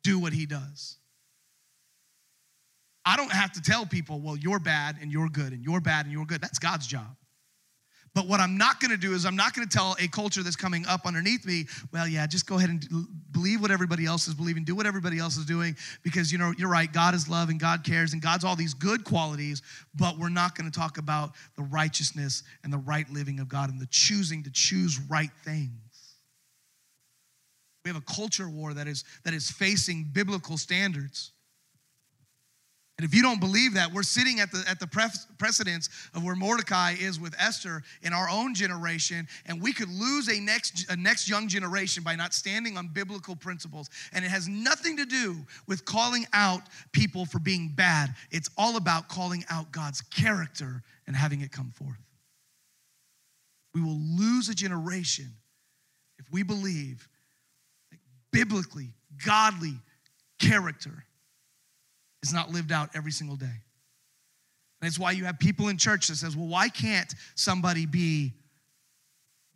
do 0.07 0.19
what 0.21 0.33
he 0.33 0.47
does. 0.47 0.97
I 3.05 3.17
don't 3.17 3.33
have 3.33 3.53
to 3.53 3.63
tell 3.63 3.87
people, 3.87 4.21
well, 4.21 4.37
you're 4.37 4.59
bad 4.61 4.97
and 5.01 5.11
you're 5.11 5.29
good 5.29 5.53
and 5.53 5.65
you're 5.65 5.81
bad 5.81 6.07
and 6.07 6.13
you're 6.13 6.25
good. 6.25 6.41
That's 6.41 6.59
God's 6.59 6.87
job. 6.87 7.17
But 8.15 8.29
what 8.29 8.41
I'm 8.41 8.57
not 8.57 8.81
going 8.81 8.93
to 8.93 8.97
do 8.97 9.13
is 9.13 9.27
I'm 9.27 9.37
not 9.37 9.53
going 9.53 9.69
to 9.69 9.77
tell 9.77 9.95
a 10.01 10.09
culture 10.09 10.43
that's 10.43 10.57
coming 10.57 10.87
up 10.87 11.05
underneath 11.05 11.45
me, 11.45 11.67
well, 11.93 12.09
yeah, 12.09 12.27
just 12.27 12.47
go 12.47 12.57
ahead 12.57 12.71
and 12.71 12.83
believe 13.31 13.61
what 13.61 13.71
everybody 13.71 14.07
else 14.07 14.27
is 14.27 14.33
believing, 14.33 14.65
do 14.65 14.75
what 14.75 14.87
everybody 14.87 15.19
else 15.19 15.37
is 15.37 15.45
doing, 15.45 15.77
because 16.03 16.33
you 16.33 16.39
know 16.39 16.55
you're 16.57 16.71
right. 16.71 16.91
God 16.91 17.15
is 17.15 17.29
love 17.29 17.51
and 17.51 17.61
God 17.61 17.85
cares 17.85 18.15
and 18.15 18.23
God's 18.23 18.43
all 18.43 18.57
these 18.57 18.73
good 18.73 19.05
qualities. 19.05 19.61
But 19.95 20.19
we're 20.19 20.31
not 20.31 20.57
going 20.57 20.71
to 20.71 20.77
talk 20.77 20.97
about 20.97 21.33
the 21.57 21.63
righteousness 21.65 22.43
and 22.65 22.73
the 22.73 22.79
right 22.79 23.09
living 23.11 23.39
of 23.39 23.49
God 23.49 23.71
and 23.71 23.79
the 23.79 23.89
choosing 23.91 24.43
to 24.45 24.51
choose 24.51 24.99
right 25.11 25.31
things. 25.45 25.86
We 27.87 27.91
have 27.91 28.03
a 28.03 28.12
culture 28.12 28.49
war 28.49 28.74
that 28.74 28.89
is, 28.89 29.05
that 29.22 29.32
is 29.32 29.49
facing 29.49 30.11
biblical 30.12 30.59
standards. 30.59 31.30
And 32.99 33.07
if 33.07 33.14
you 33.14 33.22
don't 33.22 33.39
believe 33.39 33.74
that, 33.74 33.93
we're 33.93 34.03
sitting 34.03 34.41
at 34.41 34.51
the, 34.51 34.64
at 34.68 34.80
the 34.80 34.89
precedence 35.39 35.89
of 36.12 36.24
where 36.24 36.34
Mordecai 36.34 36.97
is 36.99 37.20
with 37.20 37.32
Esther 37.39 37.84
in 38.03 38.12
our 38.12 38.28
own 38.28 38.57
generation, 38.57 39.28
and 39.47 39.62
we 39.62 39.72
could 39.72 39.89
lose 39.89 40.28
a 40.28 40.41
next, 40.41 40.91
a 40.91 40.97
next 40.97 41.28
young 41.28 41.47
generation 41.47 42.03
by 42.03 42.16
not 42.16 42.34
standing 42.34 42.76
on 42.76 42.89
biblical 42.89 43.37
principles. 43.37 43.89
And 44.12 44.24
it 44.24 44.32
has 44.32 44.49
nothing 44.49 44.97
to 44.97 45.07
do 45.07 45.37
with 45.68 45.84
calling 45.84 46.26
out 46.32 46.62
people 46.91 47.24
for 47.24 47.39
being 47.39 47.72
bad, 47.72 48.16
it's 48.32 48.51
all 48.59 48.76
about 48.76 49.09
calling 49.09 49.45
out 49.49 49.70
God's 49.70 50.01
character 50.01 50.82
and 51.07 51.14
having 51.14 51.41
it 51.41 51.53
come 51.53 51.70
forth. 51.70 52.03
We 53.76 53.80
will 53.80 54.01
lose 54.01 54.49
a 54.49 54.57
generation 54.57 55.30
if 56.18 56.26
we 56.32 56.43
believe 56.43 57.09
biblically 58.37 58.91
godly 59.24 59.74
character 60.39 61.05
is 62.22 62.34
not 62.34 62.51
lived 62.51 62.70
out 62.70 62.91
every 62.95 63.12
single 63.12 63.37
day. 63.37 63.62
And 64.82 64.95
why 64.97 65.12
you 65.12 65.24
have 65.24 65.39
people 65.39 65.68
in 65.68 65.78
church 65.78 66.09
that 66.09 66.16
says, 66.16 66.37
well, 66.37 66.47
why 66.47 66.68
can't 66.68 67.12
somebody 67.34 67.87
be 67.87 68.34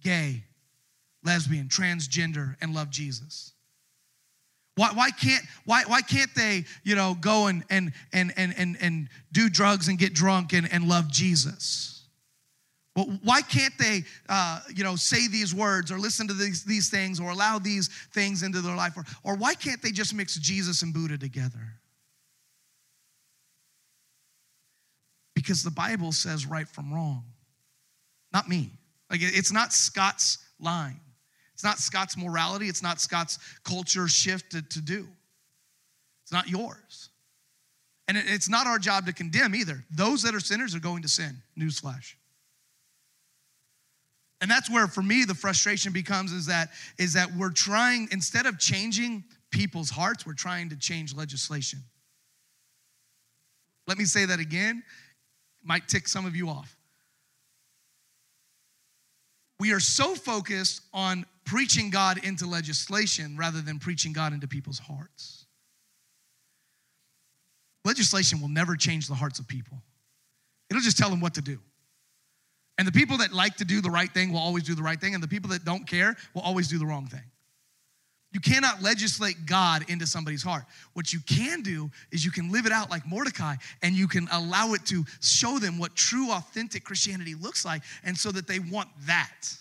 gay, 0.02 0.44
lesbian, 1.22 1.68
transgender, 1.68 2.56
and 2.62 2.74
love 2.74 2.88
Jesus? 2.90 3.52
Why, 4.76 4.90
why 4.94 5.10
can't 5.10 5.44
why, 5.66 5.82
why 5.86 6.00
can't 6.00 6.34
they 6.34 6.64
you 6.82 6.94
know 6.94 7.14
go 7.20 7.48
and 7.48 7.64
and 7.68 7.92
and 8.14 8.32
and 8.38 8.54
and, 8.56 8.78
and 8.80 9.08
do 9.30 9.50
drugs 9.50 9.88
and 9.88 9.98
get 9.98 10.14
drunk 10.14 10.54
and, 10.54 10.72
and 10.72 10.88
love 10.88 11.10
Jesus? 11.10 11.99
Well, 12.96 13.06
why 13.22 13.40
can't 13.42 13.76
they, 13.78 14.02
uh, 14.28 14.60
you 14.74 14.82
know, 14.82 14.96
say 14.96 15.28
these 15.28 15.54
words 15.54 15.92
or 15.92 15.98
listen 15.98 16.26
to 16.26 16.34
these, 16.34 16.64
these 16.64 16.90
things 16.90 17.20
or 17.20 17.30
allow 17.30 17.58
these 17.58 17.88
things 18.12 18.42
into 18.42 18.60
their 18.60 18.74
life? 18.74 18.96
Or, 18.96 19.04
or 19.22 19.36
why 19.36 19.54
can't 19.54 19.80
they 19.80 19.92
just 19.92 20.12
mix 20.12 20.36
Jesus 20.36 20.82
and 20.82 20.92
Buddha 20.92 21.16
together? 21.16 21.80
Because 25.34 25.62
the 25.62 25.70
Bible 25.70 26.12
says 26.12 26.46
right 26.46 26.68
from 26.68 26.92
wrong, 26.92 27.24
not 28.32 28.48
me. 28.48 28.70
Like 29.10 29.20
it's 29.22 29.52
not 29.52 29.72
Scott's 29.72 30.38
line. 30.58 31.00
It's 31.54 31.64
not 31.64 31.78
Scott's 31.78 32.16
morality. 32.16 32.68
It's 32.68 32.82
not 32.82 33.00
Scott's 33.00 33.38
culture 33.64 34.08
shift 34.08 34.52
to, 34.52 34.62
to 34.62 34.80
do. 34.80 35.06
It's 36.24 36.32
not 36.32 36.48
yours. 36.48 37.10
And 38.08 38.16
it, 38.16 38.24
it's 38.26 38.48
not 38.48 38.66
our 38.66 38.78
job 38.78 39.06
to 39.06 39.12
condemn 39.12 39.54
either. 39.54 39.84
Those 39.90 40.22
that 40.22 40.34
are 40.34 40.40
sinners 40.40 40.74
are 40.74 40.80
going 40.80 41.02
to 41.02 41.08
sin. 41.08 41.36
Newsflash. 41.58 42.14
And 44.40 44.50
that's 44.50 44.70
where 44.70 44.86
for 44.86 45.02
me 45.02 45.24
the 45.24 45.34
frustration 45.34 45.92
becomes 45.92 46.32
is 46.32 46.46
that 46.46 46.70
is 46.98 47.12
that 47.12 47.34
we're 47.34 47.50
trying 47.50 48.08
instead 48.10 48.46
of 48.46 48.58
changing 48.58 49.24
people's 49.50 49.90
hearts, 49.90 50.24
we're 50.26 50.32
trying 50.32 50.70
to 50.70 50.76
change 50.76 51.14
legislation. 51.14 51.80
Let 53.86 53.98
me 53.98 54.04
say 54.04 54.24
that 54.24 54.40
again. 54.40 54.82
Might 55.62 55.88
tick 55.88 56.08
some 56.08 56.24
of 56.24 56.34
you 56.34 56.48
off. 56.48 56.74
We 59.58 59.72
are 59.72 59.80
so 59.80 60.14
focused 60.14 60.80
on 60.94 61.26
preaching 61.44 61.90
God 61.90 62.24
into 62.24 62.46
legislation 62.46 63.36
rather 63.36 63.60
than 63.60 63.78
preaching 63.78 64.12
God 64.12 64.32
into 64.32 64.48
people's 64.48 64.78
hearts. 64.78 65.44
Legislation 67.84 68.40
will 68.40 68.48
never 68.48 68.76
change 68.76 69.06
the 69.06 69.14
hearts 69.14 69.38
of 69.38 69.48
people. 69.48 69.82
It'll 70.70 70.82
just 70.82 70.96
tell 70.96 71.10
them 71.10 71.20
what 71.20 71.34
to 71.34 71.42
do. 71.42 71.58
And 72.80 72.88
the 72.88 72.92
people 72.92 73.18
that 73.18 73.30
like 73.30 73.56
to 73.56 73.66
do 73.66 73.82
the 73.82 73.90
right 73.90 74.10
thing 74.10 74.32
will 74.32 74.40
always 74.40 74.64
do 74.64 74.74
the 74.74 74.82
right 74.82 74.98
thing, 74.98 75.12
and 75.12 75.22
the 75.22 75.28
people 75.28 75.50
that 75.50 75.66
don't 75.66 75.86
care 75.86 76.16
will 76.32 76.40
always 76.40 76.66
do 76.66 76.78
the 76.78 76.86
wrong 76.86 77.06
thing. 77.08 77.20
You 78.32 78.40
cannot 78.40 78.80
legislate 78.80 79.36
God 79.44 79.84
into 79.90 80.06
somebody's 80.06 80.42
heart. 80.42 80.64
What 80.94 81.12
you 81.12 81.20
can 81.26 81.60
do 81.60 81.90
is 82.10 82.24
you 82.24 82.30
can 82.30 82.50
live 82.50 82.64
it 82.64 82.72
out 82.72 82.88
like 82.88 83.06
Mordecai 83.06 83.56
and 83.82 83.94
you 83.94 84.08
can 84.08 84.28
allow 84.32 84.72
it 84.72 84.86
to 84.86 85.04
show 85.20 85.58
them 85.58 85.78
what 85.78 85.94
true, 85.94 86.30
authentic 86.30 86.82
Christianity 86.82 87.34
looks 87.34 87.66
like, 87.66 87.82
and 88.02 88.16
so 88.16 88.32
that 88.32 88.46
they 88.46 88.60
want 88.60 88.88
that. 89.06 89.54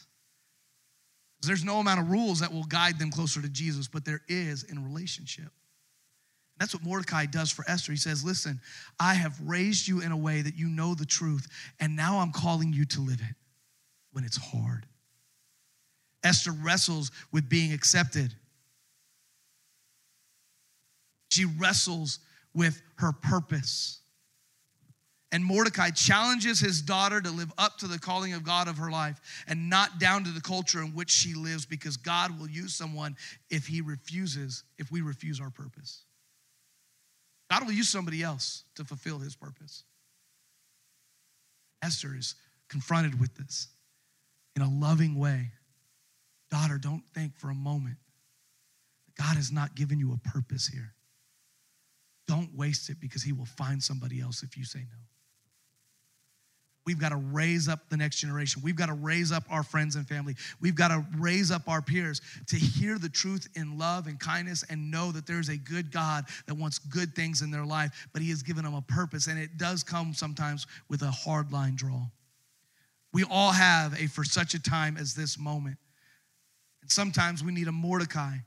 There's 1.42 1.66
no 1.66 1.80
amount 1.80 2.00
of 2.00 2.10
rules 2.10 2.40
that 2.40 2.54
will 2.54 2.64
guide 2.64 3.00
them 3.00 3.12
closer 3.12 3.42
to 3.42 3.50
Jesus, 3.50 3.90
but 3.90 4.06
there 4.06 4.22
is 4.30 4.64
in 4.64 4.82
relationship. 4.82 5.52
That's 6.60 6.74
what 6.74 6.84
Mordecai 6.84 7.26
does 7.26 7.50
for 7.52 7.64
Esther. 7.68 7.94
He 7.94 7.98
says, 7.98 8.24
Listen, 8.24 8.60
I 9.00 9.14
have 9.14 9.40
raised 9.44 9.88
you 9.88 10.02
in 10.02 10.12
a 10.12 10.18
way 10.18 10.42
that 10.42 10.56
you 10.56 10.68
know 10.68 10.94
the 10.94 11.06
truth, 11.06 11.48
and 11.80 11.96
now 11.96 12.20
I'm 12.20 12.32
calling 12.32 12.74
you 12.74 12.86
to 12.86 13.02
live 13.02 13.22
it 13.22 13.36
when 14.12 14.26
it's 14.26 14.38
hard. 14.38 14.86
Esther 16.24 16.52
wrestles 16.52 17.12
with 17.32 17.48
being 17.48 17.72
accepted. 17.72 18.34
She 21.32 21.46
wrestles 21.46 22.20
with 22.54 22.82
her 22.98 23.14
purpose. 23.14 24.00
And 25.32 25.46
Mordecai 25.46 25.92
challenges 25.92 26.60
his 26.60 26.82
daughter 26.82 27.22
to 27.22 27.30
live 27.30 27.54
up 27.58 27.78
to 27.78 27.88
the 27.88 28.00
calling 28.00 28.34
of 28.34 28.44
God 28.44 28.68
of 28.68 28.78
her 28.78 28.90
life 28.90 29.22
and 29.48 29.70
not 29.70 30.00
down 30.00 30.24
to 30.24 30.32
the 30.32 30.42
culture 30.42 30.82
in 30.82 30.96
which 30.96 31.12
she 31.12 31.36
lives 31.36 31.68
because 31.68 31.98
God 31.98 32.38
will 32.40 32.50
use 32.50 32.74
someone 32.74 33.16
if 33.52 33.68
he 33.68 33.82
refuses, 33.82 34.64
if 34.80 34.92
we 34.92 35.02
refuse 35.02 35.40
our 35.40 35.52
purpose. 35.52 36.04
God 37.50 37.66
will 37.66 37.74
use 37.74 37.90
somebody 37.90 38.22
else 38.22 38.64
to 38.76 38.86
fulfill 38.86 39.20
his 39.20 39.36
purpose. 39.36 39.84
Esther 41.82 42.16
is 42.16 42.36
confronted 42.70 43.20
with 43.20 43.36
this 43.36 43.68
in 44.56 44.62
a 44.62 44.70
loving 44.70 45.18
way. 45.18 45.52
Daughter, 46.52 46.78
don't 46.78 47.04
think 47.14 47.36
for 47.36 47.50
a 47.50 47.56
moment 47.56 47.98
that 49.06 49.24
God 49.24 49.36
has 49.36 49.52
not 49.52 49.76
given 49.76 50.00
you 50.00 50.14
a 50.14 50.30
purpose 50.30 50.68
here. 50.68 50.94
Don't 52.28 52.56
waste 52.56 52.90
it 52.90 53.00
because 53.00 53.24
he 53.24 53.32
will 53.32 53.46
find 53.46 53.82
somebody 53.82 54.22
else 54.22 54.44
if 54.44 54.56
you 54.56 54.64
say 54.64 54.80
no. 54.80 55.09
We've 56.90 56.98
got 56.98 57.10
to 57.10 57.18
raise 57.18 57.70
up 57.70 57.88
the 57.90 57.98
next 57.98 58.16
generation. 58.20 58.64
We've 58.66 58.76
got 58.76 58.88
to 58.88 58.96
raise 58.96 59.32
up 59.32 59.44
our 59.52 59.62
friends 59.62 59.96
and 59.96 60.08
family. 60.08 60.36
We've 60.60 60.74
got 60.74 60.88
to 60.88 61.06
raise 61.20 61.52
up 61.52 61.70
our 61.70 61.84
peers 61.84 62.20
to 62.48 62.56
hear 62.56 62.98
the 62.98 63.10
truth 63.10 63.48
in 63.54 63.78
love 63.78 64.08
and 64.08 64.20
kindness 64.20 64.64
and 64.72 64.90
know 64.90 65.12
that 65.12 65.28
there's 65.28 65.50
a 65.50 65.58
good 65.58 65.92
God 65.92 66.26
that 66.48 66.56
wants 66.56 66.80
good 66.80 67.14
things 67.14 67.44
in 67.44 67.52
their 67.52 67.64
life, 67.64 68.08
but 68.12 68.24
He 68.24 68.32
has 68.32 68.42
given 68.42 68.64
them 68.64 68.74
a 68.74 68.82
purpose. 68.82 69.28
And 69.28 69.38
it 69.38 69.56
does 69.56 69.84
come 69.84 70.16
sometimes 70.16 70.66
with 70.90 71.04
a 71.04 71.12
hard 71.12 71.54
line 71.54 71.76
draw. 71.76 72.08
We 73.14 73.24
all 73.30 73.52
have 73.52 73.94
a 74.02 74.08
for 74.08 74.24
such 74.24 74.56
a 74.56 74.60
time 74.60 74.98
as 74.98 75.14
this 75.14 75.38
moment. 75.38 75.78
And 76.82 76.90
sometimes 76.90 77.44
we 77.44 77.52
need 77.52 77.68
a 77.68 77.72
Mordecai 77.72 78.38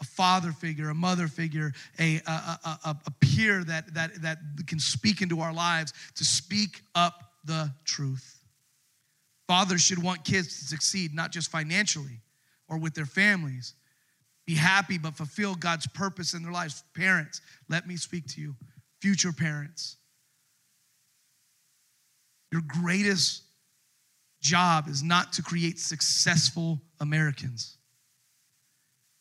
a 0.00 0.04
father 0.04 0.52
figure, 0.52 0.88
a 0.88 0.94
mother 0.94 1.28
figure, 1.28 1.72
a, 1.98 2.22
a, 2.26 2.58
a, 2.84 2.96
a, 3.04 3.10
peer 3.20 3.62
that, 3.64 3.92
that, 3.92 4.22
that 4.22 4.38
can 4.66 4.78
speak 4.78 5.20
into 5.20 5.40
our 5.40 5.52
lives 5.52 5.92
to 6.14 6.24
speak 6.24 6.80
up 6.94 7.29
the 7.44 7.70
truth. 7.84 8.40
Fathers 9.48 9.82
should 9.82 10.02
want 10.02 10.24
kids 10.24 10.60
to 10.60 10.64
succeed, 10.64 11.14
not 11.14 11.32
just 11.32 11.50
financially 11.50 12.20
or 12.68 12.78
with 12.78 12.94
their 12.94 13.06
families. 13.06 13.74
Be 14.46 14.54
happy, 14.54 14.98
but 14.98 15.16
fulfill 15.16 15.54
God's 15.54 15.86
purpose 15.88 16.34
in 16.34 16.42
their 16.42 16.52
lives. 16.52 16.84
Parents, 16.94 17.40
let 17.68 17.86
me 17.86 17.96
speak 17.96 18.26
to 18.28 18.40
you. 18.40 18.54
Future 19.00 19.32
parents. 19.32 19.96
Your 22.52 22.62
greatest 22.66 23.42
job 24.40 24.88
is 24.88 25.02
not 25.02 25.32
to 25.34 25.42
create 25.42 25.78
successful 25.78 26.80
Americans, 27.00 27.76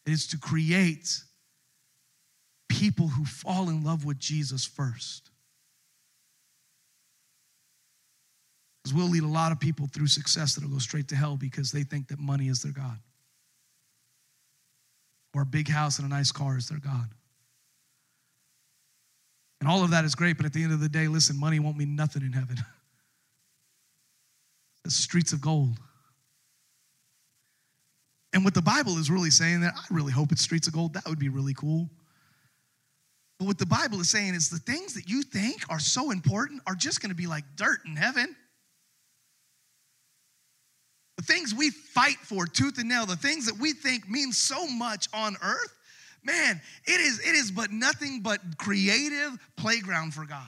it 0.06 0.12
is 0.12 0.28
to 0.28 0.38
create 0.38 1.22
people 2.68 3.08
who 3.08 3.26
fall 3.26 3.70
in 3.70 3.84
love 3.84 4.06
with 4.06 4.20
Jesus 4.20 4.64
first. 4.64 5.32
Because 8.90 9.04
we'll 9.04 9.12
lead 9.12 9.22
a 9.22 9.28
lot 9.28 9.52
of 9.52 9.60
people 9.60 9.86
through 9.86 10.08
success 10.08 10.56
that'll 10.56 10.72
go 10.72 10.80
straight 10.80 11.08
to 11.10 11.16
hell 11.16 11.38
because 11.38 11.72
they 11.72 11.84
think 11.84 12.08
that 12.08 12.18
money 12.18 12.48
is 12.48 12.64
their 12.64 12.72
God. 12.72 12.98
Or 15.36 15.44
a 15.44 15.46
big 15.46 15.70
house 15.70 16.00
and 16.00 16.08
a 16.08 16.10
nice 16.10 16.32
car 16.32 16.58
is 16.58 16.70
their 16.70 16.80
God. 16.80 17.08
And 19.60 19.70
all 19.70 19.84
of 19.84 19.92
that 19.92 20.06
is 20.06 20.16
great, 20.16 20.38
but 20.38 20.48
at 20.48 20.54
the 20.54 20.64
end 20.64 20.74
of 20.74 20.80
the 20.80 20.90
day, 20.90 21.08
listen, 21.08 21.40
money 21.40 21.60
won't 21.60 21.78
mean 21.78 21.96
nothing 21.96 22.24
in 22.24 22.34
heaven. 22.34 22.58
the 24.84 24.90
streets 24.90 25.34
of 25.34 25.42
gold. 25.42 25.78
And 28.34 28.44
what 28.44 28.56
the 28.56 28.64
Bible 28.64 28.98
is 28.98 29.12
really 29.12 29.30
saying 29.30 29.62
that 29.62 29.76
I 29.78 29.94
really 29.94 30.14
hope 30.14 30.32
it's 30.32 30.42
streets 30.42 30.68
of 30.68 30.74
gold. 30.74 30.96
That 30.96 31.08
would 31.08 31.20
be 31.20 31.30
really 31.30 31.54
cool. 31.54 31.92
But 33.38 33.46
what 33.46 33.60
the 33.60 33.68
Bible 33.68 34.02
is 34.02 34.10
saying 34.10 34.34
is 34.34 34.50
the 34.50 34.58
things 34.58 34.96
that 34.96 35.08
you 35.08 35.22
think 35.22 35.62
are 35.70 35.80
so 35.80 36.10
important 36.10 36.64
are 36.66 36.74
just 36.74 37.02
going 37.02 37.12
to 37.12 37.16
be 37.16 37.28
like 37.28 37.44
dirt 37.56 37.82
in 37.86 37.96
heaven. 37.96 38.36
The 41.20 41.26
things 41.34 41.54
we 41.54 41.72
fight 41.72 42.16
for 42.24 42.46
tooth 42.48 42.78
and 42.78 42.88
nail, 42.88 43.06
the 43.06 43.18
things 43.18 43.46
that 43.48 43.58
we 43.60 43.74
think 43.74 44.08
mean 44.08 44.32
so 44.32 44.66
much 44.68 45.10
on 45.14 45.36
earth, 45.44 45.76
man, 46.24 46.62
it 46.86 47.02
is, 47.02 47.20
it 47.20 47.36
is 47.36 47.52
but 47.52 47.74
nothing 47.74 48.22
but 48.22 48.40
creative 48.58 49.38
playground 49.58 50.14
for 50.14 50.26
God. 50.26 50.48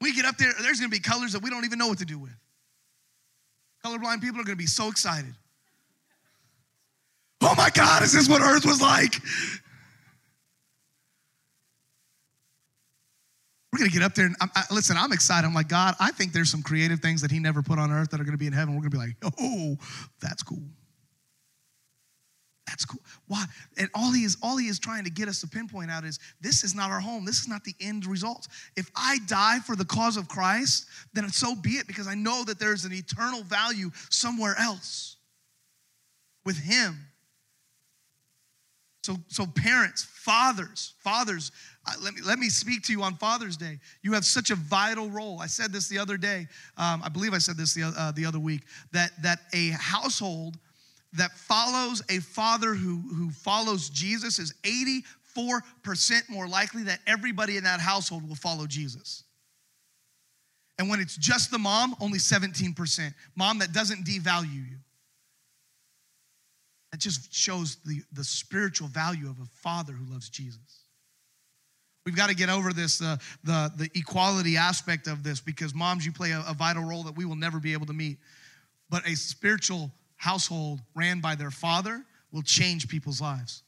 We 0.00 0.14
get 0.14 0.24
up 0.24 0.36
there, 0.36 0.52
there's 0.62 0.78
gonna 0.78 0.88
be 0.88 1.00
colors 1.00 1.32
that 1.32 1.42
we 1.42 1.50
don't 1.50 1.64
even 1.64 1.80
know 1.80 1.88
what 1.88 1.98
to 1.98 2.04
do 2.04 2.16
with. 2.16 2.38
Colorblind 3.84 4.20
people 4.20 4.40
are 4.40 4.44
gonna 4.44 4.54
be 4.54 4.66
so 4.66 4.86
excited. 4.86 5.34
Oh 7.40 7.56
my 7.56 7.70
God, 7.70 8.04
is 8.04 8.12
this 8.12 8.28
what 8.28 8.40
earth 8.40 8.64
was 8.64 8.80
like? 8.80 9.20
We're 13.72 13.80
going 13.80 13.90
to 13.90 13.94
get 13.96 14.04
up 14.04 14.14
there 14.14 14.26
and 14.26 14.36
I, 14.40 14.62
listen, 14.70 14.96
I'm 14.96 15.12
excited. 15.12 15.46
I'm 15.46 15.54
like, 15.54 15.68
God, 15.68 15.94
I 16.00 16.10
think 16.10 16.32
there's 16.32 16.50
some 16.50 16.62
creative 16.62 17.00
things 17.00 17.20
that 17.20 17.30
He 17.30 17.38
never 17.38 17.62
put 17.62 17.78
on 17.78 17.92
earth 17.92 18.10
that 18.10 18.20
are 18.20 18.24
going 18.24 18.32
to 18.32 18.38
be 18.38 18.46
in 18.46 18.52
heaven. 18.52 18.74
We're 18.74 18.88
going 18.88 18.90
to 18.90 18.96
be 18.96 19.04
like, 19.04 19.34
oh, 19.38 19.76
that's 20.20 20.42
cool. 20.42 20.62
That's 22.68 22.84
cool. 22.84 23.00
Why? 23.28 23.44
And 23.78 23.88
all 23.94 24.12
he 24.12 24.24
is, 24.24 24.36
all 24.42 24.58
he 24.58 24.68
is 24.68 24.78
trying 24.78 25.04
to 25.04 25.10
get 25.10 25.26
us 25.26 25.40
to 25.40 25.48
pinpoint 25.48 25.90
out 25.90 26.04
is 26.04 26.18
this 26.40 26.64
is 26.64 26.74
not 26.74 26.90
our 26.90 27.00
home. 27.00 27.24
This 27.24 27.40
is 27.40 27.48
not 27.48 27.64
the 27.64 27.74
end 27.80 28.04
result. 28.04 28.46
If 28.76 28.90
I 28.94 29.18
die 29.26 29.58
for 29.60 29.74
the 29.74 29.86
cause 29.86 30.18
of 30.18 30.28
Christ, 30.28 30.86
then 31.14 31.28
so 31.30 31.54
be 31.54 31.70
it, 31.72 31.86
because 31.86 32.06
I 32.06 32.14
know 32.14 32.44
that 32.44 32.58
there's 32.58 32.84
an 32.84 32.92
eternal 32.92 33.42
value 33.42 33.90
somewhere 34.10 34.54
else 34.58 35.16
with 36.44 36.58
him. 36.58 37.07
So, 39.08 39.16
so 39.28 39.46
parents, 39.46 40.04
fathers, 40.04 40.92
fathers, 40.98 41.50
let 42.04 42.12
me, 42.12 42.20
let 42.26 42.38
me 42.38 42.50
speak 42.50 42.82
to 42.82 42.92
you 42.92 43.02
on 43.02 43.14
Father's 43.14 43.56
Day. 43.56 43.78
You 44.02 44.12
have 44.12 44.26
such 44.26 44.50
a 44.50 44.54
vital 44.54 45.08
role. 45.08 45.40
I 45.40 45.46
said 45.46 45.72
this 45.72 45.88
the 45.88 45.96
other 45.96 46.18
day. 46.18 46.46
Um, 46.76 47.00
I 47.02 47.08
believe 47.08 47.32
I 47.32 47.38
said 47.38 47.56
this 47.56 47.72
the, 47.72 47.84
uh, 47.84 48.12
the 48.12 48.26
other 48.26 48.38
week 48.38 48.64
that, 48.92 49.12
that 49.22 49.38
a 49.54 49.70
household 49.70 50.58
that 51.14 51.30
follows 51.32 52.02
a 52.10 52.18
father 52.18 52.74
who, 52.74 53.00
who 53.14 53.30
follows 53.30 53.88
Jesus 53.88 54.38
is 54.38 54.52
84% 54.62 56.28
more 56.28 56.46
likely 56.46 56.82
that 56.82 57.00
everybody 57.06 57.56
in 57.56 57.64
that 57.64 57.80
household 57.80 58.28
will 58.28 58.36
follow 58.36 58.66
Jesus. 58.66 59.24
And 60.78 60.90
when 60.90 61.00
it's 61.00 61.16
just 61.16 61.50
the 61.50 61.58
mom, 61.58 61.96
only 61.98 62.18
17%. 62.18 63.14
Mom 63.36 63.58
that 63.60 63.72
doesn't 63.72 64.04
devalue 64.04 64.68
you. 64.68 64.76
That 66.92 67.00
just 67.00 67.34
shows 67.34 67.76
the, 67.84 68.00
the 68.12 68.24
spiritual 68.24 68.88
value 68.88 69.28
of 69.28 69.38
a 69.40 69.44
father 69.62 69.92
who 69.92 70.10
loves 70.10 70.28
Jesus. 70.28 70.84
We've 72.06 72.16
got 72.16 72.30
to 72.30 72.34
get 72.34 72.48
over 72.48 72.72
this, 72.72 73.02
uh, 73.02 73.18
the, 73.44 73.70
the 73.76 73.90
equality 73.94 74.56
aspect 74.56 75.06
of 75.06 75.22
this, 75.22 75.40
because 75.40 75.74
moms, 75.74 76.06
you 76.06 76.12
play 76.12 76.30
a, 76.30 76.42
a 76.48 76.54
vital 76.54 76.82
role 76.82 77.02
that 77.02 77.16
we 77.16 77.26
will 77.26 77.36
never 77.36 77.60
be 77.60 77.74
able 77.74 77.86
to 77.86 77.92
meet. 77.92 78.18
But 78.88 79.06
a 79.06 79.14
spiritual 79.14 79.90
household 80.16 80.80
ran 80.94 81.20
by 81.20 81.34
their 81.34 81.50
father 81.50 82.02
will 82.32 82.42
change 82.42 82.88
people's 82.88 83.20
lives. 83.20 83.62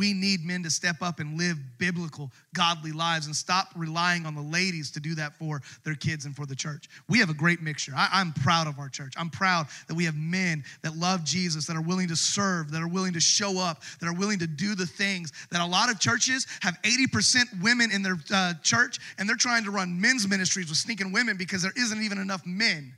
We 0.00 0.14
need 0.14 0.46
men 0.46 0.62
to 0.62 0.70
step 0.70 1.02
up 1.02 1.20
and 1.20 1.36
live 1.36 1.58
biblical, 1.76 2.32
godly 2.54 2.90
lives 2.90 3.26
and 3.26 3.36
stop 3.36 3.68
relying 3.76 4.24
on 4.24 4.34
the 4.34 4.40
ladies 4.40 4.90
to 4.92 4.98
do 4.98 5.14
that 5.16 5.36
for 5.36 5.60
their 5.84 5.94
kids 5.94 6.24
and 6.24 6.34
for 6.34 6.46
the 6.46 6.56
church. 6.56 6.88
We 7.10 7.18
have 7.18 7.28
a 7.28 7.34
great 7.34 7.60
mixture. 7.60 7.92
I, 7.94 8.22
am 8.22 8.32
proud 8.32 8.66
of 8.66 8.78
our 8.78 8.88
church. 8.88 9.12
I'm 9.18 9.28
proud 9.28 9.66
that 9.88 9.94
we 9.94 10.06
have 10.06 10.16
men 10.16 10.64
that 10.80 10.96
love 10.96 11.22
Jesus, 11.22 11.66
that 11.66 11.76
are 11.76 11.82
willing 11.82 12.08
to 12.08 12.16
serve, 12.16 12.70
that 12.70 12.80
are 12.80 12.88
willing 12.88 13.12
to 13.12 13.20
show 13.20 13.58
up, 13.58 13.82
that 14.00 14.06
are 14.06 14.14
willing 14.14 14.38
to 14.38 14.46
do 14.46 14.74
the 14.74 14.86
things 14.86 15.34
that 15.50 15.60
a 15.60 15.66
lot 15.66 15.90
of 15.90 16.00
churches 16.00 16.46
have 16.62 16.80
80% 16.80 17.62
women 17.62 17.92
in 17.92 18.02
their 18.02 18.16
uh, 18.32 18.54
church 18.62 19.00
and 19.18 19.28
they're 19.28 19.36
trying 19.36 19.64
to 19.64 19.70
run 19.70 20.00
men's 20.00 20.26
ministries 20.26 20.70
with 20.70 20.78
sneaking 20.78 21.12
women 21.12 21.36
because 21.36 21.60
there 21.60 21.74
isn't 21.76 22.02
even 22.02 22.16
enough 22.16 22.46
men 22.46 22.94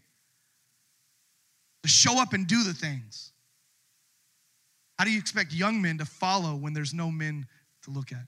to 1.82 1.88
show 1.88 2.22
up 2.22 2.32
and 2.32 2.46
do 2.46 2.62
the 2.62 2.72
things. 2.72 3.31
How 5.02 5.06
do 5.06 5.10
you 5.10 5.18
expect 5.18 5.52
young 5.52 5.82
men 5.82 5.98
to 5.98 6.04
follow 6.04 6.54
when 6.54 6.74
there's 6.74 6.94
no 6.94 7.10
men 7.10 7.48
to 7.82 7.90
look 7.90 8.12
at? 8.12 8.24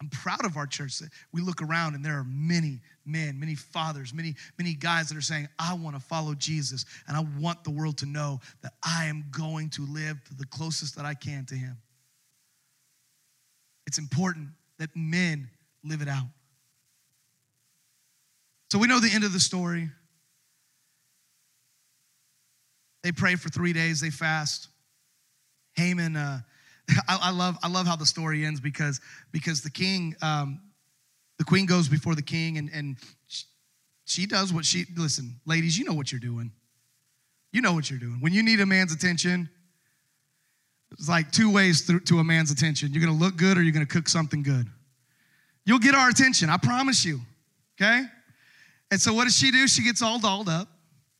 I'm 0.00 0.08
proud 0.10 0.44
of 0.44 0.56
our 0.56 0.68
church 0.68 1.02
we 1.32 1.40
look 1.40 1.60
around 1.60 1.96
and 1.96 2.04
there 2.04 2.16
are 2.16 2.24
many 2.24 2.78
men, 3.04 3.40
many 3.40 3.56
fathers, 3.56 4.14
many, 4.14 4.36
many 4.58 4.74
guys 4.74 5.08
that 5.08 5.18
are 5.18 5.20
saying, 5.20 5.48
I 5.58 5.74
want 5.74 5.96
to 5.96 6.00
follow 6.00 6.34
Jesus 6.34 6.84
and 7.08 7.16
I 7.16 7.26
want 7.40 7.64
the 7.64 7.72
world 7.72 7.98
to 7.98 8.06
know 8.06 8.38
that 8.62 8.74
I 8.80 9.06
am 9.06 9.24
going 9.32 9.70
to 9.70 9.84
live 9.86 10.20
the 10.38 10.46
closest 10.46 10.94
that 10.94 11.04
I 11.04 11.14
can 11.14 11.46
to 11.46 11.56
him. 11.56 11.78
It's 13.88 13.98
important 13.98 14.50
that 14.78 14.90
men 14.94 15.50
live 15.82 16.02
it 16.02 16.08
out. 16.08 16.28
So 18.70 18.78
we 18.78 18.86
know 18.86 19.00
the 19.00 19.10
end 19.12 19.24
of 19.24 19.32
the 19.32 19.40
story. 19.40 19.90
They 23.02 23.10
pray 23.10 23.34
for 23.34 23.48
three 23.48 23.72
days, 23.72 24.00
they 24.00 24.10
fast. 24.10 24.68
Haman, 25.74 26.16
uh, 26.16 26.40
I, 27.08 27.18
I, 27.24 27.30
love, 27.30 27.56
I 27.62 27.68
love 27.68 27.86
how 27.86 27.96
the 27.96 28.06
story 28.06 28.44
ends 28.44 28.60
because, 28.60 29.00
because 29.30 29.62
the 29.62 29.70
king, 29.70 30.14
um, 30.22 30.60
the 31.38 31.44
queen 31.44 31.66
goes 31.66 31.88
before 31.88 32.14
the 32.14 32.22
king 32.22 32.58
and, 32.58 32.70
and 32.72 32.96
she 34.04 34.26
does 34.26 34.52
what 34.52 34.64
she, 34.64 34.84
listen, 34.96 35.40
ladies, 35.46 35.78
you 35.78 35.84
know 35.84 35.94
what 35.94 36.12
you're 36.12 36.20
doing. 36.20 36.52
You 37.52 37.60
know 37.60 37.74
what 37.74 37.90
you're 37.90 37.98
doing. 37.98 38.18
When 38.20 38.32
you 38.32 38.42
need 38.42 38.60
a 38.60 38.66
man's 38.66 38.92
attention, 38.92 39.48
it's 40.92 41.08
like 41.08 41.30
two 41.32 41.52
ways 41.52 41.90
to 42.04 42.18
a 42.18 42.24
man's 42.24 42.50
attention. 42.50 42.92
You're 42.92 43.04
gonna 43.04 43.18
look 43.18 43.36
good 43.36 43.56
or 43.56 43.62
you're 43.62 43.72
gonna 43.72 43.86
cook 43.86 44.08
something 44.08 44.42
good. 44.42 44.66
You'll 45.64 45.78
get 45.78 45.94
our 45.94 46.08
attention, 46.08 46.50
I 46.50 46.56
promise 46.56 47.04
you. 47.04 47.20
Okay? 47.80 48.04
And 48.90 49.00
so 49.00 49.14
what 49.14 49.24
does 49.24 49.36
she 49.36 49.50
do? 49.50 49.66
She 49.68 49.82
gets 49.82 50.02
all 50.02 50.18
dolled 50.18 50.48
up. 50.48 50.68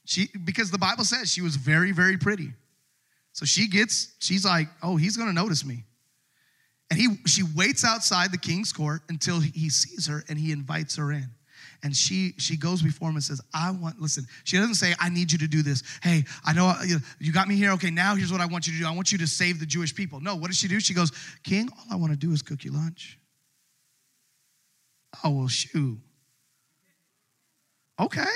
She 0.05 0.29
because 0.45 0.71
the 0.71 0.79
Bible 0.79 1.05
says 1.05 1.31
she 1.31 1.41
was 1.41 1.57
very, 1.57 1.93
very 1.93 2.19
pretty. 2.19 2.53
So 3.33 3.45
she 3.45 3.69
gets, 3.69 4.15
she's 4.19 4.45
like, 4.45 4.69
oh, 4.83 4.97
he's 4.97 5.17
gonna 5.17 5.33
notice 5.33 5.65
me. 5.65 5.85
And 6.91 7.01
he, 7.01 7.17
she 7.27 7.43
waits 7.43 7.85
outside 7.85 8.33
the 8.33 8.39
king's 8.39 8.73
court 8.73 9.01
until 9.09 9.41
he 9.41 9.71
sees 9.71 10.07
her 10.09 10.23
and 10.29 10.39
he 10.39 10.53
invites 10.53 10.97
her 10.97 11.11
in. 11.11 11.31
And 11.85 11.97
she 11.97 12.35
she 12.39 12.57
goes 12.57 12.81
before 12.81 13.09
him 13.09 13.17
and 13.17 13.25
says 13.25 13.41
i 13.53 13.71
want 13.73 14.01
listen 14.01 14.25
she 14.45 14.57
doesn't 14.57 14.77
say 14.77 14.95
i 15.01 15.09
need 15.09 15.33
you 15.33 15.39
to 15.39 15.49
do 15.49 15.63
this. 15.63 15.83
Hey 16.03 16.25
i 16.45 16.53
know 16.53 16.67
uh, 16.67 16.83
you, 16.85 16.99
you 17.19 17.33
got 17.33 17.49
me 17.49 17.57
here. 17.57 17.73
Okay 17.73 17.91
now 17.91 18.15
here's 18.15 18.31
what 18.31 18.41
i 18.41 18.47
want 18.47 18.67
you 18.67 18.73
to 18.75 18.79
do. 18.79 18.87
I 18.87 18.95
want 18.95 19.11
you 19.11 19.19
to 19.19 19.27
save 19.27 19.59
the 19.59 19.67
jewish 19.67 19.95
people 19.95 20.21
no 20.21 20.37
what 20.37 20.49
does 20.49 20.59
she 20.59 20.69
do? 20.69 20.79
She 20.79 20.95
goes 20.95 21.11
king 21.43 21.69
all 21.77 21.85
i 21.91 21.97
want 21.97 22.13
to 22.13 22.19
do 22.19 22.33
is 22.33 22.43
cook 22.43 22.63
you 22.63 22.73
lunch 22.73 23.19
oh 25.25 25.31
well 25.31 25.49
shoot. 25.49 25.99
Okay 27.99 28.31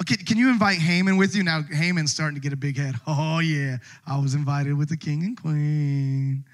Okay, 0.00 0.16
can 0.16 0.38
you 0.38 0.48
invite 0.48 0.78
Haman 0.78 1.18
with 1.18 1.36
you? 1.36 1.42
Now, 1.42 1.62
Haman's 1.62 2.12
starting 2.12 2.34
to 2.34 2.40
get 2.40 2.54
a 2.54 2.56
big 2.56 2.78
head. 2.78 2.94
Oh, 3.06 3.40
yeah, 3.40 3.78
I 4.06 4.18
was 4.18 4.34
invited 4.34 4.76
with 4.76 4.88
the 4.88 4.96
king 4.96 5.22
and 5.24 5.40
queen. 5.40 6.44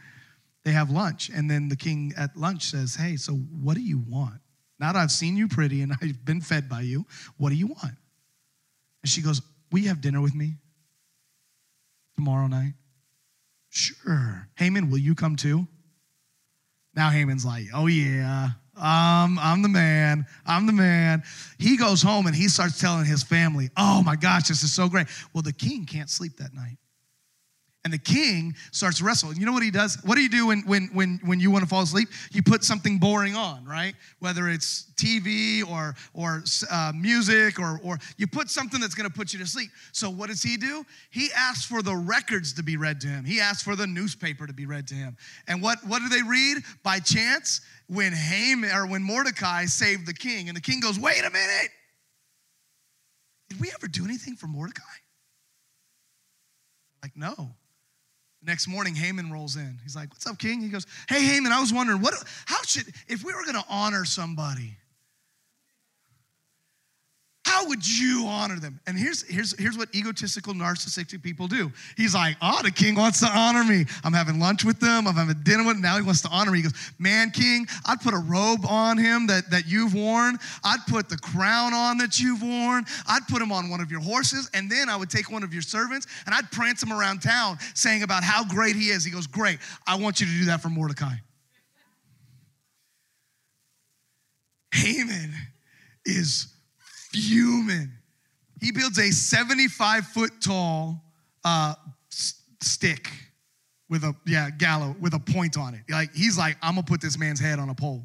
They 0.64 0.72
have 0.72 0.90
lunch, 0.90 1.30
and 1.32 1.48
then 1.48 1.68
the 1.68 1.76
king 1.76 2.12
at 2.16 2.36
lunch 2.36 2.64
says, 2.64 2.96
Hey, 2.96 3.16
so 3.16 3.34
what 3.34 3.74
do 3.74 3.82
you 3.82 4.02
want? 4.08 4.40
Now 4.80 4.92
that 4.92 4.98
I've 4.98 5.12
seen 5.12 5.36
you 5.36 5.46
pretty 5.48 5.82
and 5.82 5.92
I've 6.02 6.24
been 6.24 6.40
fed 6.40 6.68
by 6.68 6.80
you, 6.80 7.06
what 7.36 7.50
do 7.50 7.54
you 7.54 7.68
want? 7.68 7.94
And 9.02 9.10
she 9.10 9.22
goes, 9.22 9.40
Will 9.70 9.80
you 9.80 9.88
have 9.88 10.00
dinner 10.00 10.20
with 10.20 10.34
me 10.34 10.54
tomorrow 12.16 12.48
night? 12.48 12.74
Sure. 13.68 14.48
Haman, 14.56 14.90
will 14.90 14.98
you 14.98 15.14
come 15.14 15.36
too? 15.36 15.68
Now 16.94 17.10
Haman's 17.10 17.44
like, 17.44 17.66
Oh, 17.72 17.86
yeah, 17.86 18.50
um, 18.76 19.38
I'm 19.40 19.62
the 19.62 19.68
man. 19.68 20.26
I'm 20.44 20.66
the 20.66 20.72
man. 20.72 21.22
He 21.58 21.76
goes 21.76 22.02
home 22.02 22.26
and 22.26 22.36
he 22.36 22.48
starts 22.48 22.78
telling 22.78 23.06
his 23.06 23.22
family, 23.22 23.70
Oh 23.76 24.02
my 24.02 24.16
gosh, 24.16 24.48
this 24.48 24.62
is 24.62 24.72
so 24.72 24.88
great. 24.88 25.06
Well, 25.32 25.42
the 25.42 25.52
king 25.52 25.86
can't 25.86 26.10
sleep 26.10 26.36
that 26.36 26.54
night 26.54 26.76
and 27.86 27.92
the 27.92 27.98
king 27.98 28.56
starts 28.72 29.00
wrestling. 29.00 29.36
You 29.38 29.46
know 29.46 29.52
what 29.52 29.62
he 29.62 29.70
does? 29.70 29.96
What 30.02 30.16
do 30.16 30.20
you 30.20 30.28
do 30.28 30.48
when, 30.48 30.62
when, 30.66 30.90
when, 30.92 31.20
when 31.24 31.38
you 31.38 31.52
want 31.52 31.62
to 31.62 31.68
fall 31.68 31.82
asleep? 31.82 32.08
You 32.32 32.42
put 32.42 32.64
something 32.64 32.98
boring 32.98 33.36
on, 33.36 33.64
right? 33.64 33.94
Whether 34.18 34.48
it's 34.48 34.90
TV 34.96 35.64
or, 35.64 35.94
or 36.12 36.42
uh, 36.68 36.90
music 36.96 37.60
or, 37.60 37.80
or 37.84 37.98
you 38.16 38.26
put 38.26 38.50
something 38.50 38.80
that's 38.80 38.96
going 38.96 39.08
to 39.08 39.16
put 39.16 39.32
you 39.32 39.38
to 39.38 39.46
sleep. 39.46 39.70
So 39.92 40.10
what 40.10 40.30
does 40.30 40.42
he 40.42 40.56
do? 40.56 40.84
He 41.10 41.28
asks 41.36 41.64
for 41.64 41.80
the 41.80 41.94
records 41.94 42.52
to 42.54 42.64
be 42.64 42.76
read 42.76 43.00
to 43.02 43.06
him. 43.06 43.24
He 43.24 43.38
asks 43.38 43.62
for 43.62 43.76
the 43.76 43.86
newspaper 43.86 44.48
to 44.48 44.52
be 44.52 44.66
read 44.66 44.88
to 44.88 44.94
him. 44.96 45.16
And 45.46 45.62
what, 45.62 45.78
what 45.86 46.00
do 46.00 46.08
they 46.08 46.28
read? 46.28 46.64
By 46.82 46.98
chance, 46.98 47.60
when 47.88 48.12
Haman 48.12 48.70
or 48.70 48.86
when 48.86 49.02
Mordecai 49.02 49.66
saved 49.66 50.06
the 50.06 50.14
king, 50.14 50.48
and 50.48 50.56
the 50.56 50.60
king 50.60 50.80
goes, 50.80 50.98
wait 50.98 51.20
a 51.20 51.30
minute. 51.30 51.70
Did 53.48 53.60
we 53.60 53.70
ever 53.74 53.86
do 53.86 54.04
anything 54.04 54.34
for 54.34 54.46
Mordecai? 54.46 54.82
Like, 57.02 57.16
no. 57.16 57.34
The 58.42 58.46
Next 58.46 58.66
morning, 58.66 58.94
Haman 58.94 59.30
rolls 59.30 59.56
in. 59.56 59.78
He's 59.82 59.94
like, 59.94 60.10
What's 60.10 60.26
up, 60.26 60.38
King? 60.38 60.60
He 60.60 60.68
goes, 60.68 60.86
Hey, 61.08 61.22
Haman, 61.22 61.52
I 61.52 61.60
was 61.60 61.72
wondering, 61.72 62.00
what, 62.00 62.14
how 62.46 62.62
should, 62.62 62.86
if 63.06 63.22
we 63.22 63.32
were 63.32 63.44
going 63.44 63.54
to 63.54 63.64
honor 63.68 64.04
somebody, 64.04 64.76
would 67.68 67.86
you 67.86 68.26
honor 68.26 68.58
them? 68.58 68.80
And 68.86 68.98
here's, 68.98 69.22
here's, 69.22 69.58
here's 69.58 69.76
what 69.76 69.94
egotistical, 69.94 70.54
narcissistic 70.54 71.22
people 71.22 71.46
do. 71.48 71.72
He's 71.96 72.14
like, 72.14 72.36
oh, 72.42 72.60
the 72.62 72.70
king 72.70 72.94
wants 72.94 73.20
to 73.20 73.26
honor 73.26 73.64
me. 73.64 73.84
I'm 74.04 74.12
having 74.12 74.38
lunch 74.40 74.64
with 74.64 74.80
them. 74.80 75.06
I'm 75.06 75.14
having 75.14 75.42
dinner 75.42 75.64
with 75.64 75.76
them. 75.76 75.82
Now 75.82 75.96
he 75.96 76.02
wants 76.02 76.22
to 76.22 76.28
honor 76.28 76.50
me. 76.50 76.58
He 76.58 76.62
goes, 76.64 76.92
man, 76.98 77.30
king, 77.30 77.66
I'd 77.84 78.00
put 78.00 78.14
a 78.14 78.18
robe 78.18 78.66
on 78.68 78.98
him 78.98 79.26
that, 79.28 79.50
that 79.50 79.66
you've 79.66 79.94
worn. 79.94 80.38
I'd 80.64 80.80
put 80.88 81.08
the 81.08 81.18
crown 81.18 81.74
on 81.74 81.98
that 81.98 82.18
you've 82.18 82.42
worn. 82.42 82.84
I'd 83.06 83.26
put 83.28 83.42
him 83.42 83.52
on 83.52 83.68
one 83.68 83.80
of 83.80 83.90
your 83.90 84.00
horses. 84.00 84.50
And 84.54 84.70
then 84.70 84.88
I 84.88 84.96
would 84.96 85.10
take 85.10 85.30
one 85.30 85.42
of 85.42 85.52
your 85.52 85.62
servants 85.62 86.06
and 86.26 86.34
I'd 86.34 86.50
prance 86.50 86.82
him 86.82 86.92
around 86.92 87.22
town 87.22 87.58
saying 87.74 88.02
about 88.02 88.24
how 88.24 88.44
great 88.44 88.76
he 88.76 88.88
is. 88.88 89.04
He 89.04 89.10
goes, 89.10 89.26
great. 89.26 89.58
I 89.86 89.96
want 89.96 90.20
you 90.20 90.26
to 90.26 90.32
do 90.32 90.44
that 90.46 90.62
for 90.62 90.68
Mordecai. 90.68 91.14
Haman 94.72 95.32
is 96.04 96.48
fuming. 97.16 97.90
He 98.60 98.72
builds 98.72 98.98
a 98.98 99.10
75 99.10 100.06
foot 100.06 100.32
tall 100.40 101.02
uh, 101.44 101.74
stick 102.60 103.10
with 103.88 104.02
a, 104.04 104.14
yeah, 104.26 104.50
gallows 104.50 104.96
with 105.00 105.14
a 105.14 105.18
point 105.18 105.56
on 105.56 105.74
it. 105.74 105.82
Like, 105.88 106.14
he's 106.14 106.36
like, 106.36 106.56
I'm 106.62 106.74
gonna 106.74 106.86
put 106.86 107.00
this 107.00 107.18
man's 107.18 107.40
head 107.40 107.58
on 107.58 107.68
a 107.68 107.74
pole. 107.74 108.02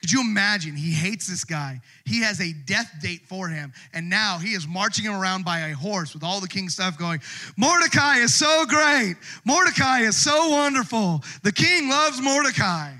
Could 0.00 0.12
you 0.12 0.20
imagine? 0.20 0.76
He 0.76 0.92
hates 0.92 1.26
this 1.26 1.44
guy. 1.44 1.80
He 2.06 2.22
has 2.22 2.40
a 2.40 2.52
death 2.66 2.90
date 3.02 3.22
for 3.26 3.48
him. 3.48 3.72
And 3.92 4.08
now 4.08 4.38
he 4.38 4.50
is 4.50 4.66
marching 4.66 5.04
him 5.04 5.12
around 5.12 5.44
by 5.44 5.58
a 5.70 5.74
horse 5.74 6.14
with 6.14 6.22
all 6.22 6.40
the 6.40 6.46
king's 6.46 6.74
stuff 6.74 6.96
going, 6.96 7.20
Mordecai 7.56 8.18
is 8.18 8.32
so 8.32 8.64
great. 8.66 9.16
Mordecai 9.44 10.02
is 10.02 10.16
so 10.16 10.50
wonderful. 10.50 11.24
The 11.42 11.50
king 11.50 11.88
loves 11.88 12.22
Mordecai. 12.22 12.92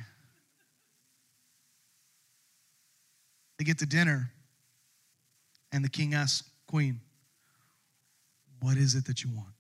They 3.59 3.65
get 3.65 3.79
to 3.79 3.87
dinner. 3.87 4.33
And 5.73 5.85
the 5.85 5.89
king 5.89 6.15
asks 6.15 6.49
Queen, 6.67 7.01
What 8.61 8.77
is 8.77 8.95
it 8.95 9.07
that 9.07 9.23
you 9.23 9.31
want? 9.31 9.55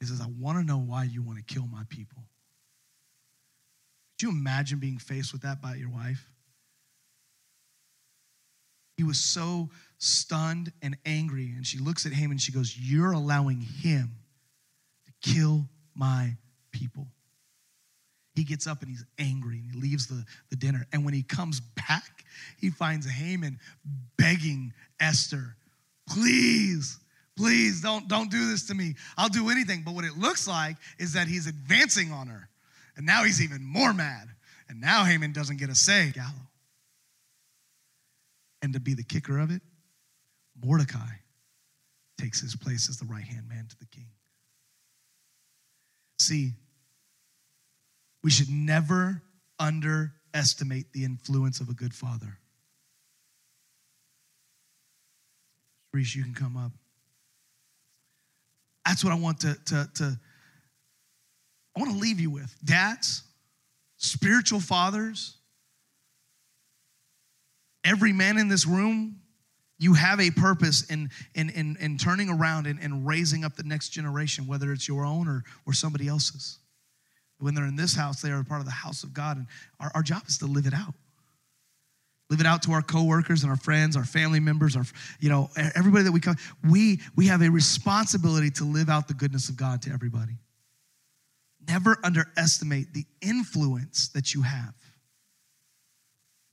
He 0.00 0.06
says, 0.06 0.20
I 0.20 0.26
want 0.38 0.58
to 0.58 0.64
know 0.64 0.78
why 0.78 1.04
you 1.04 1.22
want 1.22 1.38
to 1.38 1.54
kill 1.54 1.66
my 1.66 1.82
people. 1.88 2.22
Could 4.18 4.26
you 4.26 4.30
imagine 4.30 4.78
being 4.78 4.98
faced 4.98 5.32
with 5.32 5.42
that 5.42 5.60
by 5.60 5.74
your 5.74 5.90
wife? 5.90 6.28
He 8.96 9.04
was 9.04 9.18
so 9.18 9.70
stunned 9.98 10.72
and 10.80 10.96
angry. 11.04 11.52
And 11.54 11.66
she 11.66 11.78
looks 11.78 12.06
at 12.06 12.12
him 12.12 12.30
and 12.30 12.40
she 12.40 12.52
goes, 12.52 12.76
You're 12.78 13.12
allowing 13.12 13.60
him 13.60 14.16
to 15.04 15.34
kill 15.34 15.68
my 15.94 16.36
people. 16.72 17.06
He 18.34 18.44
gets 18.44 18.66
up 18.66 18.82
and 18.82 18.90
he's 18.90 19.04
angry 19.18 19.58
and 19.58 19.72
he 19.72 19.80
leaves 19.80 20.06
the, 20.06 20.24
the 20.50 20.56
dinner. 20.56 20.86
And 20.92 21.04
when 21.04 21.14
he 21.14 21.22
comes 21.22 21.60
back, 21.60 22.24
he 22.58 22.70
finds 22.70 23.08
Haman 23.08 23.58
begging 24.18 24.74
Esther, 25.00 25.56
please, 26.08 26.98
please 27.36 27.80
don't, 27.80 28.08
don't 28.08 28.30
do 28.30 28.50
this 28.50 28.66
to 28.68 28.74
me. 28.74 28.94
I'll 29.16 29.28
do 29.28 29.50
anything. 29.50 29.82
But 29.84 29.94
what 29.94 30.04
it 30.04 30.16
looks 30.16 30.48
like 30.48 30.76
is 30.98 31.12
that 31.12 31.28
he's 31.28 31.46
advancing 31.46 32.12
on 32.12 32.28
her. 32.28 32.48
And 32.96 33.04
now 33.04 33.24
he's 33.24 33.42
even 33.42 33.62
more 33.62 33.92
mad. 33.92 34.28
And 34.68 34.80
now 34.80 35.04
Haman 35.04 35.32
doesn't 35.32 35.58
get 35.58 35.68
a 35.68 35.74
say. 35.74 36.12
Gallo. 36.14 36.32
And 38.62 38.72
to 38.72 38.80
be 38.80 38.94
the 38.94 39.04
kicker 39.04 39.38
of 39.38 39.50
it, 39.50 39.62
Mordecai 40.64 41.06
takes 42.18 42.40
his 42.40 42.56
place 42.56 42.88
as 42.88 42.96
the 42.96 43.04
right 43.04 43.24
hand 43.24 43.48
man 43.48 43.66
to 43.68 43.78
the 43.78 43.86
king. 43.86 44.08
See, 46.18 46.52
we 48.24 48.30
should 48.30 48.48
never 48.48 49.22
underestimate 49.58 50.92
the 50.92 51.04
influence 51.04 51.60
of 51.60 51.68
a 51.68 51.74
good 51.74 51.94
father. 51.94 52.38
Reese, 55.92 56.14
you 56.14 56.22
can 56.22 56.34
come 56.34 56.56
up. 56.56 56.72
That's 58.84 59.02
what 59.02 59.12
I 59.12 59.16
want 59.16 59.40
to, 59.40 59.54
to, 59.66 59.88
to 59.96 60.20
I 61.76 61.80
want 61.80 61.92
to 61.92 61.98
leave 61.98 62.20
you 62.20 62.30
with. 62.30 62.54
Dads, 62.64 63.22
spiritual 63.96 64.60
fathers, 64.60 65.36
every 67.84 68.12
man 68.12 68.38
in 68.38 68.48
this 68.48 68.66
room, 68.66 69.20
you 69.78 69.94
have 69.94 70.20
a 70.20 70.30
purpose 70.30 70.88
in, 70.90 71.10
in, 71.34 71.50
in, 71.50 71.76
in 71.80 71.98
turning 71.98 72.30
around 72.30 72.66
and, 72.66 72.78
and 72.80 73.06
raising 73.06 73.44
up 73.44 73.56
the 73.56 73.62
next 73.62 73.90
generation, 73.90 74.46
whether 74.46 74.72
it's 74.72 74.88
your 74.88 75.04
own 75.04 75.28
or, 75.28 75.44
or 75.66 75.72
somebody 75.72 76.08
else's. 76.08 76.58
When 77.38 77.54
they're 77.54 77.66
in 77.66 77.76
this 77.76 77.94
house, 77.94 78.22
they 78.22 78.30
are 78.30 78.42
part 78.42 78.60
of 78.60 78.66
the 78.66 78.72
house 78.72 79.02
of 79.02 79.12
God, 79.12 79.36
and 79.36 79.46
our, 79.78 79.92
our 79.96 80.02
job 80.02 80.22
is 80.26 80.38
to 80.38 80.46
live 80.46 80.66
it 80.66 80.72
out. 80.72 80.94
Live 82.28 82.40
it 82.40 82.46
out 82.46 82.62
to 82.62 82.72
our 82.72 82.82
coworkers 82.82 83.42
and 83.42 83.50
our 83.50 83.56
friends, 83.56 83.96
our 83.96 84.04
family 84.04 84.40
members, 84.40 84.74
our 84.74 84.84
you 85.20 85.28
know 85.28 85.48
everybody 85.74 86.04
that 86.04 86.12
we 86.12 86.20
come. 86.20 86.36
We 86.68 87.00
we 87.14 87.26
have 87.28 87.42
a 87.42 87.48
responsibility 87.48 88.50
to 88.52 88.64
live 88.64 88.88
out 88.88 89.06
the 89.06 89.14
goodness 89.14 89.48
of 89.48 89.56
God 89.56 89.80
to 89.82 89.92
everybody. 89.92 90.38
Never 91.68 91.98
underestimate 92.02 92.92
the 92.92 93.04
influence 93.20 94.08
that 94.08 94.34
you 94.34 94.42
have. 94.42 94.74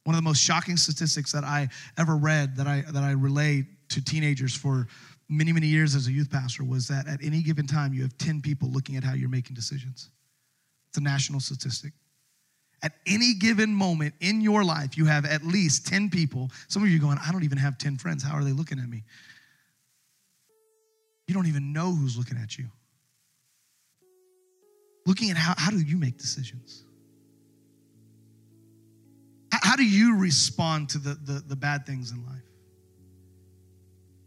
One 0.03 0.15
of 0.15 0.21
the 0.21 0.27
most 0.27 0.43
shocking 0.43 0.77
statistics 0.77 1.31
that 1.31 1.43
I 1.43 1.69
ever 1.97 2.17
read 2.17 2.55
that 2.57 2.67
I 2.67 2.83
that 2.91 3.03
I 3.03 3.11
relay 3.11 3.65
to 3.89 4.03
teenagers 4.03 4.55
for 4.55 4.87
many 5.27 5.51
many 5.53 5.67
years 5.67 5.95
as 5.95 6.05
a 6.05 6.11
youth 6.11 6.29
pastor 6.29 6.63
was 6.63 6.87
that 6.89 7.07
at 7.07 7.23
any 7.23 7.41
given 7.41 7.65
time 7.65 7.93
you 7.93 8.03
have 8.03 8.15
10 8.19 8.41
people 8.41 8.69
looking 8.69 8.95
at 8.95 9.03
how 9.03 9.13
you're 9.13 9.29
making 9.29 9.55
decisions. 9.55 10.11
It's 10.89 10.99
a 10.99 11.01
national 11.01 11.39
statistic. 11.39 11.93
At 12.83 12.91
any 13.07 13.33
given 13.33 13.73
moment 13.73 14.13
in 14.19 14.41
your 14.41 14.65
life, 14.65 14.97
you 14.97 15.05
have 15.05 15.25
at 15.25 15.43
least 15.43 15.87
10 15.87 16.09
people. 16.09 16.51
Some 16.67 16.83
of 16.83 16.89
you 16.89 16.99
going, 16.99 17.17
I 17.25 17.31
don't 17.31 17.45
even 17.45 17.57
have 17.57 17.77
10 17.77 17.97
friends. 17.97 18.21
How 18.21 18.35
are 18.35 18.43
they 18.43 18.51
looking 18.51 18.77
at 18.77 18.89
me? 18.89 19.03
You 21.27 21.33
don't 21.33 21.47
even 21.47 21.71
know 21.71 21.95
who's 21.95 22.17
looking 22.17 22.37
at 22.37 22.57
you. 22.57 22.65
Looking 25.05 25.31
at 25.31 25.37
how, 25.37 25.53
how 25.57 25.71
do 25.71 25.79
you 25.79 25.97
make 25.97 26.17
decisions? 26.17 26.83
How, 29.51 29.75
do 29.77 29.85
you 29.85 30.17
respond 30.17 30.89
to 30.89 30.97
the, 30.97 31.13
the, 31.13 31.43
the 31.47 31.55
bad 31.55 31.85
things 31.85 32.11
in 32.11 32.25
life? 32.25 32.43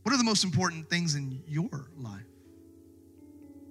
What 0.03 0.15
are 0.15 0.19
the 0.19 0.25
most 0.25 0.45
important 0.45 0.89
things 0.89 1.15
in 1.15 1.43
your 1.47 1.89
life? 1.97 2.23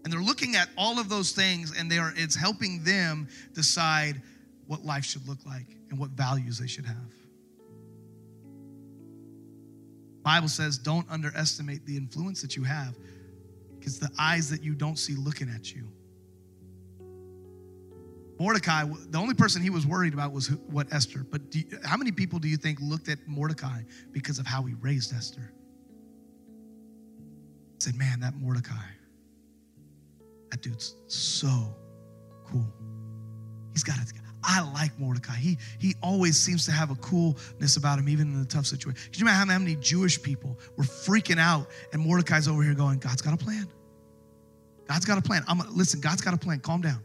And 0.04 0.14
they're 0.14 0.22
looking 0.22 0.56
at 0.56 0.70
all 0.78 1.00
of 1.00 1.10
those 1.10 1.32
things 1.32 1.74
and 1.78 1.90
they 1.90 1.98
are 1.98 2.14
it's 2.16 2.36
helping 2.36 2.84
them 2.84 3.28
decide 3.54 4.22
what 4.68 4.86
life 4.86 5.06
should 5.06 5.28
look 5.28 5.40
like 5.46 5.68
and 5.90 6.00
what 6.00 6.12
values 6.12 6.58
they 6.58 6.68
should 6.68 6.86
have. 6.86 7.12
Bible 10.24 10.48
says 10.48 10.78
don't 10.78 11.10
underestimate 11.10 11.86
the 11.86 11.96
influence 11.96 12.42
that 12.42 12.56
you 12.56 12.64
have 12.64 12.96
because 13.78 14.00
the 14.00 14.10
eyes 14.18 14.50
that 14.50 14.64
you 14.64 14.74
don't 14.74 14.98
see 14.98 15.14
looking 15.14 15.50
at 15.50 15.74
you. 15.74 15.88
Mordecai, 18.40 18.84
the 19.12 19.18
only 19.18 19.36
person 19.36 19.62
he 19.62 19.70
was 19.70 19.88
worried 19.88 20.14
about 20.14 20.34
was 20.34 20.48
who, 20.48 20.56
what 20.56 20.92
Esther. 20.92 21.26
But 21.30 21.42
you, 21.56 21.64
how 21.86 21.96
many 21.96 22.12
people 22.12 22.40
do 22.40 22.48
you 22.50 22.58
think 22.58 22.80
looked 22.82 23.08
at 23.08 23.20
Mordecai 23.28 23.84
because 24.12 24.40
of 24.40 24.46
how 24.46 24.64
he 24.64 24.74
raised 24.82 25.14
Esther? 25.14 25.54
Said, 27.78 27.96
man, 27.96 28.20
that 28.22 28.36
Mordecai, 28.36 28.74
that 30.50 30.62
dude's 30.62 30.96
so 31.08 31.76
cool. 32.46 32.66
He's 33.72 33.84
got 33.84 34.00
it. 34.00 34.12
I 34.46 34.62
like 34.74 34.98
Mordecai. 35.00 35.36
He, 35.36 35.58
he 35.80 35.96
always 36.02 36.38
seems 36.38 36.66
to 36.66 36.72
have 36.72 36.92
a 36.92 36.96
coolness 36.96 37.78
about 37.78 37.98
him, 37.98 38.08
even 38.08 38.34
in 38.34 38.42
a 38.42 38.46
tough 38.46 38.66
situation. 38.66 39.00
Can 39.12 39.20
you 39.20 39.26
imagine 39.26 39.50
how 39.50 39.60
many 39.60 39.76
Jewish 39.76 40.22
people 40.22 40.58
were 40.78 40.84
freaking 40.84 41.40
out 41.40 41.68
and 41.92 42.02
Mordecai's 42.02 42.48
over 42.48 42.62
here 42.62 42.76
going, 42.76 43.00
God's 43.00 43.22
got 43.22 43.34
a 43.34 43.38
plan. 43.38 43.68
God's 44.88 45.06
got 45.06 45.18
a 45.18 45.22
plan. 45.22 45.44
I'm 45.48 45.62
listen, 45.76 46.00
God's 46.00 46.22
got 46.22 46.34
a 46.34 46.38
plan. 46.38 46.60
Calm 46.60 46.82
down. 46.82 47.04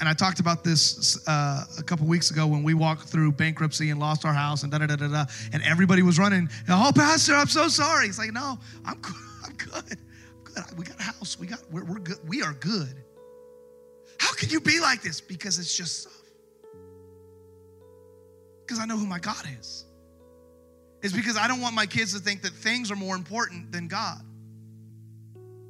And 0.00 0.08
I 0.08 0.14
talked 0.14 0.40
about 0.40 0.64
this 0.64 1.28
uh, 1.28 1.64
a 1.78 1.82
couple 1.82 2.06
weeks 2.06 2.32
ago 2.32 2.46
when 2.46 2.64
we 2.64 2.74
walked 2.74 3.08
through 3.08 3.32
bankruptcy 3.32 3.90
and 3.90 4.00
lost 4.00 4.24
our 4.24 4.32
house 4.32 4.64
and 4.64 4.72
da 4.72 4.78
da 4.78 4.86
da 4.86 4.96
da 4.96 5.06
da. 5.06 5.26
And 5.52 5.62
everybody 5.62 6.02
was 6.02 6.18
running. 6.18 6.48
Oh, 6.68 6.90
Pastor, 6.92 7.34
I'm 7.34 7.46
so 7.46 7.68
sorry. 7.68 8.08
It's 8.08 8.18
like, 8.18 8.32
no, 8.32 8.58
I'm 8.84 8.98
good. 8.98 9.14
I'm 9.44 9.54
good. 9.54 9.98
I'm 9.98 10.64
good. 10.64 10.78
We 10.78 10.84
got 10.84 10.98
a 10.98 11.02
house. 11.04 11.38
We 11.38 11.46
got. 11.46 11.60
We're, 11.70 11.84
we're 11.84 12.00
good. 12.00 12.18
We 12.26 12.42
are 12.42 12.54
good. 12.54 13.04
How 14.22 14.32
can 14.34 14.50
you 14.50 14.60
be 14.60 14.78
like 14.78 15.02
this? 15.02 15.20
Because 15.20 15.58
it's 15.58 15.76
just 15.76 16.02
stuff. 16.02 16.12
Because 18.64 18.78
I 18.78 18.86
know 18.86 18.96
who 18.96 19.04
my 19.04 19.18
God 19.18 19.44
is. 19.58 19.84
It's 21.02 21.12
because 21.12 21.36
I 21.36 21.48
don't 21.48 21.60
want 21.60 21.74
my 21.74 21.86
kids 21.86 22.14
to 22.14 22.20
think 22.20 22.42
that 22.42 22.52
things 22.52 22.92
are 22.92 22.96
more 22.96 23.16
important 23.16 23.72
than 23.72 23.88
God. 23.88 24.20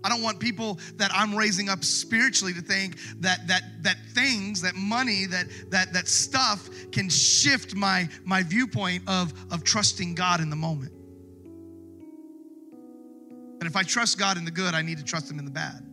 I 0.05 0.11
don't 0.11 0.21
want 0.21 0.39
people 0.39 0.79
that 0.97 1.11
I'm 1.15 1.35
raising 1.35 1.71
up 1.71 1.83
spiritually 1.83 2.53
to 2.53 2.61
think 2.61 2.99
that 3.21 3.47
that 3.47 3.63
that 3.85 3.97
things, 4.11 4.61
that 4.61 4.75
money, 4.75 5.25
that 5.25 5.47
that 5.71 5.95
that 5.95 6.07
stuff 6.07 6.69
can 6.93 7.09
shift 7.09 7.75
my 7.75 8.07
my 8.23 8.43
viewpoint 8.43 9.09
of 9.09 9.33
of 9.51 9.65
trusting 9.65 10.15
God 10.15 10.43
in 10.43 10.51
the 10.51 10.57
moment. 10.57 10.93
And 13.61 13.67
if 13.67 13.77
I 13.77 13.83
trust 13.83 14.19
God 14.19 14.37
in 14.37 14.45
the 14.45 14.51
good, 14.51 14.75
I 14.75 14.83
need 14.83 14.99
to 14.99 15.05
trust 15.05 15.31
him 15.31 15.39
in 15.39 15.47
the 15.47 15.51
bad. 15.51 15.87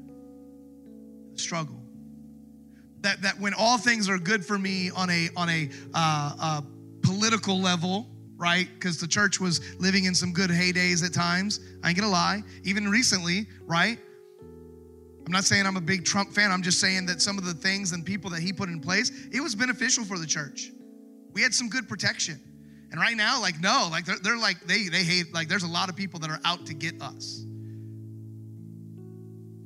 The 1.32 1.40
struggle. 1.40 1.79
That 3.02 3.22
that 3.22 3.40
when 3.40 3.54
all 3.54 3.78
things 3.78 4.10
are 4.10 4.18
good 4.18 4.46
for 4.46 4.58
me 4.58 4.92
on 4.92 5.10
a 5.10 5.30
on 5.36 5.50
a 5.50 5.70
uh, 5.94 6.36
uh, 6.40 6.62
political 7.02 7.60
level, 7.60 8.08
right? 8.38 8.68
Because 8.74 9.00
the 9.00 9.08
church 9.08 9.40
was 9.40 9.62
living 9.80 10.06
in 10.06 10.14
some 10.14 10.34
good 10.34 10.50
heydays 10.50 11.06
at 11.06 11.14
times. 11.14 11.60
I 11.84 11.90
ain't 11.90 11.98
gonna 11.98 12.12
lie. 12.12 12.44
Even 12.64 12.90
recently, 12.90 13.48
right? 13.66 13.98
I'm 15.30 15.34
not 15.34 15.44
saying 15.44 15.68
I'm 15.68 15.78
a 15.78 15.82
big 15.82 16.06
Trump 16.06 16.34
fan. 16.34 16.52
I'm 16.52 16.64
just 16.64 16.80
saying 16.80 17.06
that 17.06 17.22
some 17.22 17.38
of 17.38 17.46
the 17.46 17.54
things 17.54 17.92
and 17.92 18.04
people 18.04 18.32
that 18.32 18.42
he 18.42 18.52
put 18.52 18.68
in 18.68 18.80
place, 18.80 19.12
it 19.32 19.40
was 19.40 19.54
beneficial 19.54 20.04
for 20.04 20.18
the 20.18 20.26
church. 20.26 20.72
We 21.34 21.44
had 21.44 21.54
some 21.54 21.70
good 21.70 21.88
protection. 21.88 22.40
And 22.92 23.00
right 23.00 23.16
now, 23.16 23.40
like, 23.40 23.60
no, 23.60 23.88
like 23.92 24.06
they're, 24.06 24.18
they're 24.24 24.38
like, 24.38 24.66
they, 24.66 24.88
they 24.88 25.04
hate, 25.04 25.32
like, 25.32 25.48
there's 25.48 25.62
a 25.62 25.68
lot 25.68 25.88
of 25.88 25.96
people 25.96 26.20
that 26.22 26.32
are 26.32 26.40
out 26.46 26.66
to 26.66 26.74
get 26.74 27.00
us. 27.00 27.46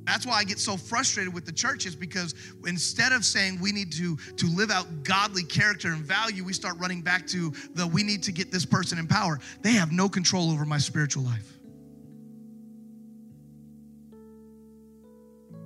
That's 0.06 0.26
why 0.26 0.34
I 0.34 0.44
get 0.44 0.58
so 0.58 0.76
frustrated 0.76 1.32
with 1.32 1.46
the 1.46 1.52
church 1.52 1.86
is 1.86 1.96
because 1.96 2.34
instead 2.66 3.12
of 3.12 3.24
saying 3.24 3.58
we 3.60 3.72
need 3.72 3.90
to, 3.92 4.16
to 4.16 4.46
live 4.54 4.70
out 4.70 4.86
godly 5.02 5.44
character 5.44 5.88
and 5.88 6.04
value, 6.04 6.44
we 6.44 6.52
start 6.52 6.76
running 6.78 7.00
back 7.00 7.26
to 7.28 7.52
the 7.74 7.86
we 7.86 8.02
need 8.02 8.22
to 8.24 8.32
get 8.32 8.50
this 8.52 8.66
person 8.66 8.98
in 8.98 9.06
power. 9.06 9.40
They 9.62 9.72
have 9.72 9.92
no 9.92 10.08
control 10.08 10.50
over 10.50 10.64
my 10.64 10.78
spiritual 10.78 11.22
life. 11.22 11.54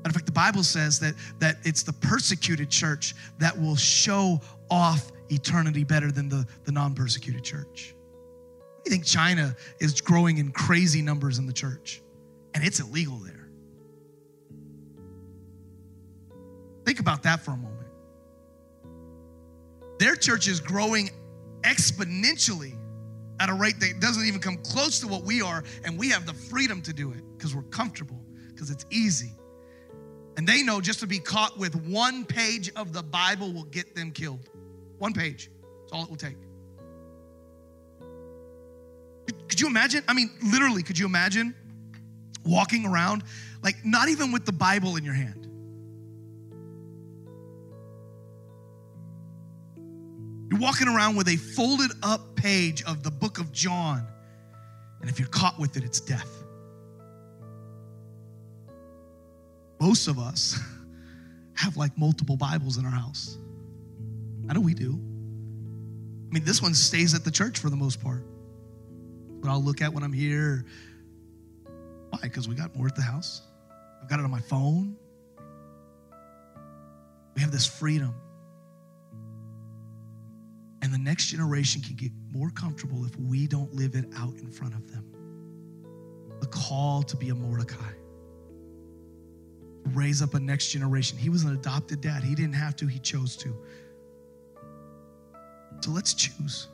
in 0.09 0.13
fact, 0.13 0.27
the 0.27 0.33
Bible 0.33 0.63
says 0.63 0.99
that, 1.01 1.15
that 1.39 1.59
it's 1.65 1.83
the 1.83 1.93
persecuted 1.93 2.71
church 2.71 3.15
that 3.39 3.59
will 3.59 3.77
show 3.77 4.41
off 4.71 5.11
eternity 5.31 5.85
better 5.85 6.11
than 6.11 6.29
the, 6.29 6.47
the 6.65 6.73
non 6.73 6.95
persecuted 6.95 7.45
church. 7.45 7.95
You 8.85 8.91
think 8.91 9.05
China 9.05 9.55
is 9.81 10.01
growing 10.01 10.39
in 10.39 10.51
crazy 10.51 11.03
numbers 11.03 11.39
in 11.39 11.47
the 11.47 11.53
church, 11.53 12.01
and 12.55 12.65
it's 12.65 12.81
illegal 12.81 13.17
there. 13.17 13.38
Think 16.89 17.01
about 17.01 17.23
that 17.25 17.41
for 17.41 17.51
a 17.51 17.57
moment. 17.59 17.87
Their 19.99 20.17
church 20.17 20.49
is 20.49 20.59
growing 20.59 21.11
exponentially 21.61 22.73
at 23.41 23.51
a 23.51 23.53
rate 23.53 23.79
that 23.81 24.01
doesn't 24.01 24.25
even 24.25 24.41
come 24.41 24.57
close 24.57 24.99
to 25.01 25.07
what 25.07 25.23
we 25.23 25.43
are, 25.43 25.63
and 25.85 25.99
we 25.99 26.09
have 26.09 26.25
the 26.25 26.33
freedom 26.33 26.81
to 26.81 26.95
do 26.95 27.13
it 27.13 27.23
because 27.37 27.55
we're 27.55 27.61
comfortable, 27.65 28.19
because 28.49 28.71
it's 28.71 28.87
easy. 28.89 29.33
And 30.39 30.49
they 30.49 30.63
know 30.63 30.81
just 30.81 30.99
to 31.01 31.07
be 31.07 31.19
caught 31.19 31.59
with 31.59 31.77
one 31.77 32.25
page 32.25 32.73
of 32.75 32.95
the 32.95 33.03
Bible 33.03 33.53
will 33.53 33.65
get 33.65 33.95
them 33.95 34.11
killed. 34.11 34.49
One 34.97 35.13
page. 35.13 35.51
That's 35.83 35.93
all 35.93 36.05
it 36.05 36.09
will 36.09 36.17
take. 36.17 36.39
Could 39.51 39.61
you 39.61 39.67
imagine? 39.67 40.03
I 40.09 40.15
mean, 40.15 40.31
literally, 40.43 40.83
could 40.83 40.99
you 40.99 41.05
imagine 41.05 41.55
walking 42.47 42.87
around, 42.87 43.25
like, 43.63 43.77
not 43.85 44.09
even 44.09 44.33
with 44.33 44.47
the 44.47 44.53
Bible 44.53 44.97
in 44.97 45.05
your 45.05 45.13
hand? 45.13 45.48
You're 50.51 50.61
walking 50.61 50.89
around 50.89 51.17
with 51.17 51.29
a 51.29 51.37
folded 51.37 51.91
up 52.03 52.35
page 52.35 52.83
of 52.85 53.03
the 53.03 53.11
book 53.11 53.39
of 53.39 53.53
John. 53.53 54.07
And 55.01 55.11
if 55.11 55.19
you're 55.19 55.29
caught 55.29 55.59
with 55.59 55.77
it, 55.77 55.85
it's 55.85 56.01
death. 56.01 56.31
Most 59.81 60.09
of 60.09 60.19
us 60.19 60.59
have 61.55 61.77
like 61.77 61.97
multiple 61.99 62.37
Bibles 62.37 62.79
in 62.79 62.85
our 62.85 62.91
house. 62.91 63.37
How 64.47 64.55
do 64.55 64.61
we 64.61 64.75
do? 64.75 64.93
I 64.93 66.35
mean, 66.35 66.45
this 66.45 66.63
one 66.63 66.75
stays 66.75 67.15
at 67.15 67.25
the 67.25 67.31
church 67.31 67.59
for 67.59 67.71
the 67.71 67.77
most 67.77 68.03
part. 68.03 68.25
But 69.41 69.51
I'll 69.51 69.63
look 69.63 69.83
at 69.83 69.93
when 69.93 70.03
I'm 70.03 70.13
here. 70.13 70.65
Why? 72.11 72.21
Because 72.23 72.49
we 72.49 72.55
got 72.55 72.75
more 72.75 72.87
at 72.87 72.97
the 72.97 73.03
house. 73.03 73.43
I've 74.03 74.09
got 74.09 74.19
it 74.19 74.25
on 74.25 74.31
my 74.31 74.41
phone. 74.41 74.97
We 77.35 77.43
have 77.43 77.53
this 77.53 77.67
freedom. 77.67 78.15
And 80.83 80.93
the 80.93 80.99
next 80.99 81.27
generation 81.27 81.83
can 81.83 81.97
get 81.97 82.13
more 82.33 82.51
comfortable 82.51 83.05
if 83.05 83.17
we 83.19 83.47
don't 83.47 83.73
live 83.75 83.95
it 83.95 84.07
out 84.17 84.35
in 84.35 84.51
front 84.51 84.75
of 84.75 84.91
them. 84.91 85.05
The 86.41 86.47
call 86.47 87.03
to 87.03 87.17
be 87.17 87.31
a 87.31 87.35
Mordecai. 87.35 87.93
Raise 89.87 90.23
up 90.23 90.35
a 90.35 90.41
next 90.41 90.69
generation. 90.69 91.19
He 91.19 91.31
was 91.31 91.43
an 91.43 91.53
adopted 91.53 92.01
dad. 92.01 92.23
He 92.23 92.35
didn't 92.35 92.55
have 92.55 92.77
to, 92.77 92.87
he 92.87 92.99
chose 92.99 93.37
to. 93.39 93.57
So 95.81 95.91
let's 95.91 96.15
choose. 96.15 96.69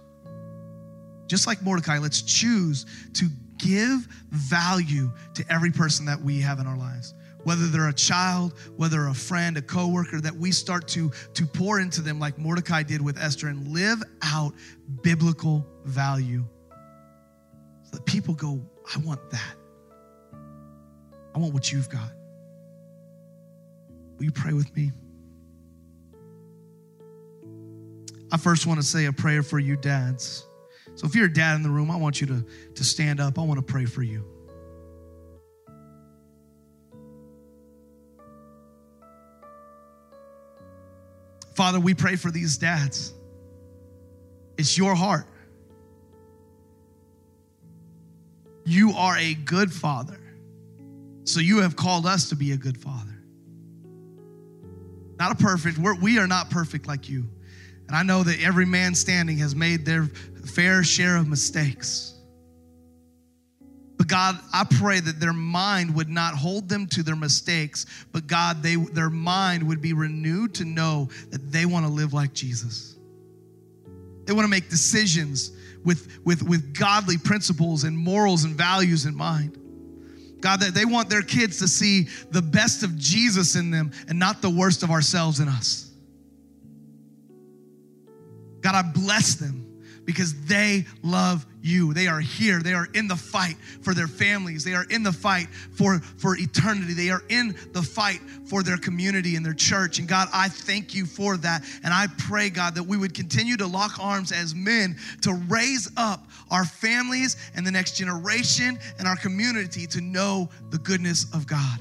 Just 1.26 1.46
like 1.46 1.62
Mordecai, 1.62 1.98
let's 1.98 2.20
choose 2.20 2.84
to 3.14 3.28
give 3.58 4.06
value 4.30 5.10
to 5.34 5.44
every 5.50 5.70
person 5.70 6.04
that 6.06 6.20
we 6.20 6.40
have 6.40 6.58
in 6.58 6.66
our 6.66 6.76
lives 6.76 7.14
whether 7.44 7.66
they're 7.66 7.88
a 7.88 7.94
child, 7.94 8.54
whether 8.76 9.06
a 9.06 9.14
friend, 9.14 9.56
a 9.56 9.62
coworker, 9.62 10.20
that 10.20 10.34
we 10.34 10.50
start 10.50 10.88
to, 10.88 11.10
to 11.34 11.46
pour 11.46 11.80
into 11.80 12.00
them 12.00 12.18
like 12.18 12.38
Mordecai 12.38 12.82
did 12.82 13.00
with 13.00 13.18
Esther 13.18 13.48
and 13.48 13.68
live 13.68 14.02
out 14.22 14.54
biblical 15.02 15.66
value. 15.84 16.44
So 17.84 17.90
that 17.92 18.04
people 18.06 18.34
go, 18.34 18.60
I 18.94 18.98
want 19.00 19.30
that. 19.30 19.54
I 21.34 21.38
want 21.38 21.52
what 21.52 21.72
you've 21.72 21.88
got. 21.88 22.10
Will 24.16 24.24
you 24.24 24.32
pray 24.32 24.52
with 24.52 24.74
me? 24.76 24.92
I 28.32 28.36
first 28.36 28.66
want 28.66 28.80
to 28.80 28.86
say 28.86 29.06
a 29.06 29.12
prayer 29.12 29.42
for 29.42 29.58
you, 29.58 29.76
dads. 29.76 30.46
So 30.96 31.06
if 31.06 31.14
you're 31.14 31.26
a 31.26 31.32
dad 31.32 31.56
in 31.56 31.62
the 31.62 31.70
room, 31.70 31.90
I 31.90 31.96
want 31.96 32.20
you 32.20 32.26
to, 32.28 32.44
to 32.74 32.84
stand 32.84 33.20
up. 33.20 33.38
I 33.38 33.42
want 33.42 33.58
to 33.58 33.64
pray 33.64 33.84
for 33.84 34.02
you. 34.02 34.33
Father, 41.54 41.78
we 41.78 41.94
pray 41.94 42.16
for 42.16 42.30
these 42.30 42.56
dads. 42.58 43.14
It's 44.58 44.76
your 44.76 44.94
heart. 44.94 45.26
You 48.64 48.92
are 48.92 49.16
a 49.16 49.34
good 49.34 49.72
father. 49.72 50.20
So 51.24 51.40
you 51.40 51.60
have 51.60 51.76
called 51.76 52.06
us 52.06 52.28
to 52.30 52.36
be 52.36 52.52
a 52.52 52.56
good 52.56 52.78
father. 52.78 53.10
Not 55.18 55.32
a 55.32 55.34
perfect, 55.36 55.78
we're, 55.78 55.94
we 55.94 56.18
are 56.18 56.26
not 56.26 56.50
perfect 56.50 56.86
like 56.86 57.08
you. 57.08 57.24
And 57.86 57.96
I 57.96 58.02
know 58.02 58.22
that 58.22 58.40
every 58.40 58.66
man 58.66 58.94
standing 58.94 59.38
has 59.38 59.54
made 59.54 59.84
their 59.84 60.06
fair 60.46 60.82
share 60.82 61.16
of 61.16 61.28
mistakes. 61.28 62.13
But 64.04 64.10
God, 64.10 64.38
I 64.52 64.64
pray 64.64 65.00
that 65.00 65.18
their 65.18 65.32
mind 65.32 65.94
would 65.94 66.10
not 66.10 66.34
hold 66.34 66.68
them 66.68 66.86
to 66.88 67.02
their 67.02 67.16
mistakes, 67.16 67.86
but 68.12 68.26
God, 68.26 68.62
they, 68.62 68.76
their 68.76 69.08
mind 69.08 69.66
would 69.66 69.80
be 69.80 69.94
renewed 69.94 70.52
to 70.56 70.66
know 70.66 71.08
that 71.30 71.50
they 71.50 71.64
want 71.64 71.86
to 71.86 71.90
live 71.90 72.12
like 72.12 72.34
Jesus. 72.34 72.96
They 74.26 74.34
want 74.34 74.44
to 74.44 74.50
make 74.50 74.68
decisions 74.68 75.52
with, 75.86 76.18
with, 76.22 76.42
with 76.42 76.78
godly 76.78 77.16
principles 77.16 77.84
and 77.84 77.96
morals 77.96 78.44
and 78.44 78.54
values 78.54 79.06
in 79.06 79.14
mind. 79.16 79.58
God, 80.42 80.60
that 80.60 80.74
they 80.74 80.84
want 80.84 81.08
their 81.08 81.22
kids 81.22 81.60
to 81.60 81.66
see 81.66 82.08
the 82.30 82.42
best 82.42 82.82
of 82.82 82.98
Jesus 82.98 83.56
in 83.56 83.70
them 83.70 83.90
and 84.06 84.18
not 84.18 84.42
the 84.42 84.50
worst 84.50 84.82
of 84.82 84.90
ourselves 84.90 85.40
in 85.40 85.48
us. 85.48 85.90
God, 88.60 88.74
I 88.74 88.82
bless 88.82 89.36
them 89.36 89.63
because 90.04 90.34
they 90.46 90.84
love 91.02 91.46
you. 91.62 91.94
They 91.94 92.06
are 92.06 92.20
here. 92.20 92.60
They 92.60 92.74
are 92.74 92.88
in 92.94 93.08
the 93.08 93.16
fight 93.16 93.56
for 93.80 93.94
their 93.94 94.06
families. 94.06 94.64
They 94.64 94.74
are 94.74 94.84
in 94.90 95.02
the 95.02 95.12
fight 95.12 95.48
for, 95.48 96.00
for 96.18 96.36
eternity. 96.36 96.92
They 96.92 97.10
are 97.10 97.22
in 97.28 97.56
the 97.72 97.82
fight 97.82 98.20
for 98.46 98.62
their 98.62 98.76
community 98.76 99.36
and 99.36 99.44
their 99.44 99.54
church. 99.54 99.98
And 99.98 100.06
God, 100.06 100.28
I 100.32 100.48
thank 100.48 100.94
you 100.94 101.06
for 101.06 101.36
that. 101.38 101.64
And 101.82 101.94
I 101.94 102.06
pray, 102.18 102.50
God, 102.50 102.74
that 102.74 102.82
we 102.82 102.96
would 102.96 103.14
continue 103.14 103.56
to 103.56 103.66
lock 103.66 103.98
arms 103.98 104.30
as 104.30 104.54
men 104.54 104.96
to 105.22 105.34
raise 105.48 105.90
up 105.96 106.26
our 106.50 106.64
families 106.64 107.36
and 107.54 107.66
the 107.66 107.72
next 107.72 107.96
generation 107.96 108.78
and 108.98 109.08
our 109.08 109.16
community 109.16 109.86
to 109.86 110.00
know 110.00 110.50
the 110.70 110.78
goodness 110.78 111.32
of 111.32 111.46
God. 111.46 111.80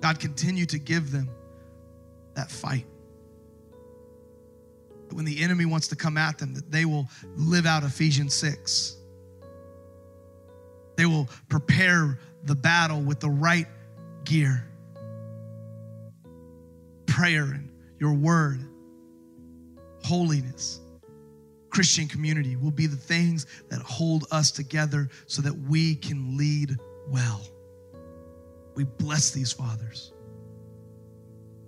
God, 0.00 0.20
continue 0.20 0.66
to 0.66 0.78
give 0.78 1.10
them 1.10 1.28
that 2.34 2.50
fight 2.50 2.86
when 5.12 5.24
the 5.24 5.42
enemy 5.42 5.64
wants 5.64 5.88
to 5.88 5.96
come 5.96 6.16
at 6.16 6.38
them, 6.38 6.54
that 6.54 6.70
they 6.70 6.84
will 6.84 7.08
live 7.36 7.66
out 7.66 7.82
Ephesians 7.82 8.34
6. 8.34 8.96
They 10.96 11.06
will 11.06 11.28
prepare 11.48 12.18
the 12.44 12.54
battle 12.54 13.00
with 13.00 13.20
the 13.20 13.30
right 13.30 13.66
gear 14.24 14.68
prayer 17.18 17.44
and 17.46 17.68
your 17.98 18.12
word, 18.12 18.60
holiness, 20.04 20.80
Christian 21.68 22.06
community 22.06 22.54
will 22.54 22.70
be 22.70 22.86
the 22.86 22.96
things 22.96 23.46
that 23.70 23.80
hold 23.82 24.26
us 24.30 24.52
together 24.52 25.08
so 25.26 25.42
that 25.42 25.52
we 25.52 25.96
can 25.96 26.36
lead 26.36 26.76
well. 27.08 27.40
We 28.76 28.84
bless 28.84 29.32
these 29.32 29.52
fathers. 29.52 30.12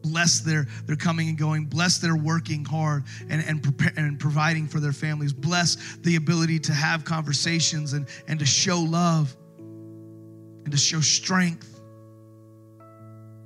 Bless 0.02 0.40
their, 0.40 0.66
their 0.86 0.96
coming 0.96 1.28
and 1.28 1.38
going. 1.38 1.66
Bless 1.66 1.98
their 1.98 2.16
working 2.16 2.64
hard 2.64 3.04
and, 3.28 3.44
and, 3.46 3.62
prepare, 3.62 3.92
and 3.96 4.18
providing 4.18 4.66
for 4.66 4.80
their 4.80 4.92
families. 4.92 5.32
Bless 5.32 5.96
the 5.98 6.16
ability 6.16 6.58
to 6.60 6.72
have 6.72 7.04
conversations 7.04 7.92
and, 7.92 8.06
and 8.26 8.38
to 8.38 8.46
show 8.46 8.80
love 8.80 9.36
and 9.58 10.72
to 10.72 10.78
show 10.78 11.00
strength. 11.00 11.80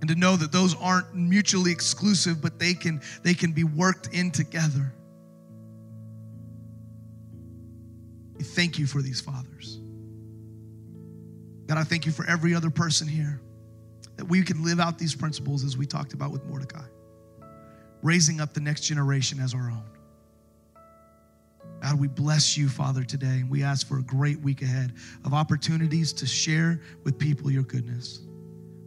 And 0.01 0.09
to 0.11 0.15
know 0.17 0.37
that 0.37 0.53
those 0.53 0.77
aren't 0.83 1.15
mutually 1.15 1.73
exclusive, 1.73 2.43
but 2.43 2.59
they 2.59 2.75
can, 2.75 3.01
they 3.23 3.33
can 3.33 3.53
be 3.53 3.65
worked 3.65 4.09
in 4.13 4.31
together. 4.31 4.93
We 8.37 8.45
thank 8.45 8.79
you 8.79 8.87
for 8.87 9.01
these 9.01 9.23
fathers. 9.23 9.81
God, 11.67 11.79
I 11.79 11.85
thank 11.85 12.05
you 12.05 12.13
for 12.13 12.27
every 12.27 12.55
other 12.55 12.69
person 12.69 13.09
here 13.09 13.41
that 14.17 14.27
we 14.27 14.43
can 14.43 14.65
live 14.65 14.81
out 14.81 14.99
these 14.99 15.15
principles 15.15 15.65
as 15.65 15.77
we 15.77 15.87
talked 15.87 16.12
about 16.12 16.31
with 16.31 16.45
Mordecai, 16.45 16.85
raising 18.03 18.41
up 18.41 18.53
the 18.53 18.61
next 18.61 18.83
generation 18.83 19.41
as 19.41 19.55
our 19.55 19.71
own. 19.71 19.85
God, 21.83 22.01
we 22.01 22.09
bless 22.09 22.57
you, 22.57 22.69
Father, 22.69 23.05
today, 23.05 23.27
and 23.27 23.51
we 23.51 23.62
ask 23.62 23.87
for 23.87 23.99
a 23.99 24.03
great 24.03 24.41
week 24.41 24.62
ahead 24.62 24.95
of 25.25 25.35
opportunities 25.35 26.12
to 26.15 26.27
share 26.27 26.81
with 27.05 27.19
people 27.19 27.51
your 27.51 27.62
goodness. 27.62 28.21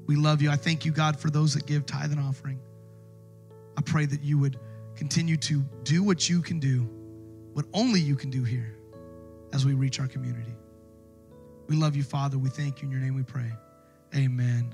We 0.07 0.15
love 0.15 0.41
you. 0.41 0.49
I 0.49 0.55
thank 0.55 0.83
you, 0.85 0.91
God, 0.91 1.19
for 1.19 1.29
those 1.29 1.53
that 1.53 1.67
give 1.67 1.85
tithe 1.85 2.11
and 2.11 2.19
offering. 2.19 2.59
I 3.77 3.81
pray 3.81 4.05
that 4.07 4.23
you 4.23 4.39
would 4.39 4.57
continue 4.95 5.37
to 5.37 5.63
do 5.83 6.01
what 6.01 6.27
you 6.27 6.41
can 6.41 6.59
do, 6.59 6.89
what 7.53 7.65
only 7.73 7.99
you 7.99 8.15
can 8.15 8.31
do 8.31 8.43
here 8.43 8.75
as 9.53 9.65
we 9.65 9.73
reach 9.73 9.99
our 9.99 10.07
community. 10.07 10.55
We 11.67 11.75
love 11.75 11.95
you, 11.95 12.03
Father. 12.03 12.37
We 12.37 12.49
thank 12.49 12.81
you. 12.81 12.87
In 12.87 12.91
your 12.91 13.01
name 13.01 13.15
we 13.15 13.23
pray. 13.23 13.51
Amen. 14.15 14.73